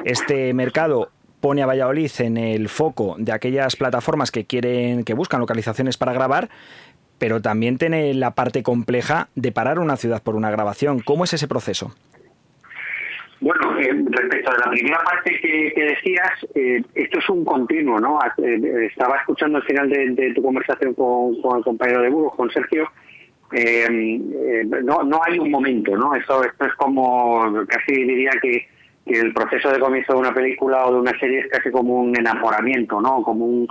este 0.07 0.55
mercado 0.55 1.11
pone 1.41 1.63
a 1.63 1.67
Valladolid 1.67 2.11
en 2.19 2.37
el 2.37 2.69
foco 2.69 3.17
de 3.19 3.33
aquellas 3.33 3.77
plataformas 3.77 4.31
que 4.31 4.45
quieren, 4.45 5.05
que 5.05 5.15
buscan 5.15 5.41
localizaciones 5.41 5.97
para 5.97 6.13
grabar, 6.13 6.49
pero 7.19 7.41
también 7.41 7.79
tiene 7.79 8.15
la 8.15 8.35
parte 8.35 8.63
compleja 8.63 9.29
de 9.35 9.53
parar 9.53 9.79
una 9.79 9.97
ciudad 9.97 10.23
por 10.23 10.37
una 10.37 10.51
grabación. 10.51 11.01
¿Cómo 11.01 11.25
es 11.25 11.33
ese 11.33 11.49
proceso? 11.49 11.93
Bueno, 13.41 13.79
eh, 13.79 13.91
respecto 14.11 14.51
a 14.51 14.67
la 14.67 14.71
primera 14.71 14.99
parte 15.05 15.39
que, 15.41 15.73
decías, 15.77 16.33
eh, 16.57 16.83
esto 16.95 17.19
es 17.21 17.29
un 17.29 17.45
continuo, 17.45 18.01
¿no? 18.01 18.19
Eh, 18.39 18.87
estaba 18.91 19.19
escuchando 19.19 19.59
al 19.59 19.65
final 19.65 19.89
de, 19.89 20.33
tu 20.35 20.43
conversación 20.43 20.95
con, 20.95 21.37
el 21.59 21.65
compañero 21.65 22.03
de 22.03 22.09
Burgos, 22.09 22.35
con 22.35 22.51
Sergio. 22.51 22.91
no, 24.83 25.05
no 25.05 25.21
hay 25.25 25.39
un 25.39 25.51
momento, 25.51 25.97
¿no? 25.97 26.17
Esto, 26.17 26.43
esto 26.43 26.65
es 26.65 26.75
como, 26.75 27.65
casi 27.69 27.93
diría 28.05 28.33
que, 28.43 28.67
el 29.15 29.33
proceso 29.33 29.71
de 29.71 29.79
comienzo 29.79 30.13
de 30.13 30.19
una 30.19 30.35
película 30.35 30.87
o 30.87 30.95
de 30.95 31.01
una 31.01 31.19
serie 31.19 31.41
es 31.41 31.49
casi 31.49 31.71
como 31.71 32.01
un 32.01 32.17
enamoramiento, 32.17 33.01
¿no? 33.01 33.23
Como 33.23 33.45
un, 33.45 33.69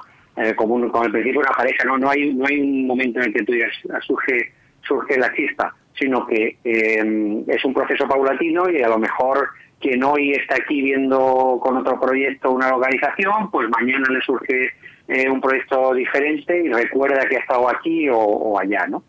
como, 0.56 0.76
un, 0.76 0.90
como 0.90 1.06
el 1.06 1.12
principio 1.12 1.42
de 1.42 1.48
una 1.48 1.58
pareja, 1.58 1.84
¿no? 1.86 1.98
No 1.98 2.10
hay, 2.10 2.34
no 2.34 2.46
hay 2.46 2.60
un 2.60 2.88
momento 2.88 3.20
en 3.20 3.28
el 3.28 3.34
que 3.34 3.44
tú 3.44 3.54
digas, 3.54 3.72
surge, 4.02 4.54
surge 4.82 5.18
la 5.18 5.34
chispa 5.34 5.74
sino 6.00 6.26
que 6.28 6.58
eh, 6.64 7.44
es 7.48 7.66
un 7.66 7.74
proceso 7.74 8.08
paulatino 8.08 8.70
y 8.70 8.82
a 8.82 8.90
lo 8.90 9.00
mejor 9.00 9.50
quien 9.80 10.04
hoy 10.04 10.32
está 10.32 10.56
aquí 10.56 10.82
viendo 10.82 11.60
con 11.62 11.78
otro 11.78 12.00
proyecto 12.00 12.52
una 12.52 12.70
localización, 12.70 13.52
pues 13.52 13.70
mañana 13.70 14.08
le 14.10 14.22
surge 14.22 14.72
eh, 15.08 15.30
un 15.30 15.40
proyecto 15.40 15.94
diferente 15.94 16.64
y 16.66 16.70
recuerda 16.70 17.28
que 17.28 17.38
ha 17.38 17.40
estado 17.40 17.70
aquí 17.70 18.08
o, 18.12 18.60
allá, 18.60 18.88
¿no? 18.88 19.04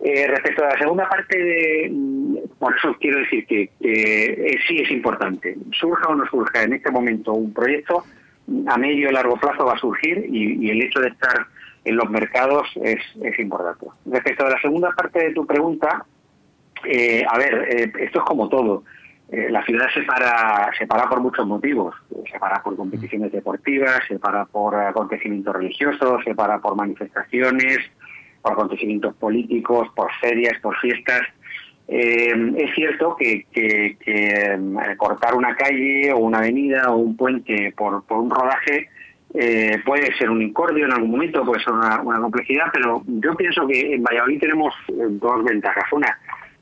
Eh, 0.00 0.26
respecto 0.26 0.62
a 0.62 0.68
la 0.68 0.78
segunda 0.78 1.08
parte, 1.08 1.38
de, 1.38 1.90
mm, 1.90 2.36
quiero 3.00 3.18
decir 3.20 3.46
que, 3.46 3.70
sí 4.66 4.78
es 4.78 4.90
importante, 4.90 5.56
surja 5.72 6.08
o 6.08 6.14
no 6.14 6.26
surja 6.26 6.62
en 6.62 6.74
este 6.74 6.90
momento 6.90 7.32
un 7.32 7.52
proyecto, 7.52 8.04
a 8.66 8.76
medio 8.76 9.10
y 9.10 9.12
largo 9.12 9.36
plazo 9.36 9.64
va 9.64 9.74
a 9.74 9.78
surgir 9.78 10.26
y, 10.30 10.70
el 10.70 10.82
hecho 10.82 11.00
de 11.00 11.08
estar 11.08 11.46
en 11.84 11.96
los 11.96 12.08
mercados 12.10 12.68
es, 12.82 12.98
importante. 13.38 13.86
Respecto 14.06 14.46
a 14.46 14.50
la 14.50 14.60
segunda 14.60 14.90
parte 14.90 15.24
de 15.24 15.34
tu 15.34 15.46
pregunta, 15.46 16.04
eh, 16.84 17.24
a 17.28 17.38
ver, 17.38 17.68
eh, 17.70 17.92
esto 18.00 18.18
es 18.18 18.24
como 18.24 18.48
todo. 18.48 18.84
Eh, 19.28 19.48
la 19.50 19.64
ciudad 19.64 19.86
se 19.92 20.02
para, 20.02 20.70
se 20.78 20.86
para 20.86 21.08
por 21.08 21.20
muchos 21.20 21.46
motivos. 21.46 21.94
Se 22.30 22.38
para 22.38 22.62
por 22.62 22.76
competiciones 22.76 23.32
deportivas, 23.32 24.00
se 24.06 24.18
para 24.18 24.44
por 24.44 24.74
acontecimientos 24.74 25.54
religiosos, 25.54 26.22
se 26.24 26.34
para 26.34 26.58
por 26.58 26.76
manifestaciones, 26.76 27.78
por 28.42 28.52
acontecimientos 28.52 29.14
políticos, 29.16 29.88
por 29.96 30.12
ferias, 30.20 30.60
por 30.60 30.76
fiestas. 30.78 31.22
Es 31.88 32.74
cierto 32.74 33.16
que, 33.16 33.46
cortar 34.96 35.34
una 35.34 35.54
calle 35.54 36.12
o 36.12 36.18
una 36.18 36.38
avenida 36.38 36.90
o 36.90 36.96
un 36.96 37.16
puente 37.16 37.72
por, 37.76 38.04
por 38.04 38.18
un 38.18 38.30
rodaje 38.30 38.88
puede 39.84 40.16
ser 40.16 40.30
un 40.30 40.42
incordio 40.42 40.86
en 40.86 40.92
algún 40.92 41.10
momento, 41.10 41.44
puede 41.44 41.62
ser 41.62 41.74
una, 41.74 42.02
complejidad, 42.20 42.66
pero 42.72 43.02
yo 43.06 43.34
pienso 43.34 43.66
que 43.66 43.94
en 43.94 44.02
Valladolid 44.02 44.40
tenemos 44.40 44.74
dos 44.88 45.44
ventajas. 45.44 45.84
Una, 45.92 46.18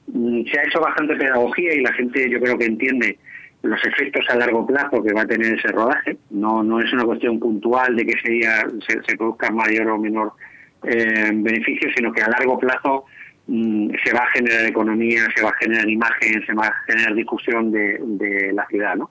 Mm, 0.07 0.45
se 0.45 0.59
ha 0.59 0.65
hecho 0.65 0.81
bastante 0.81 1.17
pedagogía 1.17 1.75
y 1.75 1.81
la 1.81 1.93
gente 1.95 2.29
yo 2.29 2.41
creo 2.41 2.59
que 2.59 2.67
entiende 2.67 3.19
los 3.63 3.83
efectos 3.87 4.27
a 4.29 4.37
largo 4.37 4.67
plazo 4.67 5.03
que 5.03 5.15
va 5.15 5.23
a 5.23 5.27
tener 5.27 5.55
ese 5.59 5.69
rodaje. 5.69 6.17
No, 6.31 6.63
no 6.63 6.81
es 6.81 6.93
una 6.93 7.05
cuestión 7.05 7.41
puntual 7.41 7.97
de 7.97 8.05
que 8.05 8.13
ese 8.13 8.31
día 8.31 8.67
se, 8.87 9.17
produzca 9.17 9.51
mayor 9.51 9.89
o 9.89 9.99
menor 9.99 10.33
eh, 10.83 11.31
beneficio, 11.33 11.89
sino 11.97 12.13
que 12.13 12.23
a 12.23 12.29
largo 12.29 12.59
plazo 12.59 13.07
se 13.47 14.13
va 14.15 14.21
a 14.21 14.31
generar 14.31 14.67
economía, 14.67 15.27
se 15.35 15.43
va 15.43 15.51
a 15.51 15.57
generar 15.57 15.89
imagen, 15.89 16.45
se 16.47 16.55
va 16.55 16.67
a 16.67 16.75
generar 16.87 17.15
discusión 17.15 17.71
de, 17.71 18.53
la 18.55 18.67
ciudad, 18.67 18.97
¿no? 18.97 19.11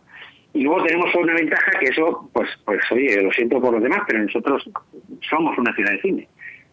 Y 0.54 0.62
luego 0.64 0.84
tenemos 0.84 1.14
una 1.16 1.34
ventaja 1.34 1.72
que 1.80 1.88
eso, 1.88 2.30
pues, 2.32 2.48
pues 2.64 2.80
oye, 2.92 3.22
lo 3.22 3.32
siento 3.32 3.60
por 3.60 3.74
los 3.74 3.82
demás, 3.82 4.02
pero 4.08 4.22
nosotros 4.22 4.70
somos 5.28 5.58
una 5.58 5.74
ciudad 5.74 5.92
de 5.92 6.02
cine. 6.02 6.28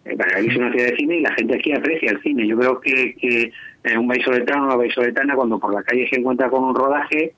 Valladolid 0.05 0.51
es 0.51 0.57
una 0.57 0.71
ciudad 0.73 0.87
de 0.91 0.97
cine 0.97 1.17
y 1.17 1.21
la 1.21 1.35
gente 1.35 1.57
aquí 1.57 1.73
aprecia 1.73 2.11
el 2.11 2.23
cine. 2.23 2.47
Yo 2.47 2.59
creo 2.59 2.81
que, 2.81 3.15
que 3.15 3.53
eh, 3.85 3.99
un 3.99 4.07
vallisoletano 4.07 4.63
o 4.63 4.67
una 4.67 4.77
vallisoletana 4.77 5.35
cuando 5.35 5.59
por 5.59 5.73
la 5.73 5.83
calle 5.83 6.09
se 6.09 6.17
encuentra 6.17 6.51
con 6.51 6.65
un 6.65 6.75
rodaje 6.75 7.33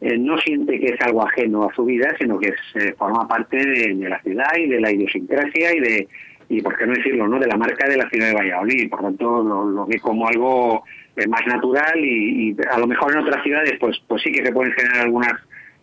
eh, 0.00 0.16
no 0.16 0.38
siente 0.38 0.78
que 0.78 0.94
es 0.94 1.00
algo 1.00 1.26
ajeno 1.26 1.64
a 1.64 1.74
su 1.74 1.84
vida, 1.84 2.14
sino 2.20 2.38
que 2.38 2.48
es, 2.50 2.96
forma 2.96 3.26
parte 3.26 3.56
de, 3.56 3.94
la 4.08 4.22
ciudad 4.22 4.56
y 4.56 4.68
de 4.68 4.80
la 4.80 4.92
idiosincrasia 4.92 5.74
y 5.74 5.80
de, 5.80 6.08
y 6.48 6.62
por 6.62 6.76
qué 6.76 6.86
no 6.86 6.94
decirlo, 6.94 7.28
no 7.28 7.38
de 7.38 7.46
la 7.46 7.56
marca 7.56 7.88
de 7.88 7.96
la 7.96 8.08
ciudad 8.08 8.28
de 8.28 8.34
Valladolid. 8.34 8.90
Por 8.90 9.02
tanto, 9.02 9.42
lo, 9.42 9.86
ve 9.86 9.98
como 10.00 10.26
algo 10.28 10.84
eh, 11.16 11.26
más 11.26 11.46
natural 11.46 11.98
y, 11.98 12.56
a 12.70 12.78
lo 12.78 12.86
mejor 12.86 13.12
en 13.12 13.18
otras 13.18 13.42
ciudades 13.42 13.74
pues, 13.78 14.00
pues 14.06 14.22
sí 14.22 14.32
que 14.32 14.44
se 14.44 14.52
pueden 14.52 14.72
generar 14.72 15.06
algunos 15.06 15.32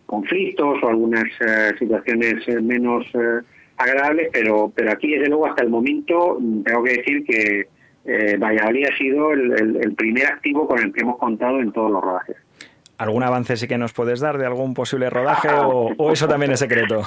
conflictos 0.06 0.78
o 0.82 0.88
algunas 0.88 1.24
situaciones 1.78 2.46
menos 2.62 3.06
agradable, 3.76 4.30
pero, 4.32 4.72
pero 4.74 4.92
aquí 4.92 5.12
desde 5.12 5.28
luego 5.28 5.46
hasta 5.46 5.62
el 5.62 5.70
momento 5.70 6.38
mm, 6.40 6.62
tengo 6.62 6.82
que 6.82 6.92
decir 6.92 7.24
que 7.24 7.68
eh, 8.04 8.36
Valladolid 8.36 8.86
ha 8.86 8.96
sido 8.96 9.32
el, 9.32 9.94
primer 9.96 10.26
activo 10.26 10.66
con 10.66 10.78
el 10.78 10.92
que 10.92 11.00
hemos 11.00 11.18
contado 11.18 11.60
en 11.60 11.72
todos 11.72 11.90
los 11.90 12.02
rodajes. 12.02 12.36
¿Algún 12.98 13.22
avance 13.22 13.56
sí 13.56 13.68
que 13.68 13.78
nos 13.78 13.92
puedes 13.92 14.20
dar 14.20 14.38
de 14.38 14.46
algún 14.46 14.72
posible 14.72 15.10
rodaje 15.10 15.48
o, 15.52 16.12
eso 16.12 16.28
también 16.28 16.52
es 16.52 16.60
secreto? 16.60 17.02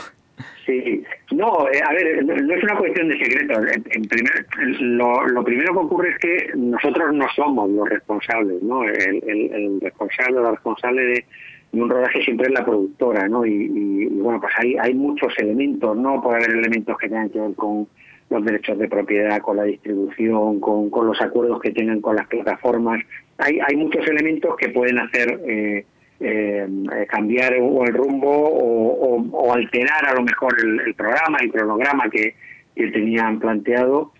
Sí, 0.66 0.99
no, 1.32 1.68
eh, 1.70 1.82
a 1.86 1.94
ver, 1.94 2.26
no, 2.26 2.54
es 2.54 2.64
una 2.64 2.78
cuestión 2.78 3.10
de 3.10 3.20
secreto. 3.20 3.60
En, 3.92 4.04
primer, 4.04 4.46
lo, 4.82 5.28
lo, 5.28 5.44
primero 5.44 5.74
que 5.74 5.80
ocurre 5.80 6.10
es 6.10 6.18
que 6.20 6.52
nosotros 6.56 7.14
no 7.14 7.28
somos 7.36 7.70
los 7.70 7.88
responsables, 7.88 8.62
¿no? 8.64 8.84
El, 8.84 9.24
el, 9.28 9.80
responsable, 9.82 10.42
la 10.42 10.52
responsable 10.52 11.02
de, 11.04 11.26
y 11.72 11.80
un 11.80 11.90
rodaje 11.90 12.24
siempre 12.24 12.48
es 12.48 12.54
la 12.54 12.66
productora, 12.66 13.28
¿no? 13.28 13.46
Y, 13.46 14.08
bueno, 14.08 14.42
pues 14.42 14.54
hay, 14.58 14.76
hay 14.78 14.94
muchos 14.96 15.32
elementos, 15.38 15.96
¿no? 15.96 16.22
Puede 16.22 16.38
haber 16.38 16.58
elementos 16.58 16.98
que 16.98 17.08
tengan 17.08 17.30
que 17.30 17.40
ver 17.40 17.54
con 17.54 17.88
los 18.32 18.46
derechos 18.46 18.80
de 18.80 18.88
propiedad, 18.88 19.40
con 19.42 19.58
la 19.58 19.64
distribución, 19.64 20.60
con, 20.60 20.90
con 20.90 21.08
los 21.08 21.22
acuerdos 21.22 21.62
que 21.62 21.72
tengan 21.72 22.02
con 22.02 22.16
las 22.16 22.28
plataformas. 22.28 23.04
Hay, 23.38 23.60
hay 23.60 23.76
muchos 23.76 24.06
elementos 24.08 24.56
que 24.58 24.70
pueden 24.70 24.98
hacer 25.00 25.40
eh, 25.48 25.86
eh, 26.20 26.68
cambiar 27.08 27.54
el 27.54 27.94
rumbo 27.94 28.30
o, 28.30 29.54
alterar 29.54 30.06
a 30.08 30.14
lo 30.14 30.24
mejor 30.24 30.56
el, 30.60 30.94
programa, 30.94 31.38
el 31.42 31.52
cronograma 31.52 32.10
que, 32.10 32.36
que 32.76 32.88
tenían 32.92 33.40
planteado. 33.40 34.12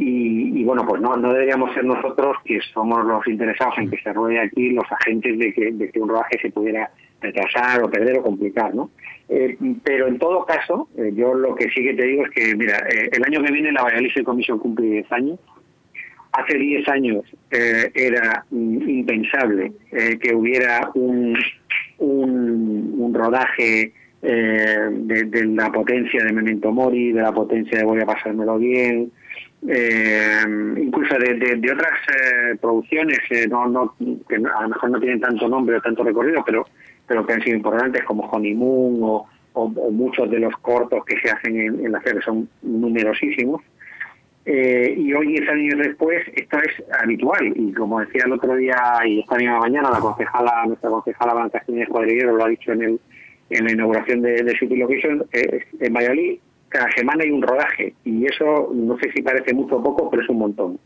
Y, 0.00 0.62
bueno, 0.62 0.86
pues 0.86 1.02
no, 1.02 1.16
no 1.16 1.32
deberíamos 1.32 1.74
ser 1.74 1.84
nosotros 1.84 2.36
que 2.44 2.60
somos 2.72 3.04
los 3.04 3.26
interesados 3.26 3.74
en 3.78 3.90
que 3.90 3.98
se 3.98 4.12
ruede 4.12 4.38
aquí 4.38 4.70
los 4.70 4.84
agentes 4.92 5.36
de 5.36 5.52
que, 5.52 5.72
de 5.72 5.90
que 5.90 6.00
un 6.00 6.08
rodaje 6.08 6.38
se 6.40 6.50
pudiera 6.50 6.88
retrasar 7.20 7.82
o 7.82 7.90
perder 7.90 8.18
o 8.18 8.22
complicar, 8.22 8.72
¿no? 8.72 8.90
Eh, 9.28 9.58
pero 9.84 10.06
en 10.06 10.18
todo 10.18 10.44
caso, 10.46 10.88
eh, 10.96 11.12
yo 11.14 11.34
lo 11.34 11.54
que 11.54 11.68
sí 11.70 11.82
que 11.82 11.94
te 11.94 12.04
digo 12.04 12.24
es 12.24 12.30
que, 12.30 12.54
mira, 12.54 12.78
eh, 12.88 13.10
el 13.12 13.24
año 13.24 13.42
que 13.42 13.52
viene 13.52 13.72
la 13.72 13.82
Valladolid 13.82 14.24
Comisión 14.24 14.58
cumple 14.58 14.86
10 14.86 15.12
años. 15.12 15.38
Hace 16.40 16.56
10 16.56 16.88
años 16.88 17.24
era 17.50 18.44
mm, 18.50 18.88
impensable 18.88 19.72
que 19.90 20.34
hubiera 20.34 20.90
un, 20.94 21.36
un, 21.98 22.94
un 22.96 23.14
rodaje 23.14 23.92
de, 24.22 25.46
la 25.54 25.70
potencia 25.72 26.24
de 26.24 26.32
Memento 26.32 26.72
Mori, 26.72 27.12
de 27.12 27.22
la 27.22 27.32
potencia 27.32 27.78
de 27.78 27.84
Voy 27.84 28.00
a 28.00 28.06
pasármelo 28.06 28.58
bien, 28.58 29.10
eh, 29.66 30.44
incluso 30.76 31.16
de, 31.18 31.72
otras 31.72 31.98
eh, 32.08 32.56
producciones 32.60 33.18
eh, 33.30 33.48
no, 33.48 33.66
no, 33.66 33.94
que 34.28 34.36
a 34.36 34.62
lo 34.62 34.68
mejor 34.68 34.90
no 34.90 35.00
tienen 35.00 35.20
tanto 35.20 35.48
nombre 35.48 35.76
o 35.76 35.80
tanto 35.80 36.04
recorrido, 36.04 36.44
pero, 36.46 36.64
pero 37.06 37.26
que 37.26 37.32
han 37.32 37.42
sido 37.42 37.56
importantes 37.56 38.04
como 38.04 38.24
Honeymoon 38.30 38.98
o, 39.02 39.26
o, 39.54 39.68
muchos 39.90 40.30
de 40.30 40.38
los 40.38 40.56
cortos 40.58 41.04
que 41.04 41.18
se 41.20 41.30
hacen 41.30 41.56
en, 41.56 41.90
la 41.90 42.00
serie 42.02 42.22
son 42.22 42.48
numerosísimos. 42.62 43.62
Eh, 44.50 44.94
y 44.96 45.12
hoy, 45.12 45.26
10 45.26 45.48
años 45.50 45.78
después, 45.78 46.26
esto 46.34 46.56
es 46.58 46.84
habitual. 47.02 47.52
Y 47.54 47.72
como 47.72 48.00
decía 48.00 48.22
el 48.24 48.32
otro 48.32 48.54
día 48.56 48.76
y 49.06 49.20
esta 49.20 49.36
misma 49.36 49.58
mañana, 49.58 49.90
la 49.90 50.00
concejala, 50.00 50.64
nuestra 50.66 50.88
concejala 50.88 51.34
Blanca 51.34 51.60
Jiménez 51.66 51.88
Cuadrillero 51.90 52.34
lo 52.34 52.44
ha 52.44 52.48
dicho 52.48 52.72
en, 52.72 52.82
el, 52.82 53.00
en 53.50 53.64
la 53.64 53.72
inauguración 53.72 54.22
de, 54.22 54.42
de 54.42 54.58
City 54.58 54.76
Location, 54.76 55.26
en 55.32 55.92
Valladolid 55.92 56.38
cada 56.68 56.90
semana 56.92 57.24
hay 57.24 57.30
un 57.30 57.42
rodaje 57.42 57.94
y 58.04 58.26
eso 58.26 58.70
no 58.74 58.98
sé 58.98 59.10
si 59.12 59.22
parece 59.22 59.54
mucho 59.54 59.76
o 59.76 59.82
poco, 59.82 60.10
pero 60.10 60.22
es 60.22 60.28
un 60.28 60.38
montón. 60.38 60.78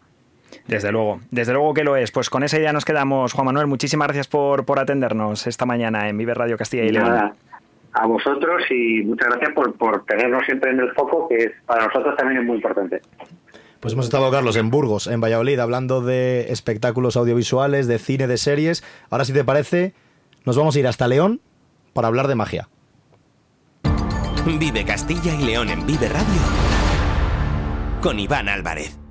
Desde 0.67 0.93
luego, 0.93 1.21
desde 1.31 1.53
luego 1.53 1.75
que 1.75 1.83
lo 1.83 1.97
es. 1.97 2.13
Pues 2.13 2.31
con 2.31 2.43
esa 2.43 2.59
idea 2.59 2.73
nos 2.73 2.85
quedamos. 2.85 3.33
Juan 3.33 3.47
Manuel, 3.47 3.67
muchísimas 3.67 4.07
gracias 4.07 4.29
por, 4.29 4.65
por 4.65 4.79
atendernos 4.79 5.47
esta 5.47 5.67
mañana 5.67 6.09
en 6.09 6.19
Vive 6.19 6.35
Radio 6.35 6.57
Castilla 6.57 6.85
y 6.85 6.91
León. 6.91 7.33
a 7.95 8.07
vosotros 8.07 8.63
y 8.71 9.03
muchas 9.03 9.29
gracias 9.29 9.53
por, 9.55 9.75
por 9.75 10.05
tenernos 10.05 10.45
siempre 10.45 10.71
en 10.71 10.81
el 10.81 10.93
foco, 10.93 11.29
que 11.29 11.53
para 11.67 11.87
nosotros 11.87 12.17
también 12.17 12.41
es 12.41 12.47
muy 12.47 12.57
importante. 12.57 13.01
Pues 13.83 13.95
hemos 13.95 14.05
estado, 14.05 14.31
Carlos, 14.31 14.55
en 14.55 14.71
Burgos, 14.71 15.09
en 15.09 15.21
Valladolid, 15.21 15.59
hablando 15.59 16.03
de 16.03 16.53
espectáculos 16.53 17.17
audiovisuales, 17.17 17.89
de 17.89 17.99
cine, 17.99 18.29
de 18.29 18.37
series. 18.39 18.85
Ahora, 19.11 19.25
si 19.25 19.33
te 19.33 19.43
parece, 19.43 19.93
nos 20.45 20.57
vamos 20.57 20.77
a 20.77 20.79
ir 20.79 20.87
hasta 20.87 21.09
León 21.09 21.41
para 21.93 22.07
hablar 22.07 22.29
de 22.29 22.37
magia. 22.37 22.69
Vive 24.47 24.85
Castilla 24.85 25.35
y 25.35 25.43
León 25.43 25.69
en 25.69 25.85
Vive 25.85 26.09
Radio 26.09 26.41
con 28.01 28.21
Iván 28.21 28.49
Álvarez. 28.49 29.02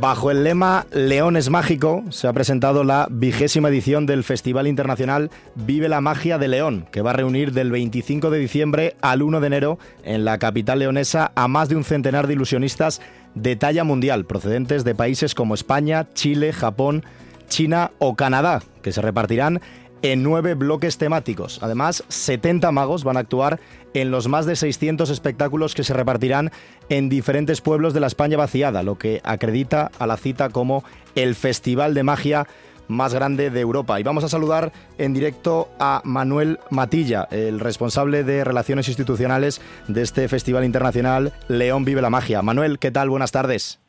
Bajo 0.00 0.30
el 0.30 0.44
lema 0.44 0.86
León 0.92 1.36
es 1.36 1.50
mágico, 1.50 2.04
se 2.08 2.26
ha 2.26 2.32
presentado 2.32 2.84
la 2.84 3.06
vigésima 3.10 3.68
edición 3.68 4.06
del 4.06 4.24
Festival 4.24 4.66
Internacional 4.66 5.30
Vive 5.54 5.90
la 5.90 6.00
Magia 6.00 6.38
de 6.38 6.48
León, 6.48 6.86
que 6.90 7.02
va 7.02 7.10
a 7.10 7.12
reunir 7.12 7.52
del 7.52 7.70
25 7.70 8.30
de 8.30 8.38
diciembre 8.38 8.96
al 9.02 9.20
1 9.20 9.40
de 9.40 9.46
enero 9.46 9.78
en 10.02 10.24
la 10.24 10.38
capital 10.38 10.78
leonesa 10.78 11.32
a 11.34 11.48
más 11.48 11.68
de 11.68 11.76
un 11.76 11.84
centenar 11.84 12.26
de 12.26 12.32
ilusionistas 12.32 13.02
de 13.34 13.56
talla 13.56 13.84
mundial, 13.84 14.24
procedentes 14.24 14.84
de 14.84 14.94
países 14.94 15.34
como 15.34 15.52
España, 15.52 16.08
Chile, 16.14 16.54
Japón, 16.54 17.04
China 17.50 17.90
o 17.98 18.16
Canadá, 18.16 18.62
que 18.80 18.92
se 18.92 19.02
repartirán 19.02 19.60
en 20.02 20.22
nueve 20.22 20.54
bloques 20.54 20.98
temáticos. 20.98 21.58
Además, 21.62 22.04
70 22.08 22.70
magos 22.72 23.04
van 23.04 23.16
a 23.16 23.20
actuar 23.20 23.60
en 23.94 24.10
los 24.10 24.28
más 24.28 24.46
de 24.46 24.56
600 24.56 25.10
espectáculos 25.10 25.74
que 25.74 25.84
se 25.84 25.94
repartirán 25.94 26.50
en 26.88 27.08
diferentes 27.08 27.60
pueblos 27.60 27.94
de 27.94 28.00
la 28.00 28.06
España 28.06 28.36
vaciada, 28.36 28.82
lo 28.82 28.98
que 28.98 29.20
acredita 29.24 29.90
a 29.98 30.06
la 30.06 30.16
cita 30.16 30.48
como 30.50 30.84
el 31.14 31.34
Festival 31.34 31.94
de 31.94 32.02
Magia 32.02 32.46
más 32.88 33.14
grande 33.14 33.50
de 33.50 33.60
Europa. 33.60 34.00
Y 34.00 34.02
vamos 34.02 34.24
a 34.24 34.28
saludar 34.28 34.72
en 34.98 35.14
directo 35.14 35.70
a 35.78 36.02
Manuel 36.04 36.58
Matilla, 36.70 37.28
el 37.30 37.60
responsable 37.60 38.24
de 38.24 38.44
Relaciones 38.44 38.88
Institucionales 38.88 39.60
de 39.88 40.02
este 40.02 40.28
Festival 40.28 40.64
Internacional 40.64 41.32
León 41.48 41.84
Vive 41.84 42.02
la 42.02 42.10
Magia. 42.10 42.42
Manuel, 42.42 42.78
¿qué 42.78 42.90
tal? 42.90 43.08
Buenas 43.08 43.32
tardes. 43.32 43.79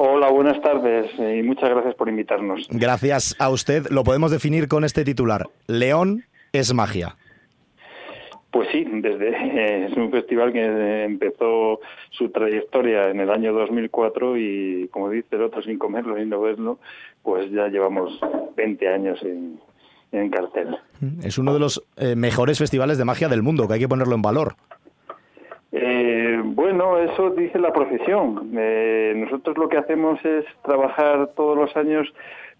Hola, 0.00 0.30
buenas 0.30 0.62
tardes 0.62 1.10
y 1.18 1.42
muchas 1.42 1.70
gracias 1.70 1.96
por 1.96 2.08
invitarnos. 2.08 2.68
Gracias 2.70 3.34
a 3.40 3.50
usted. 3.50 3.88
Lo 3.90 4.04
podemos 4.04 4.30
definir 4.30 4.68
con 4.68 4.84
este 4.84 5.04
titular. 5.04 5.48
León 5.66 6.22
es 6.52 6.72
magia. 6.72 7.16
Pues 8.52 8.68
sí, 8.70 8.86
desde 8.88 9.30
eh, 9.30 9.86
es 9.86 9.96
un 9.96 10.12
festival 10.12 10.52
que 10.52 11.02
empezó 11.02 11.80
su 12.10 12.30
trayectoria 12.30 13.10
en 13.10 13.18
el 13.18 13.28
año 13.28 13.52
2004 13.52 14.38
y 14.38 14.88
como 14.92 15.10
dice 15.10 15.34
el 15.34 15.42
otro 15.42 15.62
sin 15.62 15.78
comerlo 15.80 16.16
y 16.16 16.24
no 16.24 16.40
verlo, 16.40 16.78
pues 17.24 17.50
ya 17.50 17.66
llevamos 17.66 18.20
20 18.56 18.88
años 18.88 19.18
en, 19.22 19.58
en 20.12 20.30
cartel. 20.30 20.76
Es 21.24 21.38
uno 21.38 21.52
de 21.52 21.58
los 21.58 21.82
eh, 21.96 22.14
mejores 22.14 22.58
festivales 22.58 22.98
de 22.98 23.04
magia 23.04 23.28
del 23.28 23.42
mundo, 23.42 23.66
que 23.66 23.74
hay 23.74 23.80
que 23.80 23.88
ponerlo 23.88 24.14
en 24.14 24.22
valor. 24.22 24.54
Eh, 25.72 26.40
bueno, 26.44 26.98
eso 26.98 27.30
dice 27.30 27.58
la 27.58 27.72
profesión. 27.72 28.50
Eh, 28.56 29.12
nosotros 29.16 29.58
lo 29.58 29.68
que 29.68 29.78
hacemos 29.78 30.24
es 30.24 30.44
trabajar 30.62 31.30
todos 31.36 31.56
los 31.56 31.76
años 31.76 32.06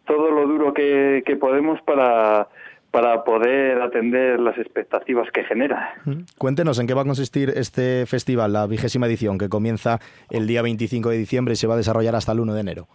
todo 0.06 0.30
lo 0.30 0.46
duro 0.46 0.72
que, 0.72 1.22
que 1.26 1.36
podemos 1.36 1.80
para 1.82 2.48
para 2.90 3.22
poder 3.22 3.82
atender 3.82 4.40
las 4.40 4.56
expectativas 4.58 5.30
que 5.30 5.44
genera. 5.44 5.94
Cuéntenos 6.38 6.78
en 6.78 6.86
qué 6.86 6.94
va 6.94 7.02
a 7.02 7.04
consistir 7.04 7.50
este 7.54 8.06
festival, 8.06 8.52
la 8.52 8.66
vigésima 8.66 9.06
edición, 9.06 9.38
que 9.38 9.48
comienza 9.48 9.98
el 10.30 10.46
día 10.46 10.62
25 10.62 11.10
de 11.10 11.18
diciembre 11.18 11.52
y 11.52 11.56
se 11.56 11.66
va 11.66 11.74
a 11.74 11.76
desarrollar 11.76 12.14
hasta 12.14 12.32
el 12.32 12.40
1 12.40 12.54
de 12.54 12.60
enero. 12.60 12.88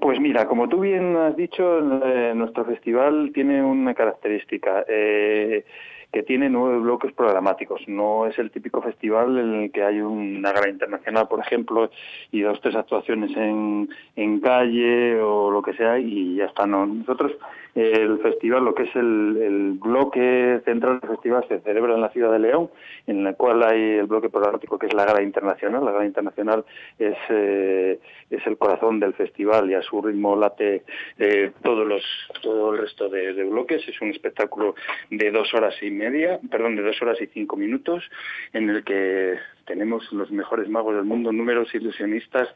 Pues 0.00 0.20
mira, 0.20 0.46
como 0.46 0.68
tú 0.68 0.80
bien 0.80 1.16
has 1.16 1.36
dicho, 1.36 1.78
eh, 2.04 2.34
nuestro 2.34 2.64
festival 2.64 3.30
tiene 3.34 3.62
una 3.62 3.94
característica. 3.94 4.84
Eh, 4.88 5.64
que 6.12 6.22
tiene 6.22 6.48
nueve 6.48 6.78
bloques 6.78 7.12
programáticos. 7.12 7.82
No 7.88 8.26
es 8.26 8.38
el 8.38 8.50
típico 8.50 8.82
festival 8.82 9.38
en 9.38 9.54
el 9.54 9.72
que 9.72 9.82
hay 9.82 10.00
una 10.00 10.52
gala 10.52 10.68
internacional, 10.68 11.28
por 11.28 11.40
ejemplo, 11.40 11.90
y 12.32 12.40
dos 12.40 12.60
tres 12.60 12.76
actuaciones 12.76 13.36
en, 13.36 13.88
en 14.16 14.40
calle 14.40 15.20
o 15.20 15.50
lo 15.50 15.62
que 15.62 15.74
sea 15.74 15.98
y 15.98 16.36
ya 16.36 16.46
está. 16.46 16.66
No. 16.66 16.86
Nosotros 16.86 17.32
el 17.76 18.18
festival, 18.20 18.64
lo 18.64 18.74
que 18.74 18.84
es 18.84 18.96
el, 18.96 19.76
bloque 19.78 20.60
central 20.64 20.98
del 21.00 21.10
festival, 21.10 21.44
se 21.46 21.60
celebra 21.60 21.94
en 21.94 22.00
la 22.00 22.08
ciudad 22.08 22.32
de 22.32 22.38
León, 22.38 22.70
en 23.06 23.26
el 23.26 23.36
cual 23.36 23.62
hay 23.62 23.98
el 23.98 24.06
bloque 24.06 24.30
programático 24.30 24.78
que 24.78 24.86
es 24.86 24.94
la 24.94 25.04
Gala 25.04 25.22
Internacional. 25.22 25.84
La 25.84 25.92
Gala 25.92 26.06
Internacional 26.06 26.64
es, 26.98 27.16
eh, 27.28 28.00
es 28.30 28.46
el 28.46 28.56
corazón 28.56 28.98
del 28.98 29.12
festival 29.12 29.70
y 29.70 29.74
a 29.74 29.82
su 29.82 30.00
ritmo 30.00 30.36
late 30.36 30.84
eh, 31.18 31.52
todos 31.62 31.86
los, 31.86 32.02
todo 32.42 32.72
el 32.72 32.80
resto 32.80 33.10
de, 33.10 33.34
de, 33.34 33.44
bloques. 33.44 33.86
Es 33.86 34.00
un 34.00 34.10
espectáculo 34.10 34.74
de 35.10 35.30
dos 35.30 35.52
horas 35.52 35.74
y 35.82 35.90
media, 35.90 36.05
perdón, 36.50 36.76
de 36.76 36.82
dos 36.82 37.00
horas 37.02 37.20
y 37.20 37.26
cinco 37.26 37.56
minutos, 37.56 38.04
en 38.52 38.70
el 38.70 38.84
que 38.84 39.38
tenemos 39.66 40.10
los 40.12 40.30
mejores 40.30 40.68
magos 40.68 40.94
del 40.94 41.04
mundo, 41.04 41.32
números 41.32 41.74
ilusionistas 41.74 42.48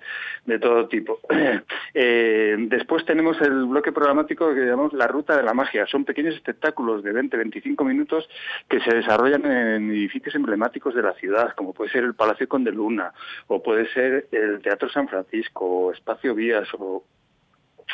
de 0.47 0.59
todo 0.59 0.89
tipo. 0.89 1.21
Eh, 1.93 2.55
después 2.69 3.05
tenemos 3.05 3.41
el 3.41 3.65
bloque 3.65 3.91
programático 3.91 4.55
que 4.55 4.61
llamamos 4.61 4.93
la 4.93 5.09
ruta 5.09 5.37
de 5.37 5.43
la 5.43 5.55
magia. 5.55 5.87
Son 5.87 6.05
pequeños 6.05 6.37
espectáculos 6.37 7.03
de 7.03 7.13
20-25 7.13 7.85
minutos 7.85 8.29
que 8.69 8.79
se 8.81 8.95
desarrollan 8.95 9.45
en 9.45 9.91
edificios 9.91 10.37
emblemáticos 10.37 10.95
de 10.95 11.03
la 11.03 11.15
ciudad, 11.15 11.53
como 11.57 11.75
puede 11.75 11.91
ser 11.91 12.05
el 12.05 12.15
Palacio 12.15 12.49
Conde 12.49 12.71
Luna, 12.71 13.13
o 13.49 13.61
puede 13.61 13.93
ser 13.93 14.29
el 14.31 14.63
Teatro 14.63 14.89
San 14.89 15.09
Francisco, 15.09 15.67
o 15.67 15.93
Espacio 15.93 16.33
Vías, 16.35 16.69
o 16.79 17.05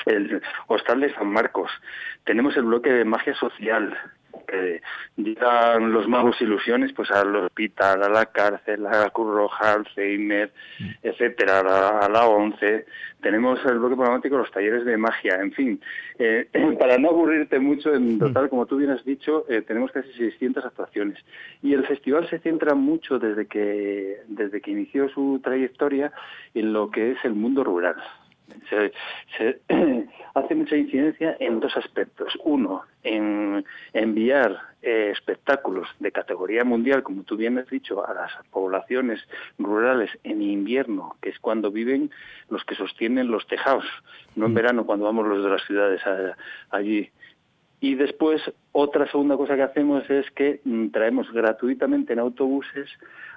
el 0.05 0.43
Hostal 0.67 1.01
de 1.01 1.15
San 1.15 1.29
Marcos. 1.29 1.71
Tenemos 2.25 2.57
el 2.57 2.65
bloque 2.65 2.91
de 2.91 3.05
magia 3.05 3.35
social, 3.35 3.97
que 4.47 4.83
llegan 5.17 5.93
los 5.93 6.09
magos 6.09 6.41
ilusiones 6.41 6.93
pues 6.93 7.11
al 7.11 7.35
hospital, 7.37 8.03
a 8.03 8.09
la 8.09 8.27
cárcel, 8.27 8.87
a 8.87 9.03
la 9.05 9.11
Cruz 9.11 9.35
Roja, 9.35 9.73
al 9.73 9.79
Alzheimer, 9.87 10.53
mm. 10.79 10.91
etcétera, 11.03 11.61
a 11.61 12.09
la, 12.09 12.27
ONCE. 12.27 12.87
Tenemos 13.21 13.59
el 13.65 13.79
bloque 13.79 13.97
programático, 13.97 14.37
los 14.37 14.51
talleres 14.51 14.85
de 14.85 14.97
magia, 14.97 15.37
en 15.37 15.53
fin. 15.53 15.81
Eh, 16.19 16.49
para 16.79 16.99
no 16.99 17.11
aburrirte 17.11 17.59
mucho, 17.59 17.95
en 17.95 18.17
mm. 18.17 18.19
total, 18.19 18.49
como 18.49 18.67
tú 18.67 18.77
bien 18.77 18.91
has 18.91 19.05
dicho, 19.05 19.45
eh, 19.49 19.63
tenemos 19.63 19.93
casi 19.93 20.13
600 20.13 20.65
actuaciones. 20.65 21.19
Y 21.63 21.75
el 21.75 21.87
festival 21.87 22.29
se 22.29 22.39
centra 22.41 22.75
mucho 22.75 23.19
desde 23.19 23.47
que, 23.47 24.21
desde 24.29 24.61
que 24.61 24.71
inició 24.71 25.09
su 25.09 25.41
trayectoria 25.43 26.13
en 26.55 26.73
lo 26.73 26.91
que 26.91 27.13
es 27.13 27.19
el 27.25 27.35
mundo 27.35 27.65
rural 27.65 27.97
se, 28.69 28.93
se 29.37 29.61
hace 30.35 30.55
mucha 30.55 30.77
incidencia 30.77 31.37
en 31.41 31.61
dos 31.61 31.77
aspectos. 31.77 32.37
Uno, 32.45 32.83
en 33.03 33.65
enviar 33.93 34.59
eh, 34.83 35.11
espectáculos 35.13 35.89
de 36.01 36.13
categoría 36.13 36.65
mundial, 36.65 37.03
como 37.03 37.23
tú 37.23 37.37
bien 37.37 37.59
has 37.59 37.69
dicho, 37.69 38.07
a 38.07 38.15
las 38.15 38.33
poblaciones 38.51 39.21
rurales 39.59 40.11
en 40.25 40.43
invierno, 40.43 41.17
que 41.23 41.31
es 41.31 41.39
cuando 41.39 41.71
viven 41.71 42.11
los 42.51 42.65
que 42.65 42.75
sostienen 42.75 43.31
los 43.31 43.47
tejados, 43.47 43.85
no 44.35 44.47
en 44.47 44.53
mm. 44.53 44.55
verano 44.55 44.87
cuando 44.87 45.07
vamos 45.07 45.27
los 45.27 45.43
de 45.43 45.51
las 45.51 45.65
ciudades 45.65 46.03
allí. 46.71 47.11
Y 47.81 47.95
después, 47.95 48.41
otra 48.73 49.11
segunda 49.11 49.37
cosa 49.37 49.55
que 49.55 49.63
hacemos 49.63 50.09
es 50.09 50.31
que 50.31 50.61
mm, 50.65 50.89
traemos 50.89 51.31
gratuitamente 51.33 52.15
en 52.15 52.19
autobuses 52.19 52.89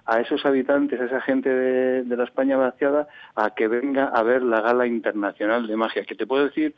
a 0.06 0.22
esos 0.22 0.46
habitantes, 0.46 1.00
a 1.00 1.06
esa 1.06 1.22
gente 1.22 1.50
de, 1.50 2.16
la 2.16 2.24
España 2.24 2.58
vaciada, 2.58 3.08
a 3.36 3.54
que 3.54 3.68
venga 3.68 4.06
a 4.06 4.24
ver 4.24 4.42
la 4.42 4.62
Gala 4.62 4.88
Internacional 4.88 5.68
de 5.68 5.76
Magia. 5.76 6.06
Que 6.06 6.16
te 6.16 6.26
puedo 6.26 6.46
decir 6.46 6.74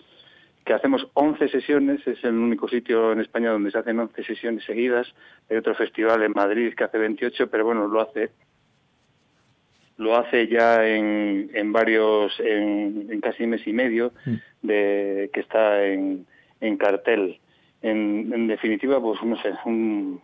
que 0.65 0.73
hacemos 0.73 1.07
11 1.13 1.49
sesiones, 1.49 2.05
es 2.07 2.23
el 2.23 2.35
único 2.35 2.67
sitio 2.67 3.11
en 3.11 3.21
España 3.21 3.51
donde 3.51 3.71
se 3.71 3.77
hacen 3.77 3.99
11 3.99 4.23
sesiones 4.23 4.63
seguidas. 4.65 5.07
Hay 5.49 5.57
otro 5.57 5.75
festival 5.75 6.23
en 6.23 6.33
Madrid 6.33 6.73
que 6.75 6.83
hace 6.83 6.97
28, 6.97 7.49
pero 7.49 7.65
bueno, 7.65 7.87
lo 7.87 8.01
hace 8.01 8.31
lo 9.97 10.17
hace 10.17 10.47
ya 10.47 10.87
en, 10.87 11.51
en 11.53 11.71
varios, 11.71 12.33
en, 12.39 13.21
casi 13.21 13.45
mes 13.45 13.65
y 13.67 13.71
medio, 13.71 14.13
mm. 14.25 14.35
de, 14.63 15.29
que 15.31 15.41
está 15.41 15.85
en, 15.85 16.25
en 16.59 16.77
cartel. 16.77 17.39
En, 17.81 18.31
en 18.33 18.47
definitiva, 18.47 19.01
pues 19.01 19.21
no 19.23 19.35
sé, 19.41 19.53
un, 19.65 20.21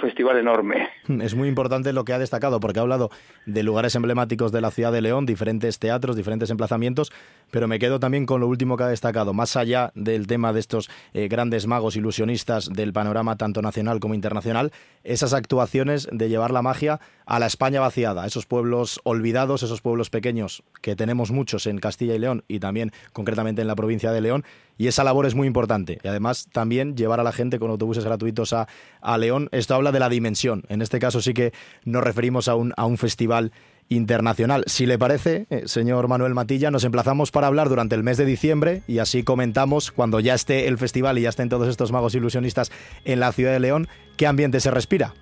festival 0.00 0.36
enorme. 0.36 0.88
Es 1.20 1.34
muy 1.34 1.48
importante 1.48 1.92
lo 1.92 2.04
que 2.04 2.12
ha 2.12 2.18
destacado, 2.18 2.60
porque 2.60 2.78
ha 2.78 2.82
hablado 2.82 3.10
de 3.46 3.62
lugares 3.62 3.94
emblemáticos 3.94 4.52
de 4.52 4.60
la 4.60 4.70
ciudad 4.70 4.92
de 4.92 5.00
León, 5.00 5.26
diferentes 5.26 5.78
teatros, 5.78 6.16
diferentes 6.16 6.50
emplazamientos, 6.50 7.12
pero 7.50 7.68
me 7.68 7.78
quedo 7.78 8.00
también 8.00 8.26
con 8.26 8.40
lo 8.40 8.48
último 8.48 8.76
que 8.76 8.84
ha 8.84 8.88
destacado, 8.88 9.32
más 9.32 9.56
allá 9.56 9.92
del 9.94 10.26
tema 10.26 10.52
de 10.52 10.60
estos 10.60 10.90
eh, 11.12 11.28
grandes 11.28 11.66
magos 11.66 11.96
ilusionistas 11.96 12.68
del 12.68 12.92
panorama 12.92 13.36
tanto 13.36 13.62
nacional 13.62 14.00
como 14.00 14.14
internacional, 14.14 14.72
esas 15.04 15.34
actuaciones 15.34 16.08
de 16.10 16.28
llevar 16.28 16.52
la 16.52 16.62
magia 16.62 17.00
a 17.26 17.38
la 17.38 17.46
España 17.46 17.80
vaciada, 17.80 18.26
esos 18.26 18.46
pueblos 18.46 19.00
olvidados, 19.04 19.62
esos 19.62 19.80
pueblos 19.80 20.10
pequeños 20.10 20.62
que 20.80 20.96
tenemos 20.96 21.30
muchos 21.30 21.66
en 21.66 21.78
Castilla 21.78 22.14
y 22.14 22.18
León 22.18 22.44
y 22.48 22.60
también 22.60 22.92
concretamente 23.12 23.62
en 23.62 23.68
la 23.68 23.76
provincia 23.76 24.12
de 24.12 24.20
León, 24.20 24.44
y 24.78 24.86
esa 24.86 25.04
labor 25.04 25.26
es 25.26 25.34
muy 25.34 25.46
importante. 25.46 25.98
Y 26.02 26.08
además 26.08 26.48
también 26.52 26.96
llevar 26.96 27.20
a 27.20 27.24
la 27.24 27.32
gente 27.32 27.58
con 27.58 27.70
autobuses 27.70 28.04
gratuitos 28.04 28.52
a, 28.52 28.68
a 29.00 29.18
León. 29.18 29.48
Esto 29.52 29.74
habla 29.74 29.92
de 29.92 30.00
la 30.00 30.08
dimensión. 30.08 30.64
En 30.68 30.82
este 30.82 30.98
caso 30.98 31.20
sí 31.20 31.34
que 31.34 31.52
nos 31.84 32.02
referimos 32.02 32.48
a 32.48 32.54
un, 32.54 32.72
a 32.76 32.86
un 32.86 32.98
festival 32.98 33.52
internacional. 33.88 34.64
Si 34.66 34.86
le 34.86 34.98
parece, 34.98 35.46
eh, 35.50 35.62
señor 35.66 36.08
Manuel 36.08 36.34
Matilla, 36.34 36.70
nos 36.70 36.84
emplazamos 36.84 37.30
para 37.30 37.46
hablar 37.46 37.68
durante 37.68 37.94
el 37.94 38.02
mes 38.02 38.16
de 38.16 38.24
diciembre 38.24 38.82
y 38.86 38.98
así 38.98 39.22
comentamos 39.22 39.92
cuando 39.92 40.20
ya 40.20 40.34
esté 40.34 40.68
el 40.68 40.78
festival 40.78 41.18
y 41.18 41.22
ya 41.22 41.28
estén 41.28 41.48
todos 41.48 41.68
estos 41.68 41.92
magos 41.92 42.14
ilusionistas 42.14 42.70
en 43.04 43.20
la 43.20 43.32
ciudad 43.32 43.52
de 43.52 43.60
León, 43.60 43.88
qué 44.16 44.26
ambiente 44.26 44.60
se 44.60 44.70
respira. 44.70 45.14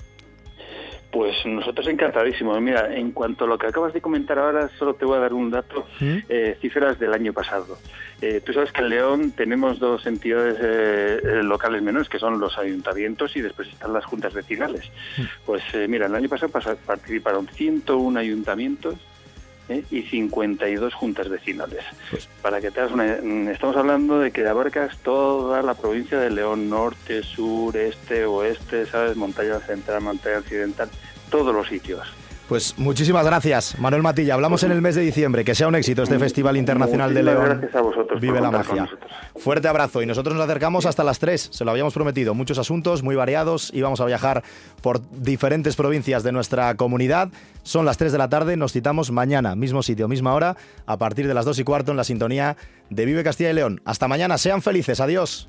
Pues 1.11 1.44
nosotros 1.44 1.88
encantadísimos. 1.88 2.61
Mira, 2.61 2.94
en 2.94 3.11
cuanto 3.11 3.44
a 3.44 3.48
lo 3.48 3.58
que 3.58 3.66
acabas 3.66 3.92
de 3.92 4.00
comentar 4.00 4.38
ahora, 4.38 4.68
solo 4.78 4.94
te 4.94 5.04
voy 5.04 5.16
a 5.16 5.20
dar 5.20 5.32
un 5.32 5.50
dato, 5.50 5.86
eh, 6.00 6.56
cifras 6.61 7.00
del 7.00 7.12
año 7.12 7.32
pasado. 7.32 7.78
Eh, 8.20 8.40
tú 8.44 8.52
sabes 8.52 8.70
que 8.70 8.82
en 8.82 8.88
León 8.90 9.32
tenemos 9.32 9.80
dos 9.80 10.06
entidades 10.06 10.56
eh, 10.61 11.42
locales 11.42 11.82
menores, 11.82 12.08
que 12.08 12.18
son 12.18 12.38
los 12.38 12.56
ayuntamientos 12.58 13.34
y 13.34 13.40
después 13.40 13.68
están 13.68 13.92
las 13.92 14.04
juntas 14.04 14.34
vecinales. 14.34 14.88
Pues 15.44 15.62
mira, 15.88 16.06
el 16.06 16.14
año 16.14 16.28
pasado 16.28 16.52
participaron 16.86 17.48
101 17.48 18.18
ayuntamientos 18.18 18.94
y 19.90 20.02
52 20.02 20.94
juntas 20.94 21.28
vecinales. 21.28 21.84
Pues 22.10 22.28
Para 22.42 22.60
que 22.60 22.70
te 22.70 22.80
hagas 22.80 22.92
una, 22.92 23.50
estamos 23.50 23.76
hablando 23.76 24.18
de 24.18 24.30
que 24.30 24.46
abarcas 24.46 24.96
toda 24.98 25.62
la 25.62 25.74
provincia 25.74 26.18
de 26.18 26.30
León, 26.30 26.68
norte, 26.68 27.22
sur, 27.22 27.76
este, 27.76 28.24
oeste, 28.24 28.86
¿sabes? 28.86 29.16
Montaña 29.16 29.58
central, 29.60 30.02
montaña 30.02 30.38
occidental, 30.38 30.88
todos 31.30 31.54
los 31.54 31.68
sitios. 31.68 32.06
Pues 32.51 32.76
muchísimas 32.78 33.24
gracias, 33.24 33.78
Manuel 33.78 34.03
Matilla. 34.03 34.34
Hablamos 34.34 34.64
en 34.64 34.72
el 34.72 34.82
mes 34.82 34.96
de 34.96 35.03
diciembre. 35.03 35.44
Que 35.44 35.55
sea 35.55 35.68
un 35.68 35.76
éxito 35.76 36.03
este 36.03 36.18
Festival 36.18 36.57
Internacional 36.57 37.14
de 37.14 37.22
León. 37.22 37.44
Gracias 37.44 37.76
a 37.76 37.80
vosotros. 37.80 38.20
Vive 38.20 38.40
la 38.40 38.51
magia. 38.51 38.88
Fuerte 39.36 39.68
abrazo. 39.68 40.03
Y 40.03 40.07
nosotros 40.07 40.34
nos 40.34 40.46
acercamos 40.46 40.84
hasta 40.84 41.05
las 41.05 41.20
3. 41.20 41.51
Se 41.53 41.64
lo 41.64 41.70
habíamos 41.70 41.94
prometido. 41.94 42.34
Muchos 42.34 42.59
asuntos 42.59 43.05
muy 43.05 43.14
variados. 43.14 43.70
Íbamos 43.72 44.01
a 44.01 44.05
viajar 44.05 44.42
por 44.82 45.01
diferentes 45.12 45.76
provincias 45.76 46.24
de 46.24 46.32
nuestra 46.32 46.74
comunidad. 46.74 47.28
Son 47.62 47.86
las 47.86 47.98
3 47.98 48.11
de 48.11 48.18
la 48.18 48.28
tarde. 48.28 48.57
Nos 48.57 48.72
citamos 48.72 49.12
mañana, 49.12 49.55
mismo 49.55 49.84
sitio, 49.84 50.09
misma 50.09 50.34
hora, 50.34 50.57
a 50.86 50.96
partir 50.96 51.28
de 51.28 51.34
las 51.34 51.44
2 51.44 51.61
y 51.61 51.62
cuarto 51.62 51.92
en 51.92 51.98
la 51.98 52.05
sintonía 52.05 52.57
de 52.88 53.05
Vive 53.05 53.22
Castilla 53.22 53.51
y 53.51 53.55
León. 53.55 53.80
Hasta 53.84 54.09
mañana. 54.09 54.38
Sean 54.38 54.61
felices. 54.61 54.98
Adiós. 54.98 55.48